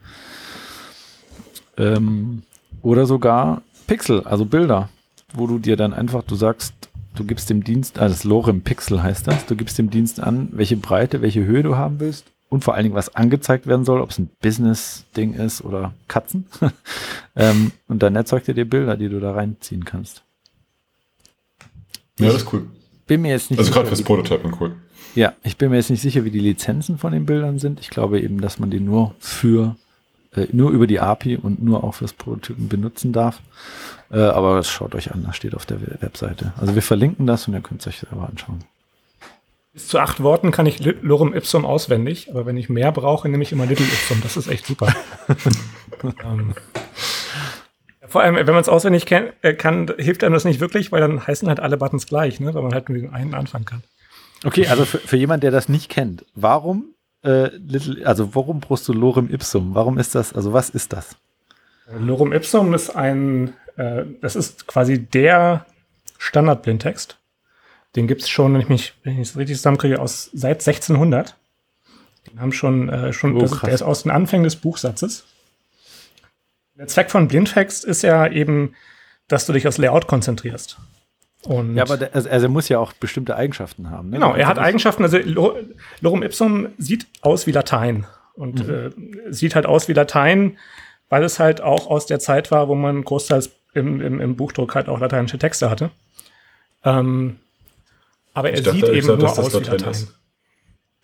Ähm, 1.77 2.43
oder 2.83 3.07
sogar 3.07 3.62
Pixel, 3.87 4.23
also 4.25 4.45
Bilder, 4.45 4.88
wo 5.33 5.47
du 5.47 5.59
dir 5.59 5.77
dann 5.77 5.93
einfach, 5.93 6.23
du 6.23 6.35
sagst, 6.35 6.75
du 7.14 7.25
gibst 7.25 7.51
dem 7.51 7.64
Dienst, 7.64 7.99
also 7.99 8.14
das 8.14 8.25
Lorem 8.25 8.62
Pixel 8.62 9.03
heißt 9.03 9.27
das, 9.27 9.47
du 9.47 9.57
gibst 9.57 9.79
dem 9.79 9.90
Dienst 9.90 10.21
an, 10.21 10.49
welche 10.53 10.77
Breite, 10.77 11.23
welche 11.23 11.45
Höhe 11.45 11.62
du 11.62 11.77
haben 11.77 12.01
willst 12.01 12.27
und 12.49 12.62
vor 12.62 12.75
allen 12.75 12.85
Dingen, 12.85 12.95
was 12.95 13.14
angezeigt 13.17 13.67
werden 13.67 13.85
soll, 13.85 14.01
ob 14.01 14.11
es 14.11 14.19
ein 14.19 14.31
Business-Ding 14.40 15.35
ist 15.35 15.64
oder 15.64 15.95
Katzen. 16.09 16.47
ähm, 17.37 17.73
und 17.88 18.03
dann 18.03 18.14
erzeugt 18.14 18.49
er 18.49 18.55
dir 18.55 18.64
Bilder, 18.64 18.97
die 18.97 19.09
du 19.09 19.19
da 19.21 19.33
reinziehen 19.33 19.85
kannst. 19.85 20.23
Ja, 22.19 22.27
das 22.27 22.43
ist 22.43 22.53
cool. 22.53 22.67
Bin 23.07 23.23
mir 23.23 23.33
jetzt 23.33 23.51
nicht 23.51 23.59
also 23.59 23.73
gerade 23.73 23.88
fürs 23.88 24.03
Prototyping 24.03 24.55
cool. 24.61 24.77
Ja, 25.14 25.33
ich 25.42 25.57
bin 25.57 25.70
mir 25.70 25.77
jetzt 25.77 25.90
nicht 25.90 26.03
sicher, 26.03 26.24
wie 26.24 26.31
die 26.31 26.40
Lizenzen 26.40 26.98
von 26.98 27.12
den 27.12 27.27
Bildern 27.27 27.59
sind. 27.59 27.81
Ich 27.81 27.90
glaube 27.90 28.20
eben, 28.20 28.40
dass 28.40 28.59
man 28.59 28.70
die 28.70 28.81
nur 28.81 29.14
für 29.18 29.77
äh, 30.35 30.46
nur 30.53 30.70
über 30.70 30.87
die 30.87 31.00
API 31.00 31.37
und 31.37 31.62
nur 31.62 31.85
auch 31.85 31.94
fürs 31.94 32.12
Prototypen 32.12 32.68
benutzen 32.68 33.12
darf. 33.12 33.40
Äh, 34.11 34.18
aber 34.18 34.57
das 34.57 34.68
schaut 34.68 34.94
euch 34.94 35.12
an, 35.12 35.24
das 35.24 35.37
steht 35.37 35.55
auf 35.55 35.66
der 35.66 35.81
Webseite. 36.03 36.53
Also 36.61 36.74
wir 36.74 36.83
verlinken 36.83 37.27
das 37.27 37.46
und 37.46 37.55
ihr 37.55 37.61
könnt 37.61 37.81
es 37.81 37.87
euch 37.87 38.00
selber 38.00 38.29
anschauen. 38.29 38.64
Bis 39.72 39.88
zu 39.88 39.98
acht 39.98 40.22
Worten 40.22 40.53
kann 40.53 40.66
ich 40.66 40.85
Lorem 41.03 41.35
Ipsum 41.35 41.64
auswendig, 41.64 42.31
aber 42.31 42.46
wenn 42.46 42.57
ich 42.57 42.68
mehr 42.68 42.92
brauche, 42.92 43.29
nehme 43.29 43.42
ich 43.42 43.50
immer 43.50 43.66
Little 43.66 43.87
Ipsum. 43.87 44.20
Das 44.22 44.37
ist 44.37 44.46
echt 44.46 44.66
super. 44.66 44.94
ähm, 46.24 46.55
vor 48.07 48.22
allem, 48.22 48.37
wenn 48.37 48.46
man 48.46 48.61
es 48.61 48.68
auswendig 48.68 49.07
kann, 49.07 49.31
äh, 49.42 49.55
kann, 49.55 49.92
hilft 49.98 50.22
einem 50.22 50.35
das 50.35 50.44
nicht 50.44 50.61
wirklich, 50.61 50.92
weil 50.92 51.00
dann 51.00 51.27
heißen 51.27 51.48
halt 51.48 51.59
alle 51.59 51.77
Buttons 51.77 52.07
gleich, 52.07 52.38
ne? 52.38 52.55
weil 52.55 52.62
man 52.62 52.72
halt 52.72 52.88
mit 52.88 53.03
den 53.03 53.12
einen 53.12 53.35
anfangen 53.35 53.64
kann. 53.64 53.83
Okay, 54.45 54.67
also 54.67 54.85
für, 54.85 54.99
für 54.99 55.17
jemanden, 55.17 55.43
der 55.43 55.51
das 55.51 55.69
nicht 55.69 55.89
kennt, 55.89 56.25
warum 56.35 56.95
äh, 57.25 57.49
Little, 57.57 58.07
also 58.07 58.35
warum 58.35 58.61
brauchst 58.61 58.87
du 58.87 58.93
Lorem 58.93 59.33
Ipsum? 59.33 59.75
Warum 59.75 59.99
ist 59.99 60.15
das, 60.15 60.33
also 60.35 60.53
was 60.53 60.71
ist 60.71 60.93
das? 60.93 61.17
Lorem 61.99 62.33
Ipsum 62.33 62.75
ist 62.75 62.91
ein, 62.91 63.55
äh, 63.77 64.05
das 64.21 64.37
ist 64.37 64.67
quasi 64.67 64.99
der 64.99 65.67
Standard-Blindtext. 66.19 67.19
Den 67.97 68.07
gibt 68.07 68.23
es 68.23 68.29
schon, 68.29 68.55
wenn 68.55 68.61
ich 68.61 68.69
mich, 68.69 68.95
wenn 69.03 69.15
ich 69.15 69.29
es 69.29 69.37
richtig 69.37 69.57
zusammenkriege, 69.57 70.01
aus 70.01 70.31
seit 70.33 70.61
1600. 70.61 71.37
Den 72.27 72.41
haben 72.41 72.53
schon, 72.53 72.89
äh, 72.89 73.13
schon, 73.13 73.37
oh, 73.37 73.41
das, 73.41 73.61
der 73.61 73.75
ist 73.75 73.83
aus 73.83 74.03
den 74.03 74.11
Anfängen 74.11 74.45
des 74.45 74.57
Buchsatzes. 74.57 75.25
Der 76.77 76.89
Zweck 76.89 77.11
von 77.11 77.29
Blindtext 77.29 77.85
ist 77.85 78.03
ja 78.03 78.27
eben, 78.27 78.75
dass 79.29 79.47
du 79.47 79.53
dich 79.53 79.69
aufs 79.69 79.79
Layout 79.79 80.09
konzentrierst. 80.09 80.79
Und 81.47 81.77
ja, 81.77 81.83
aber 81.83 81.97
der, 81.97 82.15
also 82.15 82.29
er 82.29 82.49
muss 82.49 82.69
ja 82.69 82.79
auch 82.79 82.93
bestimmte 82.95 83.37
Eigenschaften 83.37 83.91
haben. 83.91 84.11
Ne? 84.11 84.17
Genau, 84.17 84.35
er 84.35 84.47
hat 84.47 84.59
Eigenschaften. 84.59 85.03
Also 85.03 85.19
Lorem 86.01 86.23
Ipsum 86.23 86.69
sieht 86.79 87.07
aus 87.21 87.47
wie 87.47 87.53
Latein 87.53 88.07
und 88.35 88.67
mhm. 88.67 88.75
äh, 89.29 89.33
sieht 89.33 89.55
halt 89.55 89.67
aus 89.67 89.89
wie 89.89 89.93
Latein, 89.93 90.57
weil 91.09 91.23
es 91.23 91.39
halt 91.39 91.61
auch 91.61 91.87
aus 91.87 92.07
der 92.07 92.19
Zeit 92.19 92.51
war, 92.51 92.69
wo 92.69 92.75
man 92.75 93.05
großteils 93.05 93.51
im, 93.75 94.01
im, 94.01 94.21
im 94.21 94.37
Buchdruck 94.37 94.75
halt 94.75 94.89
auch 94.89 95.01
lateinische 95.01 95.39
Texte 95.39 95.69
hatte. 95.69 95.91
Ähm, 96.85 97.37
aber 98.33 98.51
er 98.51 98.63
dachte, 98.63 98.77
sieht 98.77 98.89
eben 98.89 99.07
dachte, 99.07 99.21
nur 99.21 99.39
aus 99.39 99.55
wie 99.55 99.65
Latein. 99.65 99.91
Ist. 99.91 100.19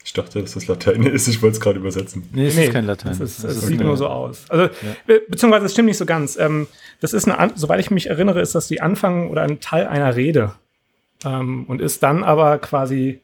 Ich 0.04 0.12
dachte, 0.14 0.40
dass 0.40 0.54
das 0.54 0.66
Latein 0.66 1.04
ist. 1.04 1.28
Ich 1.28 1.42
wollte 1.42 1.56
es 1.56 1.60
gerade 1.60 1.78
übersetzen. 1.78 2.28
Nee, 2.32 2.46
es 2.46 2.56
nee, 2.56 2.64
ist 2.64 2.72
kein 2.72 2.86
Latein. 2.86 3.12
Es, 3.12 3.20
ist, 3.20 3.44
es 3.44 3.58
okay. 3.58 3.66
sieht 3.66 3.80
nur 3.80 3.96
so 3.96 4.08
aus. 4.08 4.44
Also, 4.48 4.74
ja. 5.06 5.18
beziehungsweise 5.28 5.66
es 5.66 5.72
stimmt 5.72 5.86
nicht 5.88 5.98
so 5.98 6.06
ganz. 6.06 6.36
Ähm, 6.38 6.66
das 7.00 7.12
ist 7.12 7.28
eine, 7.28 7.52
soweit 7.54 7.80
ich 7.80 7.90
mich 7.90 8.08
erinnere, 8.08 8.40
ist 8.40 8.54
das 8.54 8.68
die 8.68 8.80
Anfang 8.80 9.28
oder 9.30 9.42
ein 9.42 9.60
Teil 9.60 9.86
einer 9.86 10.16
Rede. 10.16 10.52
Ähm, 11.24 11.64
und 11.66 11.80
ist 11.80 12.02
dann 12.02 12.24
aber 12.24 12.58
quasi 12.58 13.20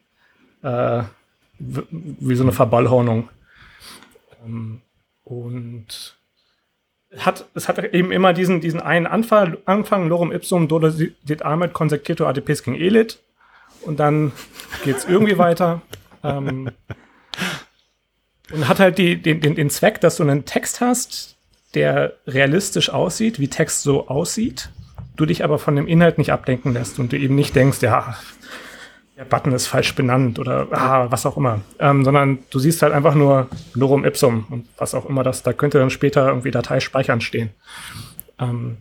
äh, 0.62 1.02
wie 1.58 2.34
so 2.34 2.42
eine 2.42 2.52
Verballhornung. 2.52 3.30
Ähm, 4.44 4.82
und 5.24 6.16
hat, 7.16 7.46
es 7.54 7.68
hat 7.68 7.82
eben 7.94 8.12
immer 8.12 8.32
diesen, 8.32 8.60
diesen 8.60 8.80
einen 8.80 9.06
Anfang, 9.06 9.56
Anfang 9.64 10.08
Lorem 10.08 10.32
ipsum 10.32 10.68
dit 11.22 11.42
amet 11.42 11.72
consectetur 11.72 12.28
adepescing 12.28 12.74
elit. 12.74 13.18
Und 13.82 14.00
dann 14.00 14.32
geht 14.84 14.96
es 14.96 15.04
irgendwie 15.04 15.38
weiter. 15.38 15.82
Ähm, 16.26 16.70
und 18.52 18.68
hat 18.68 18.78
halt 18.78 18.98
die, 18.98 19.20
den, 19.20 19.40
den, 19.40 19.54
den 19.54 19.70
Zweck, 19.70 20.00
dass 20.00 20.16
du 20.16 20.22
einen 20.22 20.44
Text 20.44 20.80
hast, 20.80 21.36
der 21.74 22.14
realistisch 22.26 22.90
aussieht, 22.90 23.40
wie 23.40 23.48
Text 23.48 23.82
so 23.82 24.08
aussieht, 24.08 24.70
du 25.16 25.26
dich 25.26 25.44
aber 25.44 25.58
von 25.58 25.76
dem 25.76 25.88
Inhalt 25.88 26.18
nicht 26.18 26.32
abdenken 26.32 26.72
lässt 26.72 26.98
und 26.98 27.12
du 27.12 27.18
eben 27.18 27.34
nicht 27.34 27.56
denkst, 27.56 27.82
ja, 27.82 28.16
der 29.16 29.24
Button 29.24 29.52
ist 29.52 29.66
falsch 29.66 29.94
benannt 29.94 30.38
oder 30.38 30.68
ah, 30.70 31.10
was 31.10 31.24
auch 31.24 31.36
immer, 31.36 31.62
ähm, 31.78 32.04
sondern 32.04 32.38
du 32.50 32.58
siehst 32.58 32.82
halt 32.82 32.92
einfach 32.92 33.14
nur 33.14 33.48
Lorem 33.72 34.04
Ipsum 34.04 34.46
und 34.50 34.66
was 34.76 34.94
auch 34.94 35.06
immer 35.06 35.22
das, 35.22 35.42
da 35.42 35.52
könnte 35.52 35.78
dann 35.78 35.90
später 35.90 36.28
irgendwie 36.28 36.50
Datei 36.50 36.80
speichern 36.80 37.20
stehen. 37.20 37.50
Ähm, 38.38 38.76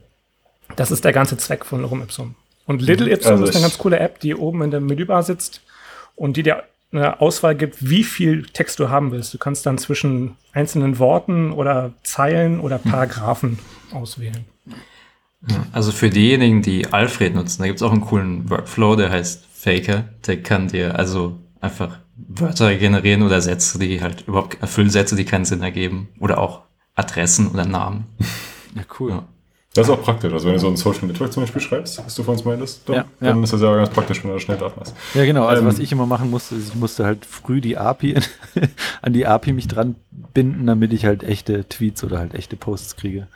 das 0.76 0.92
ist 0.92 1.06
der 1.06 1.14
ganze 1.14 1.38
Zweck 1.38 1.66
von 1.66 1.82
Lorem 1.82 2.02
Ipsum. 2.02 2.36
Und 2.66 2.82
Little 2.82 3.10
Ipsum 3.10 3.34
also 3.34 3.46
ist 3.46 3.56
eine 3.56 3.64
ganz 3.64 3.78
coole 3.78 4.00
App, 4.00 4.20
die 4.20 4.36
oben 4.36 4.62
in 4.64 4.72
der 4.72 4.82
Menübar 4.82 5.24
sitzt 5.24 5.62
und 6.16 6.36
die 6.36 6.44
dir 6.44 6.64
eine 6.96 7.22
Auswahl 7.22 7.56
gibt, 7.56 7.90
wie 7.90 8.04
viel 8.04 8.44
Text 8.44 8.80
du 8.80 8.90
haben 8.90 9.12
willst. 9.12 9.34
Du 9.34 9.38
kannst 9.38 9.66
dann 9.66 9.78
zwischen 9.78 10.36
einzelnen 10.54 11.00
Worten 11.00 11.52
oder 11.52 11.94
Zeilen 12.04 12.60
oder 12.60 12.78
Paragraphen 12.78 13.60
hm. 13.90 13.98
auswählen. 13.98 14.46
Also 15.72 15.92
für 15.92 16.10
diejenigen, 16.10 16.62
die 16.62 16.88
Alfred 16.88 17.36
nutzen, 17.36 17.62
da 17.62 17.68
gibt 17.68 17.78
es 17.78 17.84
auch 17.84 17.92
einen 17.92 18.02
coolen 18.02 18.50
Workflow, 18.50 18.96
der 18.96 19.12
heißt 19.12 19.46
Faker. 19.54 20.06
Der 20.26 20.42
kann 20.42 20.70
dir 20.70 20.98
also 20.98 21.40
einfach 21.62 22.00
Wörter 22.16 22.74
generieren 22.76 23.22
oder 23.22 23.42
Sätze, 23.42 23.78
die 23.78 24.02
halt 24.02 24.28
überhaupt 24.28 24.62
Erfüllsätze, 24.62 25.16
die 25.16 25.26
keinen 25.26 25.46
Sinn 25.46 25.62
ergeben. 25.62 26.10
Oder 26.20 26.40
auch 26.40 26.62
Adressen 26.96 27.48
oder 27.48 27.66
Namen. 27.66 28.06
Ja, 28.76 28.82
cool. 29.00 29.12
Ja. 29.12 29.24
Das 29.76 29.88
ist 29.88 29.94
auch 29.94 30.02
praktisch. 30.02 30.32
Also 30.32 30.48
wenn 30.48 30.54
du 30.54 30.60
so 30.60 30.68
ein 30.68 30.78
Social 30.78 31.06
Network 31.06 31.34
zum 31.34 31.44
Beispiel 31.44 31.62
schreibst, 31.62 32.04
was 32.04 32.16
du 32.16 32.24
von 32.24 32.36
uns 32.36 32.46
meintest, 32.46 32.88
dann, 32.88 32.96
ja, 32.96 33.06
ja. 33.20 33.28
dann 33.28 33.44
ist 33.44 33.52
das 33.52 33.62
ja 33.62 33.76
ganz 33.76 33.90
praktisch, 33.90 34.24
wenn 34.24 34.30
du 34.30 34.36
das 34.36 34.44
schnell 34.44 34.58
drauf 34.58 34.78
machst. 34.78 34.96
Ja, 35.14 35.26
genau. 35.26 35.46
Also 35.46 35.62
ähm, 35.62 35.68
was 35.68 35.80
ich 35.80 35.92
immer 35.92 36.06
machen 36.06 36.32
musste, 36.32 36.56
ist, 36.56 36.70
ich 36.70 36.76
musste 36.76 37.06
halt 37.06 37.26
früh 37.26 37.60
die 37.60 37.78
API 37.78 38.16
an 39.02 39.12
die 39.12 39.28
API 39.28 39.52
mich 39.52 39.68
dran 39.68 39.96
binden, 40.34 40.66
damit 40.66 40.94
ich 40.94 41.06
halt 41.06 41.24
echte 41.24 41.68
Tweets 41.68 42.06
oder 42.06 42.20
halt 42.20 42.36
echte 42.36 42.56
Posts 42.56 42.96
kriege. 42.96 43.28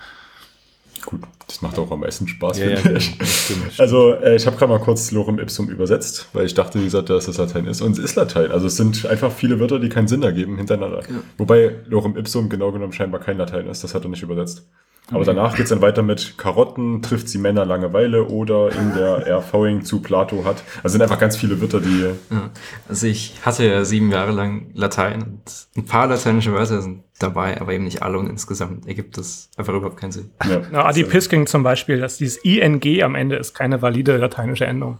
Gut, 1.05 1.21
das 1.47 1.61
macht 1.61 1.77
auch 1.77 1.91
am 1.91 2.01
meisten 2.01 2.27
Spaß, 2.27 2.59
ja, 2.59 2.75
finde 2.77 2.91
ja, 2.91 2.97
ich. 2.97 3.17
Stimmt, 3.21 3.77
Also 3.77 4.13
äh, 4.13 4.35
ich 4.35 4.45
habe 4.45 4.55
gerade 4.55 4.71
mal 4.71 4.79
kurz 4.79 5.11
Lorem 5.11 5.39
Ipsum 5.39 5.69
übersetzt, 5.69 6.29
weil 6.31 6.45
ich 6.45 6.53
dachte, 6.53 6.79
wie 6.79 6.85
gesagt, 6.85 7.09
dass 7.09 7.25
das 7.25 7.37
Latein 7.37 7.65
ist. 7.65 7.81
Und 7.81 7.93
es 7.93 7.99
ist 7.99 8.15
Latein. 8.15 8.51
Also 8.51 8.67
es 8.67 8.77
sind 8.77 9.05
einfach 9.05 9.31
viele 9.31 9.59
Wörter, 9.59 9.79
die 9.79 9.89
keinen 9.89 10.07
Sinn 10.07 10.23
ergeben 10.23 10.57
hintereinander. 10.57 11.01
Ja. 11.01 11.15
Wobei 11.37 11.75
Lorem 11.87 12.15
Ipsum 12.15 12.47
genau 12.47 12.71
genommen 12.71 12.93
scheinbar 12.93 13.19
kein 13.19 13.37
Latein 13.37 13.67
ist. 13.67 13.83
Das 13.83 13.93
hat 13.93 14.05
er 14.05 14.09
nicht 14.09 14.23
übersetzt. 14.23 14.65
Aber 15.11 15.23
danach 15.23 15.55
geht 15.55 15.63
es 15.63 15.69
dann 15.69 15.81
weiter 15.81 16.03
mit 16.03 16.37
Karotten, 16.37 17.01
trifft 17.01 17.29
sie 17.29 17.37
Männer 17.37 17.65
Langeweile 17.65 18.25
oder 18.25 18.71
in 18.71 18.93
der 18.93 19.17
Erfauing 19.27 19.83
zu 19.83 20.01
Plato 20.01 20.45
hat. 20.45 20.63
Also 20.83 20.93
sind 20.93 21.01
einfach 21.01 21.19
ganz 21.19 21.35
viele 21.35 21.59
Wörter, 21.61 21.79
die. 21.81 22.01
Ja. 22.01 22.49
Also 22.87 23.07
ich 23.07 23.35
hatte 23.43 23.65
ja 23.65 23.83
sieben 23.85 24.11
Jahre 24.11 24.31
lang 24.31 24.67
Latein 24.73 25.23
und 25.23 25.41
ein 25.75 25.85
paar 25.85 26.07
lateinische 26.07 26.53
Wörter 26.53 26.81
sind 26.81 27.03
dabei, 27.19 27.59
aber 27.59 27.73
eben 27.73 27.83
nicht 27.83 28.01
alle 28.01 28.17
und 28.17 28.29
insgesamt 28.29 28.87
ergibt 28.87 29.17
das 29.17 29.49
einfach 29.57 29.73
überhaupt 29.73 29.97
keinen 29.97 30.11
Sinn. 30.11 30.31
Ja. 30.47 30.61
Na, 30.71 30.85
Adi 30.85 31.03
Pisking 31.03 31.47
zum 31.47 31.63
Beispiel, 31.63 31.99
dass 31.99 32.17
dieses 32.17 32.37
ING 32.43 33.03
am 33.03 33.15
Ende 33.15 33.35
ist 33.35 33.53
keine 33.53 33.81
valide 33.81 34.17
lateinische 34.17 34.65
Endung. 34.65 34.99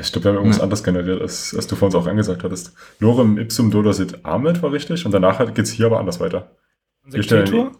Ich 0.00 0.10
glaube, 0.12 0.24
wir 0.24 0.30
haben 0.30 0.36
irgendwas 0.36 0.58
ja. 0.58 0.62
anderes 0.64 0.84
generiert, 0.84 1.20
als, 1.20 1.54
als 1.54 1.66
du 1.66 1.76
vor 1.76 1.86
uns 1.86 1.94
auch 1.94 2.06
angesagt 2.06 2.44
hattest. 2.44 2.72
Lorem 2.98 3.36
ipsum 3.36 3.70
dodosit 3.70 4.24
amet 4.24 4.62
war 4.62 4.72
richtig 4.72 5.04
und 5.04 5.12
danach 5.12 5.38
geht 5.52 5.66
es 5.66 5.70
hier 5.70 5.86
aber 5.86 5.98
anders 5.98 6.18
weiter. 6.18 6.52
Stellen, 7.20 7.72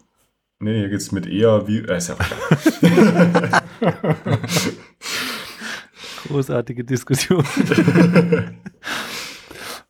Nee, 0.63 0.79
hier 0.79 0.89
geht 0.89 1.01
es 1.01 1.11
mit 1.11 1.27
eher 1.27 1.67
wie. 1.67 1.79
Äh, 1.79 1.97
ist 1.97 2.07
ja 2.07 2.15
klar. 2.15 3.61
Großartige 6.27 6.85
Diskussion. 6.85 7.43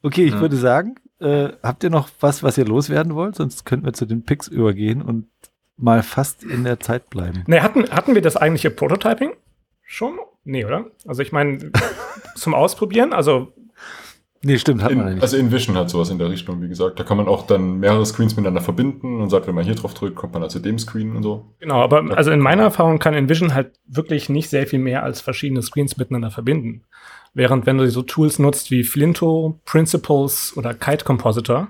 okay, 0.01 0.25
ich 0.25 0.33
ja. 0.33 0.41
würde 0.41 0.57
sagen, 0.57 0.95
äh, 1.19 1.49
habt 1.61 1.83
ihr 1.83 1.91
noch 1.91 2.09
was, 2.19 2.41
was 2.41 2.57
ihr 2.57 2.65
loswerden 2.65 3.13
wollt? 3.13 3.35
Sonst 3.35 3.65
könnten 3.65 3.85
wir 3.85 3.93
zu 3.93 4.07
den 4.07 4.23
Picks 4.23 4.47
übergehen 4.47 5.03
und 5.03 5.27
mal 5.77 6.01
fast 6.01 6.43
in 6.43 6.63
der 6.63 6.79
Zeit 6.79 7.11
bleiben. 7.11 7.43
Nee, 7.45 7.59
hatten, 7.59 7.91
hatten 7.91 8.15
wir 8.15 8.23
das 8.23 8.35
eigentliche 8.35 8.71
Prototyping 8.71 9.33
schon? 9.83 10.17
Nee, 10.43 10.65
oder? 10.65 10.87
Also 11.05 11.21
ich 11.21 11.31
meine, 11.31 11.71
zum 12.35 12.55
Ausprobieren, 12.55 13.13
also 13.13 13.53
Nee, 14.45 14.57
stimmt, 14.57 14.83
hat 14.83 14.91
in, 14.91 14.97
man 14.97 15.13
nicht. 15.13 15.21
Also 15.21 15.37
InVision 15.37 15.77
hat 15.77 15.89
sowas 15.89 16.09
in 16.09 16.17
der 16.17 16.29
Richtung, 16.29 16.61
wie 16.61 16.67
gesagt. 16.67 16.99
Da 16.99 17.05
kann 17.05 17.15
man 17.15 17.27
auch 17.27 17.47
dann 17.47 17.79
mehrere 17.79 18.05
Screens 18.05 18.35
miteinander 18.35 18.59
verbinden 18.59 19.21
und 19.21 19.29
sagt, 19.29 19.47
wenn 19.47 19.55
man 19.55 19.63
hier 19.63 19.75
drauf 19.75 19.93
drückt, 19.93 20.15
kommt 20.15 20.33
man 20.33 20.41
dann 20.41 20.51
zu 20.51 20.59
dem 20.59 20.77
Screen 20.77 21.15
und 21.15 21.23
so. 21.23 21.45
Genau, 21.59 21.81
aber 21.81 22.17
also 22.17 22.29
in 22.29 22.41
meiner 22.41 22.63
Erfahrung 22.63 22.99
kann 22.99 23.13
InVision 23.13 23.53
halt 23.53 23.71
wirklich 23.87 24.27
nicht 24.27 24.49
sehr 24.49 24.67
viel 24.67 24.79
mehr 24.79 25.03
als 25.03 25.21
verschiedene 25.21 25.61
Screens 25.61 25.95
miteinander 25.95 26.29
verbinden. 26.29 26.83
Während 27.33 27.65
wenn 27.65 27.77
du 27.77 27.89
so 27.89 28.01
Tools 28.01 28.37
nutzt 28.37 28.69
wie 28.69 28.83
Flinto, 28.83 29.59
Principles 29.63 30.55
oder 30.57 30.73
Kite 30.73 31.05
Compositor, 31.05 31.69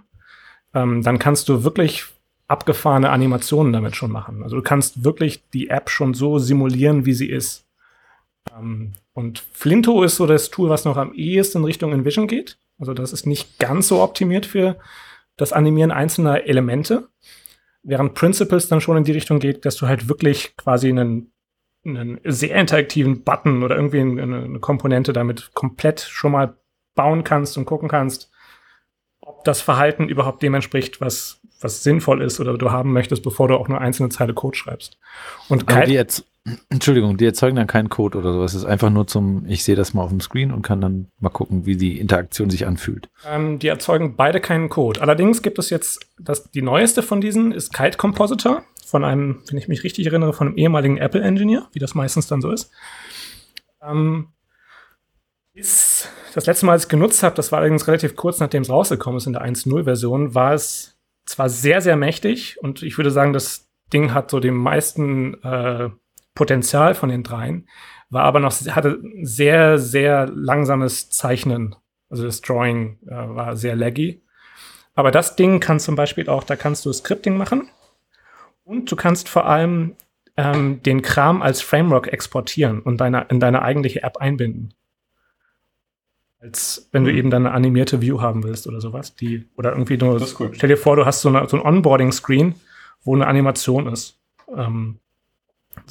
ähm, 0.73 1.03
dann 1.03 1.19
kannst 1.19 1.49
du 1.49 1.63
wirklich 1.63 2.05
abgefahrene 2.47 3.11
Animationen 3.11 3.71
damit 3.71 3.95
schon 3.95 4.11
machen. 4.11 4.41
Also 4.41 4.55
du 4.55 4.63
kannst 4.63 5.03
wirklich 5.03 5.43
die 5.53 5.69
App 5.69 5.91
schon 5.91 6.15
so 6.15 6.39
simulieren, 6.39 7.05
wie 7.05 7.13
sie 7.13 7.29
ist. 7.29 7.65
Ähm, 8.57 8.93
und 9.13 9.43
Flinto 9.53 10.01
ist 10.01 10.15
so 10.15 10.25
das 10.25 10.49
Tool, 10.49 10.69
was 10.69 10.85
noch 10.85 10.97
am 10.97 11.13
ehesten 11.13 11.59
in 11.59 11.65
Richtung 11.65 11.93
InVision 11.93 12.27
geht. 12.27 12.57
Also 12.83 12.93
das 12.93 13.13
ist 13.13 13.25
nicht 13.25 13.59
ganz 13.59 13.87
so 13.87 14.01
optimiert 14.01 14.45
für 14.45 14.77
das 15.37 15.53
Animieren 15.53 15.91
einzelner 15.91 16.45
Elemente, 16.45 17.07
während 17.81 18.13
Principles 18.13 18.67
dann 18.67 18.81
schon 18.81 18.97
in 18.97 19.05
die 19.05 19.13
Richtung 19.13 19.39
geht, 19.39 19.63
dass 19.63 19.77
du 19.77 19.87
halt 19.87 20.09
wirklich 20.09 20.57
quasi 20.57 20.89
einen, 20.89 21.31
einen 21.85 22.19
sehr 22.25 22.55
interaktiven 22.55 23.23
Button 23.23 23.63
oder 23.63 23.77
irgendwie 23.77 24.01
eine, 24.01 24.43
eine 24.43 24.59
Komponente 24.59 25.13
damit 25.13 25.53
komplett 25.53 26.01
schon 26.01 26.33
mal 26.33 26.57
bauen 26.93 27.23
kannst 27.23 27.57
und 27.57 27.63
gucken 27.63 27.87
kannst, 27.87 28.31
ob 29.21 29.45
das 29.45 29.61
Verhalten 29.61 30.09
überhaupt 30.09 30.43
dem 30.43 30.53
entspricht, 30.53 30.99
was, 30.99 31.39
was 31.61 31.83
sinnvoll 31.83 32.21
ist 32.21 32.41
oder 32.41 32.57
du 32.57 32.69
haben 32.71 32.91
möchtest, 32.91 33.23
bevor 33.23 33.47
du 33.47 33.55
auch 33.55 33.69
nur 33.69 33.79
einzelne 33.79 34.09
Zeile 34.09 34.33
Code 34.33 34.57
schreibst. 34.57 34.99
Und 35.47 35.71
jetzt, 35.87 36.25
Entschuldigung, 36.69 37.15
die 37.15 37.25
erzeugen 37.25 37.55
dann 37.55 37.67
keinen 37.67 37.87
Code 37.87 38.17
oder 38.17 38.33
sowas. 38.33 38.53
Es 38.53 38.63
ist 38.63 38.65
einfach 38.65 38.89
nur 38.89 39.07
zum, 39.07 39.45
ich 39.47 39.63
sehe 39.63 39.77
das 39.77 39.93
mal 39.93 40.03
auf 40.03 40.09
dem 40.09 40.19
Screen 40.19 40.51
und 40.51 40.61
kann 40.61 40.81
dann 40.81 41.07
mal 41.19 41.29
gucken, 41.29 41.65
wie 41.65 41.77
die 41.77 41.99
Interaktion 41.99 42.49
sich 42.49 42.67
anfühlt. 42.67 43.09
Ähm, 43.25 43.59
die 43.59 43.67
erzeugen 43.67 44.17
beide 44.17 44.41
keinen 44.41 44.67
Code. 44.67 45.01
Allerdings 45.01 45.41
gibt 45.41 45.57
es 45.57 45.69
jetzt, 45.69 46.05
das, 46.19 46.51
die 46.51 46.61
neueste 46.61 47.01
von 47.01 47.21
diesen 47.21 47.53
ist 47.53 47.73
Kite 47.73 47.97
Compositor 47.97 48.63
von 48.85 49.05
einem, 49.05 49.41
wenn 49.47 49.57
ich 49.57 49.69
mich 49.69 49.83
richtig 49.83 50.05
erinnere, 50.05 50.33
von 50.33 50.47
einem 50.47 50.57
ehemaligen 50.57 50.97
Apple-Engineer, 50.97 51.69
wie 51.71 51.79
das 51.79 51.95
meistens 51.95 52.27
dann 52.27 52.41
so 52.41 52.51
ist. 52.51 52.71
Ähm, 53.81 54.27
ist 55.53 56.09
das 56.35 56.45
letzte 56.45 56.65
Mal, 56.65 56.73
als 56.73 56.83
ich 56.83 56.85
es 56.87 56.89
genutzt 56.89 57.23
habe, 57.23 57.35
das 57.35 57.51
war 57.51 57.59
allerdings 57.59 57.87
relativ 57.87 58.15
kurz 58.15 58.39
nachdem 58.39 58.63
es 58.63 58.69
rausgekommen 58.69 59.17
ist 59.17 59.27
in 59.27 59.33
der 59.33 59.45
1.0-Version, 59.45 60.35
war 60.35 60.53
es 60.53 60.97
zwar 61.25 61.47
sehr, 61.47 61.79
sehr 61.79 61.95
mächtig 61.95 62.57
und 62.61 62.83
ich 62.83 62.97
würde 62.97 63.11
sagen, 63.11 63.31
das 63.31 63.69
Ding 63.93 64.13
hat 64.13 64.29
so 64.29 64.39
den 64.39 64.55
meisten 64.55 65.41
äh, 65.43 65.89
Potenzial 66.35 66.95
von 66.95 67.09
den 67.09 67.23
dreien, 67.23 67.67
war 68.09 68.23
aber 68.23 68.39
noch, 68.39 68.53
hatte 68.53 69.01
sehr, 69.21 69.79
sehr 69.79 70.27
langsames 70.27 71.09
Zeichnen. 71.09 71.75
Also 72.09 72.25
das 72.25 72.41
Drawing 72.41 72.97
äh, 73.07 73.11
war 73.11 73.55
sehr 73.55 73.75
laggy. 73.75 74.21
Aber 74.95 75.11
das 75.11 75.35
Ding 75.35 75.59
kann 75.59 75.79
zum 75.79 75.95
Beispiel 75.95 76.29
auch, 76.29 76.43
da 76.43 76.55
kannst 76.55 76.85
du 76.85 76.93
Scripting 76.93 77.35
machen 77.37 77.69
und 78.63 78.91
du 78.91 78.95
kannst 78.95 79.29
vor 79.29 79.47
allem 79.47 79.95
ähm, 80.37 80.81
den 80.83 81.01
Kram 81.01 81.41
als 81.41 81.61
Framework 81.61 82.07
exportieren 82.07 82.79
und 82.81 83.01
deine, 83.01 83.27
in 83.29 83.39
deine 83.39 83.61
eigentliche 83.63 84.03
App 84.03 84.17
einbinden. 84.17 84.73
Als 86.39 86.89
wenn 86.91 87.05
du 87.05 87.11
mhm. 87.11 87.17
eben 87.17 87.29
dann 87.29 87.45
eine 87.45 87.55
animierte 87.55 88.01
View 88.01 88.21
haben 88.21 88.43
willst 88.43 88.67
oder 88.67 88.81
sowas. 88.81 89.15
Die, 89.15 89.47
oder 89.55 89.71
irgendwie 89.71 89.97
nur, 89.97 90.21
cool. 90.39 90.51
stell 90.53 90.69
dir 90.69 90.77
vor, 90.77 90.95
du 90.95 91.05
hast 91.05 91.21
so, 91.21 91.29
eine, 91.29 91.47
so 91.47 91.57
ein 91.57 91.63
Onboarding-Screen, 91.63 92.55
wo 93.03 93.15
eine 93.15 93.27
Animation 93.27 93.87
ist. 93.87 94.19
Ähm, 94.55 94.99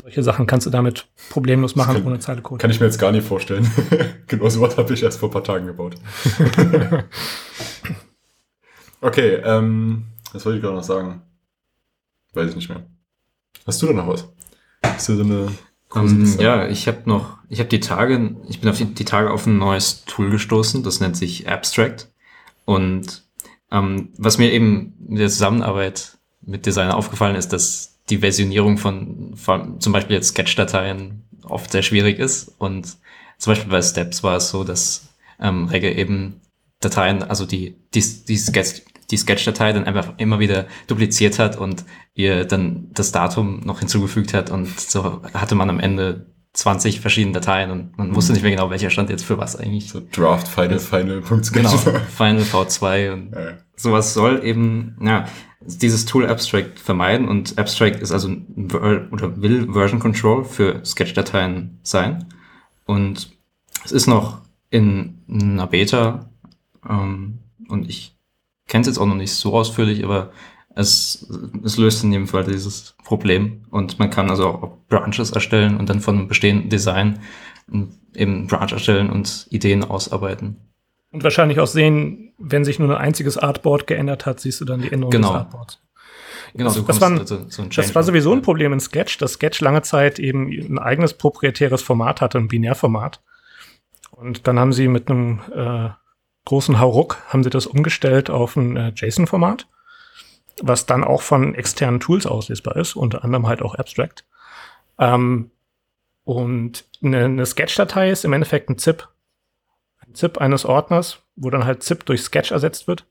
solche 0.01 0.23
Sachen 0.23 0.47
kannst 0.47 0.67
du 0.67 0.71
damit 0.71 1.07
problemlos 1.31 1.77
machen 1.77 1.95
kann, 1.95 2.07
ohne 2.07 2.19
Zeile 2.19 2.43
Code. 2.43 2.61
Kann 2.61 2.71
ich 2.71 2.81
mir 2.81 2.87
jetzt 2.87 2.99
gar 2.99 3.13
nicht 3.13 3.27
vorstellen. 3.27 3.71
genau 4.27 4.49
so 4.49 4.61
was 4.61 4.77
habe 4.77 4.93
ich 4.95 5.03
erst 5.03 5.19
vor 5.19 5.29
ein 5.29 5.33
paar 5.33 5.45
Tagen 5.45 5.67
gebaut. 5.67 5.95
okay, 9.01 9.35
ähm, 9.45 10.05
was 10.33 10.45
wollte 10.45 10.59
ich 10.59 10.63
gerade 10.63 10.77
noch 10.77 10.85
sagen? 10.85 11.23
Weiß 12.33 12.51
ich 12.51 12.57
nicht 12.57 12.69
mehr. 12.69 12.87
Hast 13.67 13.83
du 13.83 13.87
da 13.87 13.93
noch 13.93 14.09
was? 14.09 14.29
Hast 14.83 15.09
du 15.09 15.17
so 15.17 15.23
eine 15.23 15.49
um, 15.95 16.09
ähm, 16.09 16.37
ja, 16.39 16.69
ich 16.69 16.89
habe 16.89 17.03
noch, 17.05 17.39
ich 17.49 17.59
habe 17.59 17.69
die 17.69 17.81
Tage, 17.81 18.35
ich 18.49 18.61
bin 18.61 18.71
auf 18.71 18.79
die, 18.79 18.87
die, 18.87 19.05
Tage 19.05 19.31
auf 19.31 19.47
ein 19.47 19.59
neues 19.59 20.05
Tool 20.07 20.31
gestoßen, 20.31 20.83
das 20.83 21.01
nennt 21.01 21.17
sich 21.17 21.49
Abstract. 21.49 22.11
Und 22.65 23.25
ähm, 23.71 24.09
was 24.17 24.39
mir 24.39 24.53
eben 24.53 24.95
in 25.09 25.17
der 25.17 25.29
Zusammenarbeit 25.29 26.19
mit 26.41 26.65
Designer 26.65 26.97
aufgefallen 26.97 27.37
ist, 27.37 27.53
dass 27.53 27.92
die 28.11 28.19
Versionierung 28.19 28.79
von, 28.79 29.35
von 29.37 29.81
zum 29.81 29.93
Beispiel 29.93 30.17
jetzt 30.17 30.29
Sketch-Dateien 30.29 31.25
oft 31.45 31.71
sehr 31.71 31.83
schwierig 31.83 32.19
ist. 32.19 32.55
Und 32.59 32.97
zum 33.39 33.53
Beispiel 33.53 33.71
bei 33.71 33.83
Steps 33.83 34.23
war 34.23 34.37
es 34.37 34.51
so, 34.51 34.65
dass 34.65 35.15
ähm, 35.41 35.67
Regge 35.67 35.93
eben 35.93 36.41
Dateien, 36.81 37.23
also 37.23 37.47
die, 37.47 37.77
die, 37.95 38.05
die 38.29 38.37
Sketch, 38.37 38.83
die 39.11 39.17
Sketch-Datei 39.17 39.73
dann 39.73 39.85
einfach 39.85 40.15
immer 40.17 40.39
wieder 40.41 40.67
dupliziert 40.87 41.39
hat 41.39 41.57
und 41.57 41.85
ihr 42.15 42.45
dann 42.45 42.91
das 42.93 43.13
Datum 43.13 43.61
noch 43.65 43.79
hinzugefügt 43.81 44.35
hat 44.35 44.51
und 44.51 44.81
so 44.81 45.23
hatte 45.35 45.55
man 45.55 45.71
am 45.71 45.81
Ende 45.81 46.27
20 46.55 47.01
verschiedene 47.01 47.33
Dateien 47.33 47.71
und 47.71 47.97
man 47.97 48.15
wusste 48.15 48.33
nicht 48.33 48.43
mehr 48.43 48.51
genau, 48.51 48.71
welcher 48.71 48.91
stand 48.91 49.11
jetzt 49.11 49.25
für 49.25 49.39
was 49.39 49.57
eigentlich. 49.57 49.89
So 49.89 50.03
Draft, 50.13 50.49
Final, 50.49 50.79
Final, 50.79 51.21
Punkt 51.23 51.51
Genau, 51.53 51.71
Final 51.71 52.43
V2 52.43 53.13
und 53.13 53.33
ja. 53.33 53.59
sowas 53.75 54.13
soll 54.13 54.45
eben, 54.45 54.97
ja, 55.01 55.27
dieses 55.67 56.05
Tool 56.05 56.27
Abstract 56.27 56.79
vermeiden 56.79 57.29
und 57.29 57.59
Abstract 57.59 58.01
ist 58.01 58.13
also 58.13 58.29
oder 58.31 59.41
will 59.41 59.73
Version 59.73 60.01
Control 60.01 60.45
für 60.45 60.85
Sketch-Dateien 60.85 61.79
sein 61.83 62.27
und 62.85 63.31
es 63.85 63.93
ist 63.93 64.07
noch 64.07 64.41
in 64.71 65.19
einer 65.29 65.67
Beta 65.67 66.31
ähm, 66.89 67.39
und 67.69 67.89
ich 67.89 68.17
kenne 68.69 68.83
es 68.83 68.89
jetzt 68.89 68.99
auch 68.99 69.07
noch 69.07 69.15
nicht 69.15 69.35
so 69.35 69.55
ausführlich, 69.55 70.05
aber 70.05 70.33
es, 70.75 71.29
es 71.63 71.77
löst 71.77 72.03
in 72.03 72.13
jedem 72.13 72.29
Fall 72.29 72.45
dieses 72.45 72.95
Problem 73.05 73.65
und 73.71 73.99
man 73.99 74.11
kann 74.11 74.31
also 74.31 74.49
auch 74.49 74.79
Branches 74.89 75.31
erstellen 75.31 75.77
und 75.77 75.89
dann 75.89 76.01
von 76.01 76.17
einem 76.17 76.29
bestehenden 76.29 76.71
Design 76.71 77.21
eben 78.15 78.47
Branch 78.47 78.73
erstellen 78.73 79.11
und 79.11 79.47
Ideen 79.51 79.85
ausarbeiten. 79.85 80.57
Und 81.13 81.23
wahrscheinlich 81.25 81.61
auch 81.61 81.67
sehen, 81.67 82.33
wenn 82.39 82.65
sich 82.65 82.79
nur 82.79 82.89
ein 82.91 83.05
einziges 83.05 83.37
Artboard 83.39 83.87
geändert 83.87 84.27
hat, 84.27 84.41
siehst 84.41 84.61
du 84.61 84.65
dann 84.65 84.81
die 84.81 84.91
Änderung 84.91 85.11
genau. 85.11 85.29
des 85.29 85.37
Artboards. 85.37 85.83
Genau, 86.55 86.73
das, 86.73 86.85
das, 86.85 87.01
war, 87.01 87.11
also 87.11 87.47
so 87.49 87.65
das 87.65 87.95
war 87.95 88.03
sowieso 88.03 88.33
ein 88.33 88.43
Problem 88.43 88.73
in 88.73 88.81
Sketch, 88.81 89.19
dass 89.19 89.35
Sketch 89.35 89.61
lange 89.61 89.83
Zeit 89.83 90.19
eben 90.19 90.51
ein 90.51 90.79
eigenes 90.79 91.15
proprietäres 91.15 91.83
Format 91.83 92.21
hatte, 92.21 92.39
ein 92.39 92.49
Binärformat. 92.49 93.23
Und 94.11 94.47
dann 94.47 94.59
haben 94.59 94.73
sie 94.73 94.89
mit 94.89 95.11
einem 95.11 95.41
äh, 95.55 95.91
großen 96.45 96.79
Hauruck 96.79 97.19
haben 97.29 97.43
sie 97.43 97.51
das 97.51 97.67
umgestellt 97.67 98.29
auf 98.29 98.57
ein 98.57 98.77
äh, 98.77 98.93
JSON-Format, 98.95 99.67
was 100.63 100.87
dann 100.87 101.05
auch 101.05 101.23
von 101.23 101.55
externen 101.55 102.01
Tools 102.01 102.27
auslesbar 102.27 102.77
ist, 102.77 102.97
unter 102.97 103.25
anderem 103.25 103.47
halt 103.47 103.63
auch 103.63 103.75
Abstract. 103.75 104.25
Ähm, 104.99 105.51
und 106.25 106.85
eine, 107.03 107.25
eine 107.25 107.47
Sketch-Datei 107.47 108.11
ist 108.11 108.25
im 108.25 108.33
Endeffekt 108.33 108.69
ein 108.69 108.79
ZIP. 108.79 109.09
ZIP 110.15 110.39
eines 110.39 110.65
Ordners, 110.65 111.21
wo 111.37 111.51
dann 111.51 111.65
halt 111.65 111.83
ZIP 111.83 112.05
durch 112.07 112.23
Sketch 112.23 112.53
ersetzt 112.53 112.89
wird. 112.89 113.07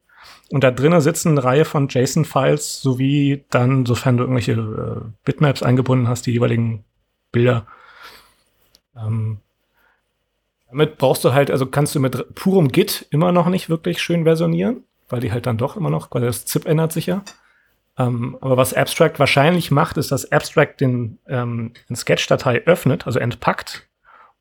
Und 0.52 0.64
da 0.64 0.72
drinnen 0.72 1.02
sitzen 1.02 1.30
eine 1.30 1.44
Reihe 1.44 1.66
von 1.66 1.88
JSON-Files, 1.88 2.82
sowie 2.82 3.46
dann, 3.50 3.86
sofern 3.86 4.18
du 4.18 4.24
irgendwelche 4.24 4.52
äh, 4.52 5.10
Bitmaps 5.24 5.64
eingebunden 5.64 6.08
hast, 6.08 6.26
die 6.26 6.32
jeweiligen 6.32 6.84
Bilder. 7.32 7.66
Ähm, 8.96 9.40
damit 10.70 10.98
brauchst 10.98 11.24
du 11.24 11.34
halt, 11.34 11.52
also 11.52 11.66
kannst 11.66 11.96
du 11.96 12.00
mit 12.00 12.36
purem 12.36 12.70
Git 12.70 13.08
immer 13.12 13.32
noch 13.32 13.48
nicht 13.48 13.70
wirklich 13.70 14.02
schön 14.02 14.24
versionieren, 14.24 14.84
weil 15.10 15.22
die 15.22 15.32
halt 15.32 15.46
dann 15.46 15.58
doch 15.58 15.76
immer 15.76 15.90
noch, 15.90 16.10
weil 16.12 16.22
das 16.22 16.46
ZIP 16.46 16.66
ändert 16.66 16.92
sich 16.92 17.06
ja. 17.06 17.24
Ähm, 17.98 18.38
aber 18.42 18.58
was 18.58 18.74
Abstract 18.74 19.20
wahrscheinlich 19.20 19.72
macht, 19.72 19.98
ist, 19.98 20.12
dass 20.12 20.32
Abstract 20.32 20.82
den 20.82 21.20
ähm, 21.28 21.74
Sketch-Datei 21.94 22.64
öffnet, 22.66 23.06
also 23.06 23.20
entpackt 23.20 23.88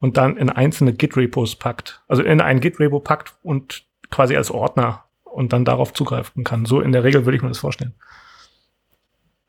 und 0.01 0.16
dann 0.16 0.36
in 0.36 0.51
einzelne 0.51 0.92
Git-Repos 0.92 1.57
packt. 1.57 2.03
Also 2.09 2.22
in 2.22 2.40
ein 2.40 2.61
Git-Repo 2.61 3.01
packt 3.01 3.36
und 3.42 3.84
quasi 4.11 4.36
als 4.36 4.51
Ordner 4.51 5.05
und 5.22 5.53
dann 5.53 5.64
darauf 5.64 5.92
zugreifen 5.92 6.42
kann. 6.42 6.64
So 6.66 6.80
in 6.80 6.92
der 6.92 7.05
Regel 7.05 7.24
würde 7.24 7.36
ich 7.36 7.42
mir 7.42 7.48
das 7.48 7.59
vorstellen. 7.59 7.94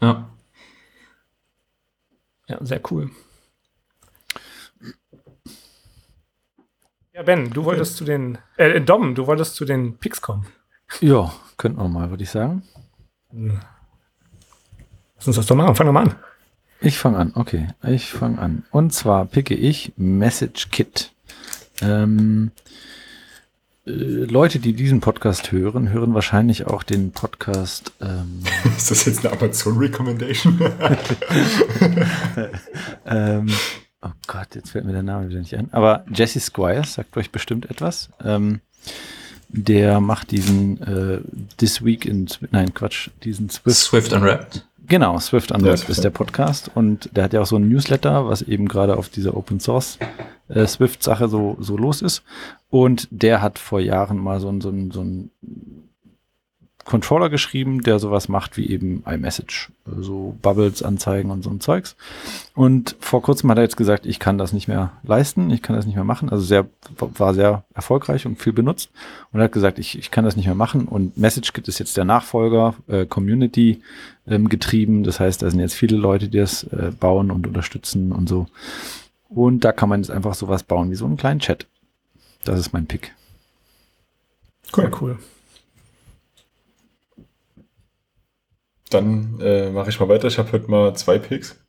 Ja. 0.01 0.29
Ja, 2.47 2.57
sehr 2.61 2.81
cool. 2.91 3.09
Ja, 7.13 7.23
Ben, 7.23 7.49
du 7.49 7.65
wolltest 7.65 7.97
zu 7.97 8.03
den, 8.03 8.37
äh, 8.57 8.81
Dom, 8.81 9.15
du 9.15 9.27
wolltest 9.27 9.55
zu 9.55 9.65
den 9.65 9.97
Picks 9.97 10.21
kommen. 10.21 10.47
Ja, 10.99 11.31
könnten 11.57 11.79
wir 11.79 11.87
mal, 11.87 12.09
würde 12.09 12.23
ich 12.23 12.29
sagen. 12.29 12.63
Lass 13.31 15.27
uns 15.27 15.35
das 15.35 15.45
doch 15.45 15.55
machen. 15.55 15.75
Fang 15.75 15.87
doch 15.87 15.93
mal 15.93 16.07
an. 16.07 16.15
Ich 16.81 16.97
fange 16.97 17.17
an, 17.17 17.31
okay. 17.35 17.67
Ich 17.83 18.09
fange 18.09 18.39
an. 18.39 18.63
Und 18.71 18.91
zwar 18.91 19.25
picke 19.25 19.53
ich 19.53 19.93
Message 19.97 20.69
Kit. 20.71 21.11
Ähm, 21.81 22.51
äh, 23.85 23.91
Leute, 23.91 24.59
die 24.59 24.73
diesen 24.73 24.99
Podcast 24.99 25.51
hören, 25.51 25.89
hören 25.91 26.13
wahrscheinlich 26.15 26.65
auch 26.65 26.81
den 26.81 27.11
Podcast. 27.11 27.91
Ähm, 28.01 28.43
Ist 28.77 28.89
das 28.89 29.05
jetzt 29.05 29.25
eine 29.25 29.37
Amazon-Recommendation? 29.37 30.59
ähm, 33.05 33.47
Oh 34.03 34.09
Gott, 34.25 34.55
jetzt 34.55 34.71
fällt 34.71 34.85
mir 34.85 34.93
der 34.93 35.03
Name 35.03 35.29
wieder 35.29 35.39
nicht 35.39 35.55
ein. 35.55 35.71
Aber 35.73 36.05
Jesse 36.11 36.39
Squires 36.39 36.95
sagt 36.95 37.15
euch 37.17 37.29
bestimmt 37.29 37.69
etwas. 37.69 38.09
Ähm, 38.23 38.61
der 39.49 39.99
macht 39.99 40.31
diesen 40.31 40.81
äh, 40.81 41.19
This 41.57 41.85
Week 41.85 42.05
in, 42.05 42.27
nein, 42.49 42.73
Quatsch, 42.73 43.09
diesen 43.23 43.49
Swift. 43.49 43.77
Swift 43.77 44.13
Unwrapped. 44.13 44.65
Genau, 44.91 45.17
Swift 45.19 45.53
Unwrapped 45.53 45.87
ist 45.87 46.03
der 46.03 46.09
Podcast 46.09 46.69
und 46.75 47.15
der 47.15 47.23
hat 47.23 47.31
ja 47.31 47.39
auch 47.39 47.45
so 47.45 47.55
ein 47.55 47.69
Newsletter, 47.69 48.27
was 48.27 48.41
eben 48.41 48.67
gerade 48.67 48.97
auf 48.97 49.07
dieser 49.07 49.37
Open 49.37 49.61
Source 49.61 49.97
äh, 50.49 50.67
Swift 50.67 51.01
Sache 51.01 51.29
so, 51.29 51.55
so 51.61 51.77
los 51.77 52.01
ist. 52.01 52.23
Und 52.69 53.07
der 53.09 53.41
hat 53.41 53.57
vor 53.57 53.79
Jahren 53.79 54.17
mal 54.17 54.41
so 54.41 54.49
ein, 54.49 54.59
so 54.59 54.69
ein, 54.69 54.91
so 54.91 55.01
ein 55.01 55.31
Controller 56.85 57.29
geschrieben, 57.29 57.81
der 57.83 57.99
sowas 57.99 58.27
macht 58.27 58.57
wie 58.57 58.67
eben 58.69 59.03
iMessage, 59.05 59.71
so 59.85 60.35
Bubbles 60.41 60.81
anzeigen 60.81 61.29
und 61.29 61.43
so 61.43 61.49
ein 61.49 61.59
Zeugs. 61.59 61.95
Und 62.55 62.95
vor 62.99 63.21
kurzem 63.21 63.49
hat 63.51 63.57
er 63.57 63.63
jetzt 63.63 63.77
gesagt, 63.77 64.05
ich 64.05 64.19
kann 64.19 64.37
das 64.37 64.51
nicht 64.51 64.67
mehr 64.67 64.91
leisten, 65.03 65.49
ich 65.51 65.61
kann 65.61 65.75
das 65.75 65.85
nicht 65.85 65.95
mehr 65.95 66.03
machen. 66.03 66.29
Also 66.29 66.43
sehr, 66.43 66.67
war 66.97 67.33
sehr 67.33 67.63
erfolgreich 67.73 68.25
und 68.25 68.41
viel 68.41 68.53
benutzt. 68.53 68.89
Und 69.31 69.39
er 69.39 69.45
hat 69.45 69.51
gesagt, 69.51 69.79
ich, 69.79 69.97
ich 69.97 70.11
kann 70.11 70.25
das 70.25 70.35
nicht 70.35 70.47
mehr 70.47 70.55
machen. 70.55 70.87
Und 70.87 71.17
MessageKit 71.17 71.67
ist 71.67 71.79
jetzt 71.79 71.97
der 71.97 72.05
Nachfolger, 72.05 72.75
äh, 72.87 73.05
Community 73.05 73.81
ähm, 74.27 74.49
getrieben. 74.49 75.03
Das 75.03 75.19
heißt, 75.19 75.41
da 75.41 75.49
sind 75.49 75.59
jetzt 75.59 75.75
viele 75.75 75.97
Leute, 75.97 76.29
die 76.29 76.39
das 76.39 76.63
äh, 76.63 76.91
bauen 76.99 77.31
und 77.31 77.47
unterstützen 77.47 78.11
und 78.11 78.27
so. 78.27 78.47
Und 79.29 79.63
da 79.63 79.71
kann 79.71 79.89
man 79.89 80.01
jetzt 80.01 80.11
einfach 80.11 80.33
sowas 80.33 80.63
bauen 80.63 80.91
wie 80.91 80.95
so 80.95 81.05
einen 81.05 81.17
kleinen 81.17 81.39
Chat. 81.39 81.67
Das 82.43 82.59
ist 82.59 82.73
mein 82.73 82.87
Pick. 82.87 83.13
Cool, 84.75 84.91
cool. 84.99 85.19
Dann 88.93 89.39
äh, 89.41 89.69
mache 89.69 89.89
ich 89.89 89.99
mal 89.99 90.09
weiter. 90.09 90.27
Ich 90.27 90.37
habe 90.37 90.51
heute 90.51 90.69
mal 90.69 90.95
zwei 90.95 91.19
Picks. 91.19 91.59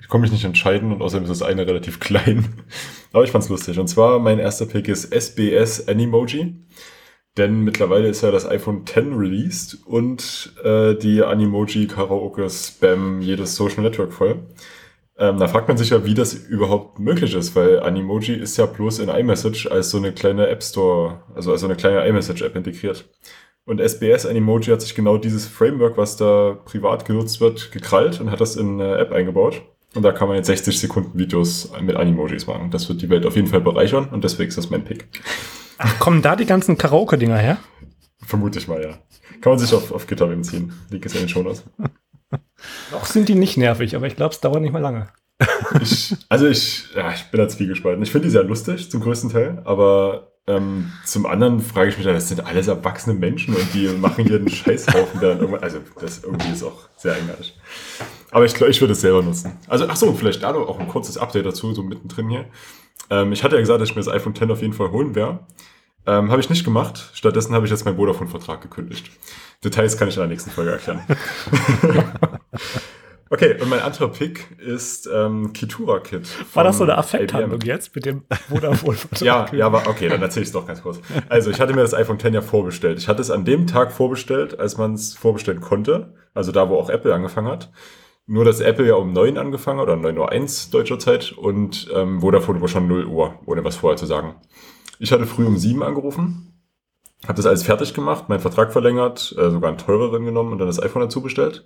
Ich 0.00 0.08
komme 0.08 0.22
mich 0.22 0.32
nicht 0.32 0.44
entscheiden 0.44 0.92
und 0.92 1.02
außerdem 1.02 1.24
ist 1.24 1.40
das 1.40 1.48
eine 1.48 1.66
relativ 1.66 2.00
klein. 2.00 2.48
Aber 3.12 3.24
ich 3.24 3.30
fand's 3.30 3.48
lustig. 3.48 3.78
Und 3.78 3.88
zwar 3.88 4.18
mein 4.18 4.38
erster 4.38 4.66
Pick 4.66 4.88
ist 4.88 5.12
SBS 5.12 5.88
Animoji. 5.88 6.56
Denn 7.36 7.60
mittlerweile 7.60 8.08
ist 8.08 8.22
ja 8.22 8.32
das 8.32 8.48
iPhone 8.48 8.82
X 8.82 8.96
released 8.96 9.78
und 9.86 10.54
äh, 10.64 10.96
die 10.96 11.22
Animoji 11.22 11.86
Karaoke 11.86 12.50
spam 12.50 13.20
jedes 13.20 13.54
Social 13.54 13.82
Network 13.82 14.12
voll. 14.12 14.46
Ähm, 15.16 15.38
da 15.38 15.46
fragt 15.46 15.68
man 15.68 15.76
sich 15.76 15.90
ja, 15.90 16.04
wie 16.04 16.14
das 16.14 16.34
überhaupt 16.34 16.98
möglich 16.98 17.34
ist, 17.34 17.54
weil 17.54 17.80
Animoji 17.80 18.34
ist 18.34 18.56
ja 18.56 18.66
bloß 18.66 19.00
in 19.00 19.08
iMessage 19.08 19.66
als 19.70 19.90
so 19.90 19.98
eine 19.98 20.12
kleine 20.12 20.48
App 20.48 20.62
Store, 20.62 21.22
also 21.34 21.52
als 21.52 21.60
so 21.60 21.66
eine 21.66 21.76
kleine 21.76 22.06
iMessage 22.06 22.42
App 22.42 22.56
integriert. 22.56 23.04
Und 23.68 23.80
SBS 23.80 24.24
Animoji 24.24 24.70
hat 24.70 24.80
sich 24.80 24.94
genau 24.94 25.18
dieses 25.18 25.46
Framework, 25.46 25.98
was 25.98 26.16
da 26.16 26.56
privat 26.64 27.04
genutzt 27.04 27.38
wird, 27.42 27.70
gekrallt 27.70 28.18
und 28.18 28.30
hat 28.30 28.40
das 28.40 28.56
in 28.56 28.80
eine 28.80 28.96
App 28.96 29.12
eingebaut. 29.12 29.60
Und 29.94 30.04
da 30.04 30.12
kann 30.12 30.26
man 30.26 30.38
jetzt 30.38 30.46
60 30.46 30.80
Sekunden 30.80 31.18
Videos 31.18 31.70
mit 31.82 31.94
Animojis 31.94 32.46
machen. 32.46 32.70
Das 32.70 32.88
wird 32.88 33.02
die 33.02 33.10
Welt 33.10 33.26
auf 33.26 33.36
jeden 33.36 33.48
Fall 33.48 33.60
bereichern 33.60 34.08
und 34.10 34.24
deswegen 34.24 34.48
ist 34.48 34.56
das 34.56 34.70
mein 34.70 34.84
Pick. 34.84 35.08
Ach, 35.76 35.98
kommen 35.98 36.22
da 36.22 36.34
die 36.34 36.46
ganzen 36.46 36.78
Karaoke-Dinger 36.78 37.36
her? 37.36 37.58
Vermute 38.24 38.58
ich 38.58 38.68
mal, 38.68 38.82
ja. 38.82 38.92
Kann 39.42 39.52
man 39.52 39.58
sich 39.58 39.74
auf, 39.74 39.92
auf 39.92 40.06
GitHub 40.06 40.30
ziehen. 40.46 40.72
Link 40.88 41.04
ist 41.04 41.14
ja 41.14 41.20
in 41.20 41.26
den 41.26 41.30
Shownotes. 41.30 41.64
Noch 42.90 43.04
sind 43.04 43.28
die 43.28 43.34
nicht 43.34 43.58
nervig, 43.58 43.94
aber 43.94 44.06
ich 44.06 44.16
glaube, 44.16 44.32
es 44.32 44.40
dauert 44.40 44.62
nicht 44.62 44.72
mal 44.72 44.80
lange. 44.80 45.08
ich, 45.82 46.16
also 46.30 46.46
ich, 46.46 46.86
ja, 46.96 47.12
ich 47.12 47.24
bin 47.24 47.38
da 47.38 47.48
zwiegespalten. 47.48 48.02
Ich 48.02 48.12
finde 48.12 48.28
die 48.28 48.32
sehr 48.32 48.44
lustig, 48.44 48.90
zum 48.90 49.02
größten 49.02 49.28
Teil, 49.28 49.60
aber 49.66 50.27
ähm, 50.48 50.92
zum 51.04 51.26
anderen 51.26 51.60
frage 51.60 51.90
ich 51.90 51.98
mich, 51.98 52.06
das 52.06 52.28
sind 52.28 52.44
alles 52.44 52.68
erwachsene 52.68 53.14
Menschen 53.14 53.54
und 53.54 53.74
die 53.74 53.86
machen 53.88 54.24
hier 54.24 54.36
einen 54.36 54.48
Scheißhaufen, 54.48 55.20
dann 55.20 55.38
irgendwann, 55.40 55.62
also 55.62 55.80
das 56.00 56.24
irgendwie 56.24 56.50
ist 56.50 56.62
auch 56.62 56.88
sehr 56.96 57.14
eigenartig. 57.14 57.54
Aber 58.30 58.44
ich 58.46 58.54
glaube, 58.54 58.70
ich 58.70 58.80
würde 58.80 58.92
es 58.92 59.00
selber 59.02 59.22
nutzen. 59.22 59.52
Also, 59.68 59.86
ach 59.88 59.96
so, 59.96 60.12
vielleicht 60.14 60.42
da 60.42 60.52
noch 60.52 60.66
auch 60.66 60.80
ein 60.80 60.88
kurzes 60.88 61.18
Update 61.18 61.44
dazu, 61.44 61.74
so 61.74 61.82
mittendrin 61.82 62.30
hier. 62.30 62.46
Ähm, 63.10 63.32
ich 63.32 63.44
hatte 63.44 63.56
ja 63.56 63.60
gesagt, 63.60 63.80
dass 63.80 63.90
ich 63.90 63.94
mir 63.94 64.02
das 64.02 64.12
iPhone 64.12 64.34
X 64.34 64.50
auf 64.50 64.62
jeden 64.62 64.72
Fall 64.72 64.90
holen 64.90 65.14
werde. 65.14 65.40
Ähm, 66.06 66.30
habe 66.30 66.40
ich 66.40 66.48
nicht 66.48 66.64
gemacht. 66.64 67.10
Stattdessen 67.12 67.54
habe 67.54 67.66
ich 67.66 67.70
jetzt 67.70 67.84
meinen 67.84 67.96
Vodafone-Vertrag 67.96 68.62
gekündigt. 68.62 69.10
Details 69.62 69.98
kann 69.98 70.08
ich 70.08 70.14
in 70.14 70.20
der 70.20 70.28
nächsten 70.28 70.50
Folge 70.50 70.72
erklären. 70.72 71.02
okay, 73.30 73.60
und 73.60 73.68
mein 73.68 73.80
anderer 73.80 74.08
Pick 74.08 74.58
ist 74.58 75.08
ähm, 75.12 75.52
Kitura 75.52 76.00
Kit. 76.00 76.28
War 76.54 76.64
das 76.64 76.78
so 76.78 76.84
eine 76.84 76.96
Affekthandlung 76.98 77.60
jetzt 77.62 77.94
mit 77.94 78.04
dem 78.06 78.24
Vodafone-Vertrag? 78.48 79.20
ja, 79.22 79.46
ja, 79.52 79.66
aber 79.66 79.86
okay, 79.86 80.08
dann 80.08 80.22
erzähle 80.22 80.42
ich 80.42 80.48
es 80.48 80.52
doch 80.52 80.66
ganz 80.66 80.82
kurz. 80.82 81.00
Also, 81.28 81.50
ich 81.50 81.60
hatte 81.60 81.74
mir 81.74 81.82
das 81.82 81.94
iPhone 81.94 82.18
X 82.18 82.28
ja 82.32 82.40
vorbestellt. 82.40 82.98
Ich 82.98 83.08
hatte 83.08 83.20
es 83.20 83.30
an 83.30 83.44
dem 83.44 83.66
Tag 83.66 83.92
vorbestellt, 83.92 84.58
als 84.58 84.76
man 84.76 84.94
es 84.94 85.14
vorbestellen 85.14 85.60
konnte. 85.60 86.14
Also 86.34 86.52
da, 86.52 86.68
wo 86.68 86.76
auch 86.76 86.88
Apple 86.88 87.12
angefangen 87.12 87.48
hat. 87.48 87.72
Nur, 88.26 88.44
dass 88.44 88.60
Apple 88.60 88.86
ja 88.86 88.94
um 88.94 89.12
9 89.12 89.38
angefangen 89.38 89.80
hat, 89.80 89.88
oder 89.88 89.94
9.01 89.94 90.66
Uhr 90.66 90.70
deutscher 90.72 90.98
Zeit, 90.98 91.32
und 91.32 91.88
ähm, 91.94 92.20
Vodafone 92.20 92.60
war 92.60 92.68
schon 92.68 92.86
0 92.86 93.06
Uhr, 93.06 93.40
ohne 93.46 93.64
was 93.64 93.76
vorher 93.76 93.96
zu 93.96 94.06
sagen. 94.06 94.36
Ich 94.98 95.10
hatte 95.10 95.26
früh 95.26 95.46
um 95.46 95.56
7 95.56 95.82
angerufen, 95.82 96.52
habe 97.24 97.34
das 97.34 97.46
alles 97.46 97.62
fertig 97.62 97.94
gemacht, 97.94 98.28
meinen 98.28 98.40
Vertrag 98.40 98.72
verlängert, 98.72 99.34
äh, 99.38 99.50
sogar 99.50 99.70
einen 99.70 99.78
teureren 99.78 100.24
genommen 100.24 100.52
und 100.52 100.58
dann 100.58 100.68
das 100.68 100.80
iPhone 100.80 101.02
dazu 101.02 101.22
bestellt. 101.22 101.64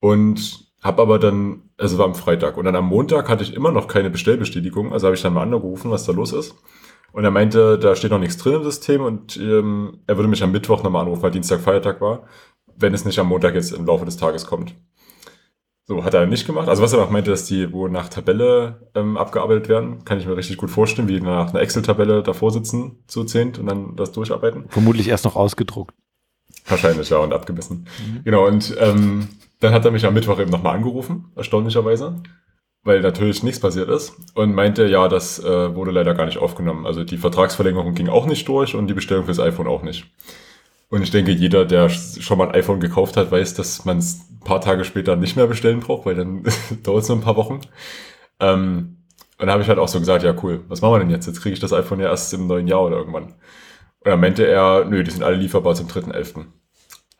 Und 0.00 0.71
habe 0.82 1.00
aber 1.00 1.18
dann, 1.18 1.70
also 1.78 1.98
war 1.98 2.06
am 2.06 2.14
Freitag, 2.14 2.56
und 2.56 2.64
dann 2.64 2.76
am 2.76 2.86
Montag 2.86 3.28
hatte 3.28 3.44
ich 3.44 3.54
immer 3.54 3.70
noch 3.70 3.88
keine 3.88 4.10
Bestellbestätigung, 4.10 4.92
also 4.92 5.06
habe 5.06 5.16
ich 5.16 5.22
dann 5.22 5.32
mal 5.32 5.42
angerufen, 5.42 5.90
was 5.90 6.04
da 6.04 6.12
los 6.12 6.32
ist. 6.32 6.54
Und 7.12 7.24
er 7.24 7.30
meinte, 7.30 7.78
da 7.78 7.94
steht 7.94 8.10
noch 8.10 8.18
nichts 8.18 8.38
drin 8.38 8.54
im 8.54 8.64
System 8.64 9.02
und 9.02 9.36
ähm, 9.36 9.98
er 10.06 10.16
würde 10.16 10.28
mich 10.28 10.42
am 10.42 10.50
Mittwoch 10.50 10.82
nochmal 10.82 11.02
anrufen, 11.02 11.22
weil 11.22 11.30
Dienstag 11.30 11.60
Feiertag 11.60 12.00
war, 12.00 12.24
wenn 12.74 12.94
es 12.94 13.04
nicht 13.04 13.18
am 13.18 13.28
Montag 13.28 13.54
jetzt 13.54 13.72
im 13.72 13.86
Laufe 13.86 14.04
des 14.04 14.16
Tages 14.16 14.46
kommt. 14.46 14.74
So, 15.84 16.04
hat 16.04 16.14
er 16.14 16.26
nicht 16.26 16.46
gemacht. 16.46 16.68
Also 16.68 16.82
was 16.82 16.92
er 16.92 17.02
auch 17.02 17.10
meinte, 17.10 17.30
dass 17.30 17.44
die 17.44 17.72
wohl 17.72 17.90
nach 17.90 18.08
Tabelle 18.08 18.88
ähm, 18.94 19.16
abgearbeitet 19.16 19.68
werden, 19.68 20.04
kann 20.04 20.18
ich 20.18 20.26
mir 20.26 20.36
richtig 20.36 20.56
gut 20.56 20.70
vorstellen, 20.70 21.08
wie 21.08 21.20
nach 21.20 21.50
einer 21.50 21.60
Excel-Tabelle 21.60 22.22
davor 22.22 22.50
sitzen, 22.50 23.02
zu 23.08 23.24
zehnt 23.24 23.58
und 23.58 23.66
dann 23.66 23.96
das 23.96 24.12
durcharbeiten. 24.12 24.64
Vermutlich 24.68 25.08
erst 25.08 25.24
noch 25.24 25.36
ausgedruckt. 25.36 25.94
Wahrscheinlich, 26.66 27.10
ja, 27.10 27.18
und 27.18 27.32
abgebissen. 27.32 27.88
Mhm. 28.06 28.24
Genau, 28.24 28.46
und 28.46 28.74
ähm, 28.78 29.28
dann 29.62 29.72
hat 29.72 29.84
er 29.84 29.92
mich 29.92 30.04
am 30.04 30.14
Mittwoch 30.14 30.40
eben 30.40 30.50
nochmal 30.50 30.74
angerufen, 30.74 31.30
erstaunlicherweise, 31.36 32.20
weil 32.82 33.00
natürlich 33.00 33.42
nichts 33.44 33.60
passiert 33.60 33.88
ist 33.88 34.14
und 34.34 34.54
meinte, 34.54 34.86
ja, 34.86 35.06
das 35.06 35.38
äh, 35.38 35.74
wurde 35.74 35.92
leider 35.92 36.14
gar 36.14 36.26
nicht 36.26 36.38
aufgenommen. 36.38 36.84
Also 36.84 37.04
die 37.04 37.16
Vertragsverlängerung 37.16 37.94
ging 37.94 38.08
auch 38.08 38.26
nicht 38.26 38.48
durch 38.48 38.74
und 38.74 38.88
die 38.88 38.94
Bestellung 38.94 39.24
fürs 39.24 39.38
iPhone 39.38 39.68
auch 39.68 39.82
nicht. 39.82 40.06
Und 40.88 41.02
ich 41.02 41.12
denke, 41.12 41.30
jeder, 41.30 41.64
der 41.64 41.88
schon 41.88 42.38
mal 42.38 42.48
ein 42.48 42.54
iPhone 42.56 42.80
gekauft 42.80 43.16
hat, 43.16 43.30
weiß, 43.30 43.54
dass 43.54 43.84
man 43.84 43.98
es 43.98 44.28
ein 44.30 44.40
paar 44.40 44.60
Tage 44.60 44.84
später 44.84 45.14
nicht 45.14 45.36
mehr 45.36 45.46
bestellen 45.46 45.80
braucht, 45.80 46.06
weil 46.06 46.16
dann 46.16 46.42
dauert 46.82 47.04
es 47.04 47.08
nur 47.08 47.18
ein 47.18 47.24
paar 47.24 47.36
Wochen. 47.36 47.60
Ähm, 48.40 48.96
und 49.38 49.46
da 49.46 49.52
habe 49.52 49.62
ich 49.62 49.68
halt 49.68 49.78
auch 49.78 49.88
so 49.88 50.00
gesagt, 50.00 50.24
ja 50.24 50.34
cool, 50.42 50.64
was 50.68 50.82
machen 50.82 50.94
wir 50.94 50.98
denn 50.98 51.10
jetzt? 51.10 51.26
Jetzt 51.26 51.40
kriege 51.40 51.54
ich 51.54 51.60
das 51.60 51.72
iPhone 51.72 52.00
ja 52.00 52.08
erst 52.08 52.34
im 52.34 52.48
neuen 52.48 52.66
Jahr 52.66 52.82
oder 52.82 52.96
irgendwann. 52.96 53.24
Und 53.24 54.10
dann 54.10 54.20
meinte 54.20 54.44
er, 54.44 54.84
nö, 54.84 55.04
die 55.04 55.10
sind 55.12 55.22
alle 55.22 55.36
lieferbar 55.36 55.74
zum 55.76 55.86
3.11. 55.86 56.46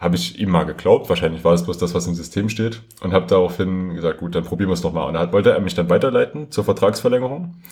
Habe 0.03 0.17
ich 0.17 0.41
ihm 0.41 0.51
mal 0.51 0.65
geglaubt, 0.65 1.09
wahrscheinlich 1.09 1.45
war 1.45 1.55
es 1.55 1.63
bloß 1.63 1.79
das, 1.79 1.95
was 1.95 2.09
im 2.09 2.15
System 2.15 2.49
steht. 2.49 2.83
Und 3.03 3.13
habe 3.13 3.27
daraufhin 3.27 3.95
gesagt, 3.95 4.19
gut, 4.19 4.35
dann 4.35 4.43
probieren 4.43 4.69
wir 4.69 4.75
es 4.75 4.83
nochmal. 4.83 5.07
Und 5.07 5.15
dann 5.15 5.33
wollte 5.33 5.53
er 5.53 5.61
mich 5.61 5.75
dann 5.75 5.89
weiterleiten 5.89 6.51
zur 6.51 6.65
Vertragsverlängerung. 6.65 7.63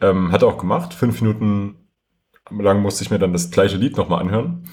Ähm, 0.00 0.32
hat 0.32 0.42
er 0.42 0.48
auch 0.48 0.56
gemacht. 0.56 0.94
Fünf 0.94 1.20
Minuten 1.20 1.76
lang 2.50 2.80
musste 2.80 3.04
ich 3.04 3.10
mir 3.10 3.18
dann 3.18 3.34
das 3.34 3.50
gleiche 3.50 3.76
Lied 3.76 3.98
nochmal 3.98 4.22
anhören. 4.22 4.64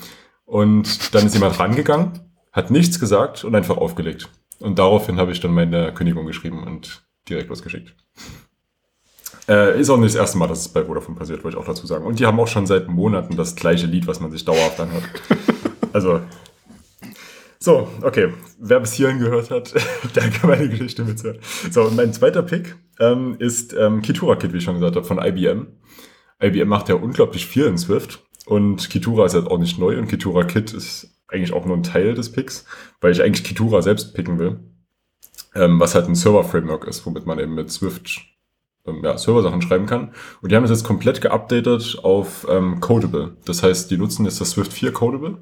Und 0.46 1.14
dann 1.14 1.26
ist 1.26 1.34
jemand 1.34 1.60
rangegangen, 1.60 2.20
hat 2.54 2.72
nichts 2.72 2.98
gesagt 2.98 3.44
und 3.44 3.56
einfach 3.56 3.76
aufgelegt. 3.76 4.30
Und 4.60 4.80
daraufhin 4.80 5.18
habe 5.18 5.34
ich 5.34 5.42
dann 5.42 5.54
meine 5.54 5.94
Kündigung 5.94 6.26
geschrieben 6.26 6.64
und 6.64 7.06
direkt 7.28 7.50
losgeschickt. 7.50 7.94
Äh, 9.48 9.80
ist 9.80 9.90
auch 9.90 9.98
nicht 9.98 10.16
das 10.16 10.22
erste 10.22 10.38
Mal, 10.38 10.48
dass 10.48 10.62
es 10.62 10.70
bei 10.70 10.84
Vodafone 10.84 11.18
passiert, 11.18 11.44
wollte 11.44 11.58
ich 11.58 11.62
auch 11.62 11.68
dazu 11.68 11.86
sagen. 11.86 12.06
Und 12.06 12.20
die 12.20 12.26
haben 12.26 12.40
auch 12.40 12.48
schon 12.48 12.66
seit 12.66 12.88
Monaten 12.88 13.36
das 13.36 13.56
gleiche 13.56 13.86
Lied, 13.86 14.08
was 14.08 14.20
man 14.20 14.32
sich 14.32 14.46
dauerhaft 14.46 14.80
anhört. 14.80 15.04
also, 15.94 16.22
so, 17.66 17.90
okay. 18.04 18.32
Wer 18.60 18.80
bis 18.80 18.94
hierhin 18.94 19.18
gehört 19.18 19.50
hat, 19.50 19.74
der 20.16 20.30
kann 20.30 20.52
meine 20.52 20.70
Geschichte 20.70 21.04
mithören. 21.04 21.40
So, 21.72 21.90
mein 21.90 22.14
zweiter 22.14 22.44
Pick 22.44 22.76
ähm, 23.00 23.36
ist 23.40 23.74
ähm, 23.74 24.04
Kitura 24.04 24.36
Kit, 24.36 24.54
wie 24.54 24.58
ich 24.58 24.64
schon 24.64 24.76
gesagt 24.76 24.96
habe, 24.96 25.06
von 25.06 25.18
IBM. 25.18 25.68
IBM 26.42 26.68
macht 26.68 26.90
ja 26.90 26.96
unglaublich 26.96 27.48
viel 27.48 27.66
in 27.66 27.80
Swift. 27.80 28.24
Und 28.46 28.92
Kitura 28.92 29.26
ist 29.26 29.34
jetzt 29.34 29.50
auch 29.50 29.58
nicht 29.58 29.80
neu 29.80 29.98
und 29.98 30.08
Kitura 30.08 30.44
Kit 30.44 30.74
ist 30.74 31.10
eigentlich 31.28 31.54
auch 31.54 31.66
nur 31.66 31.76
ein 31.76 31.82
Teil 31.82 32.14
des 32.14 32.32
Picks, 32.32 32.66
weil 33.02 33.12
ich 33.12 33.24
eigentlich 33.24 33.44
Kitura 33.44 33.82
selbst 33.82 34.14
picken 34.14 34.38
will. 34.38 34.60
Ähm, 35.56 35.80
was 35.80 35.96
halt 35.96 36.08
ein 36.08 36.14
Server-Framework 36.14 36.86
ist, 36.86 37.04
womit 37.08 37.26
man 37.26 37.40
eben 37.40 37.56
mit 37.56 37.72
Swift 37.72 38.22
ähm, 38.86 39.02
ja, 39.04 39.18
Server-Sachen 39.18 39.64
schreiben 39.64 39.88
kann. 39.88 40.14
Und 40.44 40.52
die 40.52 40.56
haben 40.56 40.66
es 40.66 40.70
jetzt 40.70 40.84
komplett 40.84 41.20
geupdatet 41.20 41.98
auf 42.04 42.46
ähm, 42.48 42.80
Codable. 42.80 43.38
Das 43.46 43.64
heißt, 43.64 43.90
die 43.90 43.98
nutzen 43.98 44.26
jetzt 44.26 44.40
das 44.40 44.52
Swift 44.52 44.72
4 44.72 44.94
Codable. 44.94 45.40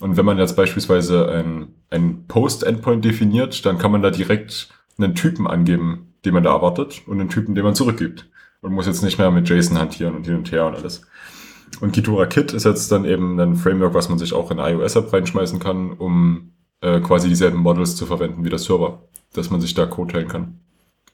Und 0.00 0.16
wenn 0.16 0.24
man 0.26 0.38
jetzt 0.38 0.56
beispielsweise 0.56 1.28
ein, 1.30 1.68
ein 1.90 2.26
Post-Endpoint 2.26 3.04
definiert, 3.04 3.64
dann 3.64 3.78
kann 3.78 3.92
man 3.92 4.02
da 4.02 4.10
direkt 4.10 4.68
einen 4.98 5.14
Typen 5.14 5.46
angeben, 5.46 6.14
den 6.24 6.34
man 6.34 6.42
da 6.42 6.52
erwartet 6.52 7.02
und 7.06 7.20
einen 7.20 7.30
Typen, 7.30 7.54
den 7.54 7.64
man 7.64 7.74
zurückgibt. 7.74 8.28
Und 8.60 8.72
muss 8.72 8.86
jetzt 8.86 9.02
nicht 9.02 9.18
mehr 9.18 9.30
mit 9.30 9.48
JSON 9.48 9.78
hantieren 9.78 10.14
und 10.14 10.26
hin 10.26 10.36
und 10.36 10.50
her 10.52 10.66
und 10.66 10.74
alles. 10.74 11.02
Und 11.80 11.92
Kitura 11.92 12.26
Kit 12.26 12.52
ist 12.52 12.64
jetzt 12.64 12.90
dann 12.90 13.04
eben 13.04 13.38
ein 13.38 13.56
Framework, 13.56 13.94
was 13.94 14.08
man 14.08 14.18
sich 14.18 14.32
auch 14.32 14.50
in 14.50 14.58
iOS-App 14.58 15.12
reinschmeißen 15.12 15.58
kann, 15.60 15.92
um 15.92 16.52
äh, 16.80 17.00
quasi 17.00 17.28
dieselben 17.28 17.58
Models 17.58 17.96
zu 17.96 18.06
verwenden 18.06 18.44
wie 18.44 18.50
der 18.50 18.58
Server, 18.58 19.02
dass 19.34 19.50
man 19.50 19.60
sich 19.60 19.74
da 19.74 19.86
Code 19.86 20.12
teilen 20.12 20.28
kann. 20.28 20.60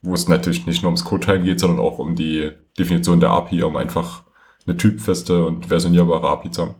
Wo 0.01 0.13
es 0.13 0.27
natürlich 0.27 0.65
nicht 0.65 0.83
nur 0.83 0.89
ums 0.89 1.05
Code 1.05 1.25
teilen 1.25 1.43
geht, 1.43 1.59
sondern 1.59 1.79
auch 1.79 1.99
um 1.99 2.15
die 2.15 2.51
Definition 2.77 3.19
der 3.19 3.31
API, 3.31 3.63
um 3.63 3.75
einfach 3.75 4.23
eine 4.65 4.77
typfeste 4.77 5.45
und 5.45 5.67
versionierbare 5.67 6.27
API 6.27 6.51
zu 6.51 6.63
haben. 6.63 6.75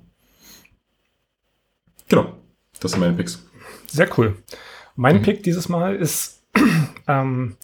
Genau, 2.10 2.34
das 2.80 2.92
sind 2.92 3.00
meine 3.00 3.14
Picks. 3.14 3.44
Sehr 3.88 4.10
cool. 4.18 4.38
Mein 4.96 5.18
mhm. 5.18 5.22
Pick 5.24 5.44
dieses 5.44 5.70
Mal 5.70 5.96
ist 5.96 6.44
ähm, 7.08 7.58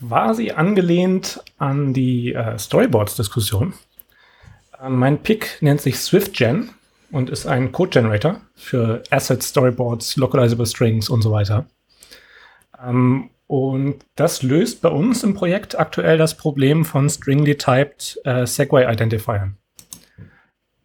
war 0.00 0.34
sie 0.34 0.52
angelehnt 0.52 1.42
an 1.58 1.92
die 1.92 2.32
äh, 2.32 2.58
Storyboards-Diskussion. 2.58 3.74
Ähm, 4.82 4.98
mein 4.98 5.22
Pick 5.22 5.58
nennt 5.60 5.80
sich 5.80 5.98
SwiftGen 5.98 6.70
und 7.10 7.30
ist 7.30 7.46
ein 7.46 7.72
Code-Generator 7.72 8.40
für 8.54 9.02
Assets, 9.10 9.48
Storyboards, 9.48 10.16
Localizable 10.16 10.66
Strings 10.66 11.08
und 11.08 11.22
so 11.22 11.30
weiter. 11.30 11.66
Ähm, 12.84 13.30
und 13.46 14.04
das 14.16 14.42
löst 14.42 14.82
bei 14.82 14.88
uns 14.88 15.22
im 15.22 15.34
Projekt 15.34 15.78
aktuell 15.78 16.18
das 16.18 16.36
Problem 16.36 16.84
von 16.84 17.08
stringly 17.08 17.56
typed 17.56 18.18
äh, 18.24 18.46
Segway 18.46 18.90
Identifiern. 18.90 19.56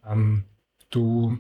Ähm, 0.08 0.44
du 0.90 1.38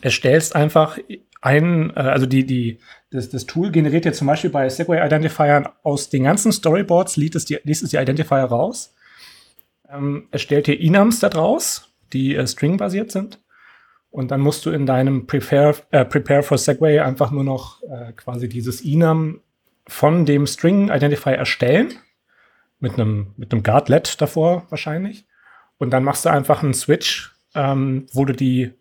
erstellst 0.00 0.56
einfach 0.56 0.98
ein, 1.40 1.90
äh, 1.90 2.00
also 2.00 2.26
die, 2.26 2.44
die, 2.44 2.78
das, 3.10 3.28
das 3.28 3.46
Tool 3.46 3.70
generiert 3.70 4.04
jetzt 4.04 4.18
zum 4.18 4.26
Beispiel 4.26 4.50
bei 4.50 4.68
Segway 4.68 5.04
Identifiern 5.04 5.68
aus 5.82 6.08
den 6.08 6.24
ganzen 6.24 6.52
Storyboards, 6.52 7.16
liest 7.16 7.36
es 7.36 7.44
die, 7.44 7.58
liest 7.64 7.82
es 7.82 7.90
die 7.90 7.96
Identifier 7.96 8.38
raus 8.38 8.94
ähm, 9.90 10.28
erstellt 10.30 10.68
ihr 10.68 10.80
Enums 10.80 11.20
daraus, 11.20 11.92
die 12.12 12.34
äh, 12.34 12.46
string-basiert 12.46 13.10
sind. 13.10 13.40
Und 14.10 14.30
dann 14.30 14.40
musst 14.40 14.64
du 14.64 14.70
in 14.70 14.86
deinem 14.86 15.26
Prepare, 15.26 15.74
äh, 15.90 16.04
Prepare 16.04 16.42
for 16.42 16.58
Segway 16.58 17.00
einfach 17.00 17.30
nur 17.30 17.44
noch 17.44 17.82
äh, 17.82 18.12
quasi 18.12 18.48
dieses 18.48 18.84
Enum 18.84 19.40
von 19.86 20.24
dem 20.24 20.46
String 20.46 20.90
Identifier 20.90 21.34
erstellen. 21.34 21.94
Mit 22.78 22.94
einem, 22.94 23.32
mit 23.36 23.52
einem 23.52 23.62
Guardlet 23.62 24.20
davor 24.20 24.66
wahrscheinlich. 24.68 25.26
Und 25.78 25.90
dann 25.90 26.04
machst 26.04 26.24
du 26.24 26.28
einfach 26.28 26.62
einen 26.62 26.74
Switch, 26.74 27.34
ähm, 27.54 28.06
wo 28.12 28.26
du 28.26 28.34
die 28.34 28.72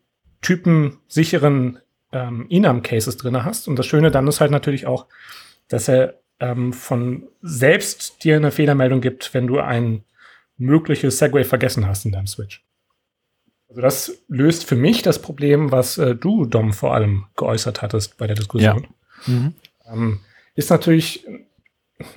typensicheren 0.42 1.80
ähm, 2.12 2.48
Enum-Cases 2.50 3.18
drin 3.18 3.44
hast. 3.44 3.68
Und 3.68 3.78
das 3.78 3.86
Schöne 3.86 4.12
dann 4.12 4.28
ist 4.28 4.42
halt 4.42 4.52
natürlich 4.52 4.88
auch, 4.88 5.06
dass 5.68 5.88
er 5.88 6.20
ähm, 6.40 6.74
von 6.74 7.28
selbst 7.42 8.24
dir 8.24 8.36
eine 8.36 8.52
Fehlermeldung 8.52 9.02
gibt, 9.02 9.34
wenn 9.34 9.48
du 9.48 9.60
ein 9.60 10.04
mögliches 10.58 11.18
Segway 11.18 11.44
vergessen 11.44 11.88
hast 11.88 12.06
in 12.06 12.12
deinem 12.12 12.28
Switch. 12.28 12.64
Also 13.70 13.82
das 13.82 14.24
löst 14.28 14.66
für 14.66 14.76
mich 14.76 15.02
das 15.02 15.22
Problem, 15.22 15.72
was 15.72 15.98
äh, 15.98 16.16
du, 16.16 16.46
Dom, 16.46 16.72
vor 16.72 16.94
allem 16.94 17.26
geäußert 17.36 17.82
hattest 17.82 18.18
bei 18.18 18.28
der 18.28 18.36
Diskussion. 18.36 18.88
Ja. 19.28 19.34
Mhm. 19.34 19.54
Ähm, 19.92 20.20
ist 20.56 20.70
natürlich 20.70 21.26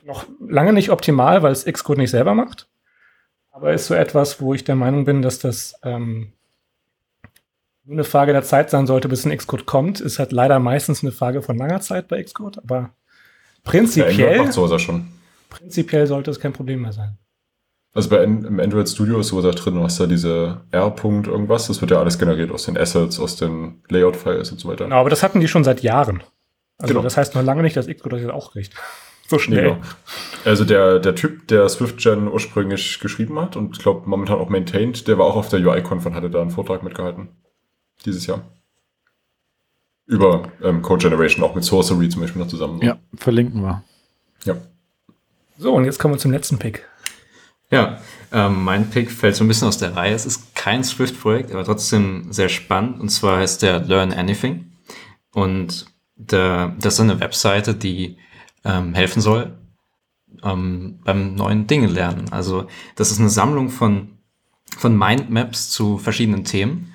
noch 0.05 0.27
lange 0.41 0.73
nicht 0.73 0.91
optimal, 0.91 1.43
weil 1.43 1.53
es 1.53 1.64
Xcode 1.64 1.99
nicht 1.99 2.11
selber 2.11 2.35
macht. 2.35 2.69
Aber 3.51 3.73
ist 3.73 3.87
so 3.87 3.95
etwas, 3.95 4.41
wo 4.41 4.55
ich 4.55 4.64
der 4.64 4.77
Meinung 4.77 5.05
bin, 5.05 5.23
dass 5.23 5.39
das 5.39 5.75
ähm, 5.83 6.33
nur 7.89 7.97
eine 7.97 8.05
Frage 8.05 8.32
der 8.32 8.43
Zeit 8.43 8.68
sein 8.68 8.86
sollte, 8.86 9.09
bis 9.09 9.24
ein 9.24 9.34
Xcode 9.34 9.64
kommt. 9.64 10.01
Ist 10.01 10.18
halt 10.18 10.30
leider 10.30 10.59
meistens 10.59 11.03
eine 11.03 11.11
Frage 11.11 11.41
von 11.41 11.57
langer 11.57 11.80
Zeit 11.80 12.07
bei 12.07 12.22
Xcode, 12.22 12.59
aber 12.59 12.91
prinzipiell, 13.64 14.36
ja, 14.36 14.53
sowas 14.53 14.82
schon. 14.82 15.09
prinzipiell 15.49 16.07
sollte 16.07 16.30
es 16.30 16.39
kein 16.39 16.53
Problem 16.53 16.82
mehr 16.82 16.93
sein. 16.93 17.16
Also 17.95 18.11
bei 18.11 18.22
im 18.22 18.61
Android 18.61 18.89
Studio 18.89 19.18
ist 19.20 19.28
sowas 19.28 19.45
da 19.45 19.51
drin, 19.53 19.74
du 19.74 19.82
hast 19.82 19.99
da 19.99 20.07
diese 20.07 20.61
R-Punkt 20.70 21.28
irgendwas, 21.28 21.68
das 21.68 21.80
wird 21.80 21.91
ja 21.91 21.99
alles 21.99 22.18
generiert 22.18 22.51
aus 22.53 22.66
den 22.66 22.76
Assets, 22.76 23.18
aus 23.18 23.36
den 23.36 23.82
Layout-Files 23.89 24.53
und 24.53 24.61
so 24.61 24.68
weiter. 24.68 24.84
Genau, 24.84 24.97
aber 24.97 25.11
das 25.11 25.22
hatten 25.22 25.41
die 25.41 25.49
schon 25.49 25.64
seit 25.64 25.80
Jahren. 25.80 26.22
Also 26.76 26.93
genau. 26.93 27.03
das 27.03 27.16
heißt 27.16 27.34
noch 27.34 27.43
lange 27.43 27.62
nicht, 27.62 27.74
dass 27.74 27.86
Xcode 27.86 28.12
das 28.12 28.20
jetzt 28.20 28.32
auch 28.32 28.53
kriegt. 28.53 28.74
So 29.30 29.39
schnell. 29.39 29.62
Genau. 29.62 29.76
Also 30.47 30.64
der, 30.64 31.01
der 31.01 31.14
Typ, 31.14 31.49
der 31.49 31.68
SwiftGen 31.68 32.28
ursprünglich 32.28 32.99
geschrieben 32.99 33.39
hat 33.39 33.57
und 33.57 33.76
ich 33.76 33.82
glaube 33.82 34.09
momentan 34.09 34.39
auch 34.39 34.49
maintained, 34.49 35.07
der 35.07 35.18
war 35.18 35.26
auch 35.26 35.36
auf 35.36 35.51
der 35.51 35.61
UI-Conf 35.61 36.07
und 36.07 36.14
hatte 36.14 36.30
da 36.30 36.41
einen 36.41 36.51
Vortrag 36.51 36.82
mitgehalten. 36.82 37.28
Dieses 38.05 38.26
Jahr. 38.26 38.42
Über 40.07 40.51
ähm, 40.62 40.82
Code 40.82 41.09
Generation, 41.09 41.44
auch 41.44 41.55
mit 41.55 41.64
Sorcery 41.64 42.09
zum 42.09 42.22
Beispiel 42.22 42.40
noch 42.40 42.49
zusammen. 42.49 42.80
Ja, 42.82 42.99
verlinken 43.14 43.62
wir. 43.62 43.82
Ja. 44.44 44.57
So, 45.59 45.74
und 45.74 45.84
jetzt 45.84 45.99
kommen 45.99 46.14
wir 46.14 46.18
zum 46.18 46.32
letzten 46.32 46.59
Pick. 46.59 46.88
Ja, 47.70 48.01
ähm, 48.32 48.64
mein 48.64 48.88
Pick 48.88 49.11
fällt 49.11 49.36
so 49.36 49.44
ein 49.44 49.49
bisschen 49.49 49.68
aus 49.68 49.76
der 49.78 49.94
Reihe. 49.94 50.14
Es 50.14 50.24
ist 50.24 50.55
kein 50.55 50.82
Swift-Projekt, 50.82 51.53
aber 51.53 51.64
trotzdem 51.64 52.32
sehr 52.32 52.49
spannend. 52.49 53.01
Und 53.01 53.11
zwar 53.11 53.38
heißt 53.38 53.62
der 53.62 53.80
Learn 53.80 54.12
Anything. 54.12 54.72
Und 55.32 55.86
der, 56.16 56.74
das 56.80 56.94
ist 56.94 57.01
eine 57.01 57.20
Webseite, 57.20 57.74
die 57.74 58.16
ähm, 58.64 58.94
helfen 58.94 59.20
soll 59.20 59.59
ähm, 60.42 61.01
beim 61.05 61.34
neuen 61.34 61.66
Dinge 61.66 61.86
lernen. 61.86 62.26
Also 62.30 62.66
das 62.96 63.11
ist 63.11 63.20
eine 63.20 63.30
Sammlung 63.30 63.70
von, 63.70 64.18
von 64.76 64.96
Mindmaps 64.96 65.70
zu 65.70 65.99
verschiedenen 65.99 66.44
Themen 66.44 66.92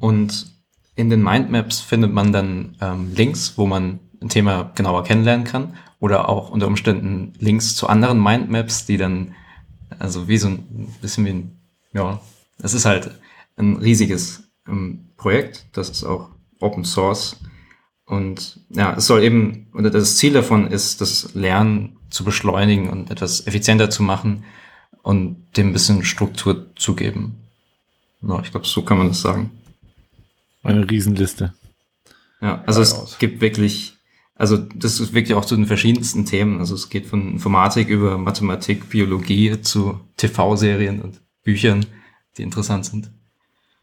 und 0.00 0.46
in 0.94 1.10
den 1.10 1.22
Mindmaps 1.22 1.80
findet 1.80 2.12
man 2.12 2.32
dann 2.32 2.76
ähm, 2.80 3.12
Links, 3.14 3.56
wo 3.56 3.66
man 3.66 4.00
ein 4.20 4.28
Thema 4.28 4.72
genauer 4.74 5.04
kennenlernen 5.04 5.44
kann 5.44 5.76
oder 6.00 6.28
auch 6.28 6.50
unter 6.50 6.66
Umständen 6.66 7.34
Links 7.38 7.76
zu 7.76 7.88
anderen 7.88 8.22
Mindmaps, 8.22 8.86
die 8.86 8.96
dann 8.96 9.34
also 9.98 10.28
wie 10.28 10.38
so 10.38 10.48
ein 10.48 10.94
bisschen 11.00 11.24
wie 11.26 11.30
ein, 11.30 11.60
ja, 11.92 12.20
das 12.58 12.74
ist 12.74 12.84
halt 12.84 13.10
ein 13.56 13.76
riesiges 13.76 14.44
ähm, 14.66 15.08
Projekt, 15.16 15.66
das 15.72 15.90
ist 15.90 16.04
auch 16.04 16.30
Open 16.60 16.84
Source 16.84 17.36
und 18.06 18.60
ja, 18.70 18.94
es 18.94 19.06
soll 19.06 19.22
eben, 19.22 19.66
oder 19.74 19.90
das 19.90 20.16
Ziel 20.16 20.32
davon 20.32 20.66
ist, 20.68 21.00
das 21.00 21.34
Lernen 21.34 21.96
zu 22.10 22.24
beschleunigen 22.24 22.88
und 22.88 23.10
etwas 23.10 23.46
effizienter 23.46 23.90
zu 23.90 24.02
machen 24.02 24.44
und 25.02 25.36
dem 25.56 25.68
ein 25.68 25.72
bisschen 25.72 26.04
Struktur 26.04 26.74
zu 26.76 26.94
geben. 26.94 27.36
Ja, 28.22 28.40
ich 28.40 28.50
glaube, 28.50 28.66
so 28.66 28.82
kann 28.82 28.98
man 28.98 29.08
das 29.08 29.20
sagen. 29.20 29.50
Eine 30.62 30.88
Riesenliste. 30.88 31.54
Ja, 32.40 32.62
also 32.66 32.80
es 32.80 32.94
aus. 32.94 33.18
gibt 33.18 33.40
wirklich, 33.40 33.96
also 34.34 34.56
das 34.56 35.00
ist 35.00 35.14
wirklich 35.14 35.34
auch 35.34 35.44
zu 35.44 35.56
den 35.56 35.66
verschiedensten 35.66 36.26
Themen. 36.26 36.58
Also 36.58 36.74
es 36.74 36.88
geht 36.88 37.06
von 37.06 37.32
Informatik 37.32 37.88
über 37.88 38.18
Mathematik, 38.18 38.90
Biologie 38.90 39.60
zu 39.60 40.00
TV-Serien 40.16 41.00
und 41.00 41.20
Büchern, 41.42 41.86
die 42.36 42.42
interessant 42.42 42.84
sind. 42.86 43.10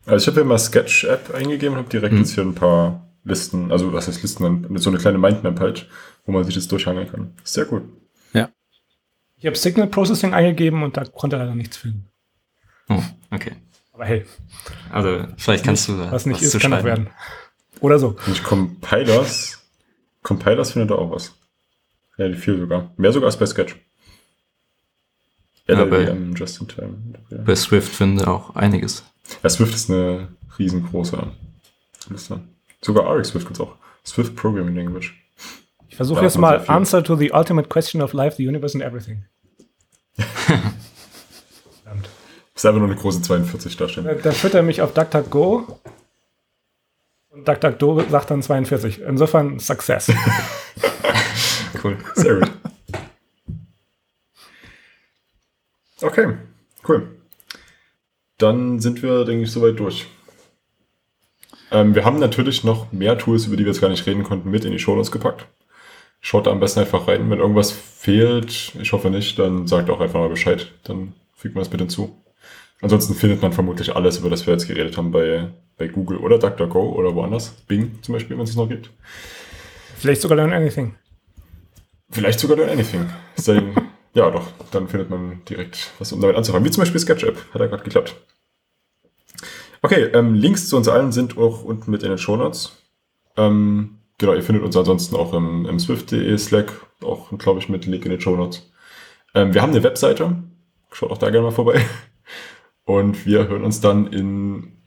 Also 0.05 0.23
ich 0.23 0.27
habe 0.27 0.41
ja 0.41 0.45
mal 0.45 0.59
Sketch-App 0.59 1.33
eingegeben 1.33 1.73
und 1.73 1.79
habe 1.79 1.89
direkt 1.89 2.11
hm. 2.11 2.19
jetzt 2.19 2.33
hier 2.35 2.43
ein 2.43 2.55
paar 2.55 3.09
Listen, 3.23 3.71
also 3.71 3.93
was 3.93 4.07
heißt 4.07 4.21
Listen, 4.21 4.77
so 4.77 4.89
eine 4.89 4.99
kleine 4.99 5.17
Mindmap 5.17 5.59
halt, 5.59 5.87
wo 6.25 6.33
man 6.33 6.43
sich 6.43 6.55
das 6.55 6.67
durchhangeln 6.67 7.09
kann. 7.09 7.33
Sehr 7.43 7.65
gut. 7.65 7.83
Ja. 8.33 8.49
Ich 9.37 9.45
habe 9.45 9.55
Signal 9.55 9.87
Processing 9.87 10.33
eingegeben 10.33 10.83
und 10.83 10.97
da 10.97 11.05
konnte 11.05 11.37
er 11.37 11.39
leider 11.43 11.55
nichts 11.55 11.77
finden. 11.77 12.09
Oh, 12.89 13.01
okay. 13.31 13.53
Aber 13.93 14.05
hey. 14.05 14.25
Also 14.91 15.25
vielleicht 15.37 15.63
kannst 15.63 15.87
du 15.87 15.97
was 15.97 16.25
nicht 16.25 16.41
was 16.41 16.55
ist, 16.55 16.61
kann 16.61 16.73
auch 16.73 16.83
werden. 16.83 17.09
Oder 17.79 17.99
so. 17.99 18.15
Und 18.25 18.43
Compilers, 18.43 19.59
Compilers 20.23 20.71
findet 20.71 20.91
da 20.91 20.95
auch 20.95 21.11
was. 21.11 21.33
Relativ 22.17 22.43
viel 22.43 22.59
sogar. 22.59 22.91
Mehr 22.97 23.11
sogar 23.11 23.27
als 23.27 23.37
bei 23.37 23.45
Sketch. 23.45 23.75
Ja, 25.67 25.85
bei, 25.85 26.11
Just 26.35 26.59
in 26.59 26.67
Time. 26.67 26.97
Bei 27.29 27.55
Swift 27.55 27.93
finde 27.93 28.27
auch 28.27 28.55
einiges. 28.55 29.03
Ja, 29.41 29.49
Swift 29.49 29.73
ist 29.73 29.89
eine 29.89 30.27
riesengroße 30.59 31.31
Liste. 32.09 32.41
Sogar 32.81 33.15
RX 33.15 33.29
Swift 33.29 33.45
gibt 33.45 33.57
es 33.57 33.61
auch. 33.61 33.77
Swift 34.05 34.35
Programming 34.35 34.75
Language. 34.75 35.13
Ich 35.87 35.95
versuche 35.95 36.23
jetzt 36.23 36.37
mal 36.37 36.63
Answer 36.67 37.03
to 37.03 37.15
the 37.15 37.31
ultimate 37.31 37.69
question 37.69 38.01
of 38.01 38.13
life, 38.13 38.35
the 38.35 38.47
universe 38.47 38.75
and 38.75 38.83
everything. 38.83 39.25
Ist 42.63 42.67
einfach 42.67 42.79
nur 42.79 42.89
eine 42.89 42.97
große 42.97 43.21
42 43.21 43.75
darstellen. 43.75 44.07
Da, 44.07 44.13
da 44.13 44.31
führt 44.31 44.53
er 44.53 44.63
mich 44.63 44.81
auf 44.81 44.93
DuckDuckGo 44.93 45.81
und 47.31 47.45
DuckDuckGo 47.45 48.05
sagt 48.09 48.31
dann 48.31 48.41
42. 48.41 49.01
Insofern 49.01 49.59
Success. 49.59 50.09
cool. 51.83 51.97
Sehr 52.15 52.35
gut. 52.35 52.51
Okay, 56.01 56.37
cool. 56.87 57.09
Dann 58.37 58.79
sind 58.79 59.03
wir, 59.03 59.25
denke 59.25 59.43
ich, 59.43 59.51
soweit 59.51 59.77
durch. 59.77 60.07
Ähm, 61.69 61.95
wir 61.95 62.05
haben 62.05 62.19
natürlich 62.19 62.63
noch 62.63 62.93
mehr 62.93 63.17
Tools, 63.17 63.45
über 63.45 63.57
die 63.57 63.65
wir 63.65 63.73
jetzt 63.73 63.81
gar 63.81 63.89
nicht 63.89 64.05
reden 64.05 64.23
konnten, 64.23 64.49
mit 64.49 64.63
in 64.63 64.71
die 64.71 64.79
Shownotes 64.79 65.11
gepackt. 65.11 65.47
Schaut 66.21 66.47
da 66.47 66.51
am 66.51 66.61
besten 66.61 66.79
einfach 66.79 67.09
rein. 67.09 67.29
Wenn 67.29 67.39
irgendwas 67.39 67.73
fehlt, 67.73 68.73
ich 68.79 68.93
hoffe 68.93 69.09
nicht, 69.09 69.37
dann 69.37 69.67
sagt 69.67 69.89
auch 69.89 69.99
einfach 69.99 70.21
mal 70.21 70.29
Bescheid. 70.29 70.71
Dann 70.85 71.11
fügt 71.35 71.55
man 71.55 71.61
das 71.61 71.69
bitte 71.69 71.83
hinzu. 71.83 72.22
Ansonsten 72.83 73.15
findet 73.15 73.41
man 73.41 73.53
vermutlich 73.53 73.95
alles, 73.95 74.17
über 74.17 74.29
das 74.29 74.45
wir 74.45 74.53
jetzt 74.53 74.67
geredet 74.67 74.97
haben, 74.97 75.11
bei, 75.11 75.47
bei 75.77 75.87
Google 75.87 76.17
oder 76.17 76.37
DuckDuckGo 76.37 76.81
oder 76.81 77.15
woanders. 77.15 77.51
Bing 77.65 77.97
zum 78.01 78.11
Beispiel, 78.11 78.37
wenn 78.37 78.43
es 78.43 78.57
noch 78.57 78.67
gibt. 78.67 78.89
Vielleicht 79.95 80.21
sogar 80.21 80.35
Learn 80.35 80.51
Anything. 80.51 80.93
Vielleicht 82.11 82.41
sogar 82.41 82.57
Learn 82.57 82.69
Anything. 82.69 83.09
Dann, 83.45 83.73
ja, 84.13 84.29
doch, 84.29 84.51
dann 84.71 84.89
findet 84.89 85.09
man 85.09 85.45
direkt 85.45 85.91
was, 85.97 86.11
um 86.11 86.19
damit 86.19 86.35
anzufangen. 86.35 86.65
Wie 86.65 86.71
zum 86.71 86.81
Beispiel 86.81 86.99
SketchUp. 86.99 87.37
Hat 87.53 87.61
ja 87.61 87.67
gerade 87.67 87.83
geklappt. 87.85 88.15
Okay, 89.81 90.09
ähm, 90.13 90.33
Links 90.33 90.67
zu 90.67 90.75
uns 90.75 90.89
allen 90.89 91.13
sind 91.13 91.37
auch 91.37 91.63
unten 91.63 91.89
mit 91.89 92.03
in 92.03 92.09
den 92.09 92.17
Shownotes. 92.17 92.73
Ähm, 93.37 93.99
genau, 94.17 94.33
ihr 94.33 94.43
findet 94.43 94.61
uns 94.61 94.75
ansonsten 94.75 95.15
auch 95.15 95.33
im, 95.33 95.65
im 95.67 95.79
Swift.de 95.79 96.37
Slack, 96.37 96.73
auch, 97.01 97.29
glaube 97.37 97.61
ich, 97.61 97.69
mit 97.69 97.85
Link 97.85 98.03
in 98.03 98.11
den 98.11 98.19
Shownotes. 98.19 98.69
Ähm, 99.35 99.53
wir 99.53 99.61
haben 99.61 99.71
eine 99.71 99.83
Webseite, 99.83 100.43
schaut 100.91 101.11
auch 101.11 101.17
da 101.17 101.29
gerne 101.29 101.45
mal 101.45 101.51
vorbei. 101.51 101.81
Und 102.85 103.25
wir 103.25 103.47
hören 103.47 103.63
uns 103.63 103.81
dann 103.81 104.07
in 104.07 104.83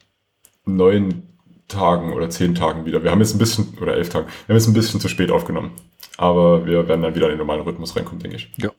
neun 0.64 1.22
Tagen 1.68 2.12
oder 2.12 2.30
zehn 2.30 2.54
Tagen 2.54 2.84
wieder. 2.84 3.02
Wir 3.02 3.10
haben 3.10 3.20
jetzt 3.20 3.34
ein 3.34 3.38
bisschen, 3.38 3.76
oder 3.80 3.94
elf 3.94 4.08
Tagen, 4.08 4.26
wir 4.26 4.54
haben 4.54 4.60
jetzt 4.60 4.68
ein 4.68 4.74
bisschen 4.74 5.00
zu 5.00 5.08
spät 5.08 5.30
aufgenommen. 5.30 5.72
Aber 6.16 6.66
wir 6.66 6.88
werden 6.88 7.02
dann 7.02 7.14
wieder 7.14 7.26
in 7.26 7.32
den 7.32 7.38
normalen 7.38 7.62
Rhythmus 7.62 7.96
reinkommen, 7.96 8.20
denke 8.20 8.36
ich. 8.36 8.52
Ja, 8.56 8.70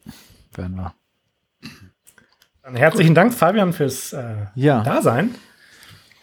werden 0.55 0.75
wir. 0.75 0.93
Dann 2.63 2.75
herzlichen 2.75 3.15
Dank, 3.15 3.33
Fabian, 3.33 3.73
fürs 3.73 4.13
äh, 4.13 4.47
ja. 4.55 4.83
Dasein. 4.83 5.35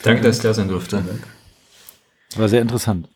Danke, 0.02 0.22
dass 0.22 0.36
ich 0.36 0.42
da 0.42 0.52
sein 0.52 0.68
durfte. 0.68 1.02
War 2.36 2.48
sehr 2.48 2.60
interessant. 2.60 3.08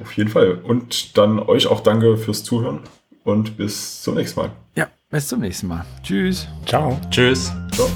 Auf 0.00 0.12
jeden 0.16 0.30
Fall. 0.30 0.54
Und 0.54 1.16
dann 1.16 1.38
euch 1.38 1.68
auch 1.68 1.80
danke 1.80 2.16
fürs 2.16 2.42
Zuhören 2.42 2.80
und 3.22 3.56
bis 3.56 4.02
zum 4.02 4.16
nächsten 4.16 4.40
Mal. 4.40 4.50
Ja, 4.74 4.88
bis 5.12 5.28
zum 5.28 5.40
nächsten 5.40 5.68
Mal. 5.68 5.84
Tschüss. 6.02 6.48
Ciao. 6.66 6.98
Tschüss. 7.10 7.52
Ciao. 7.70 7.88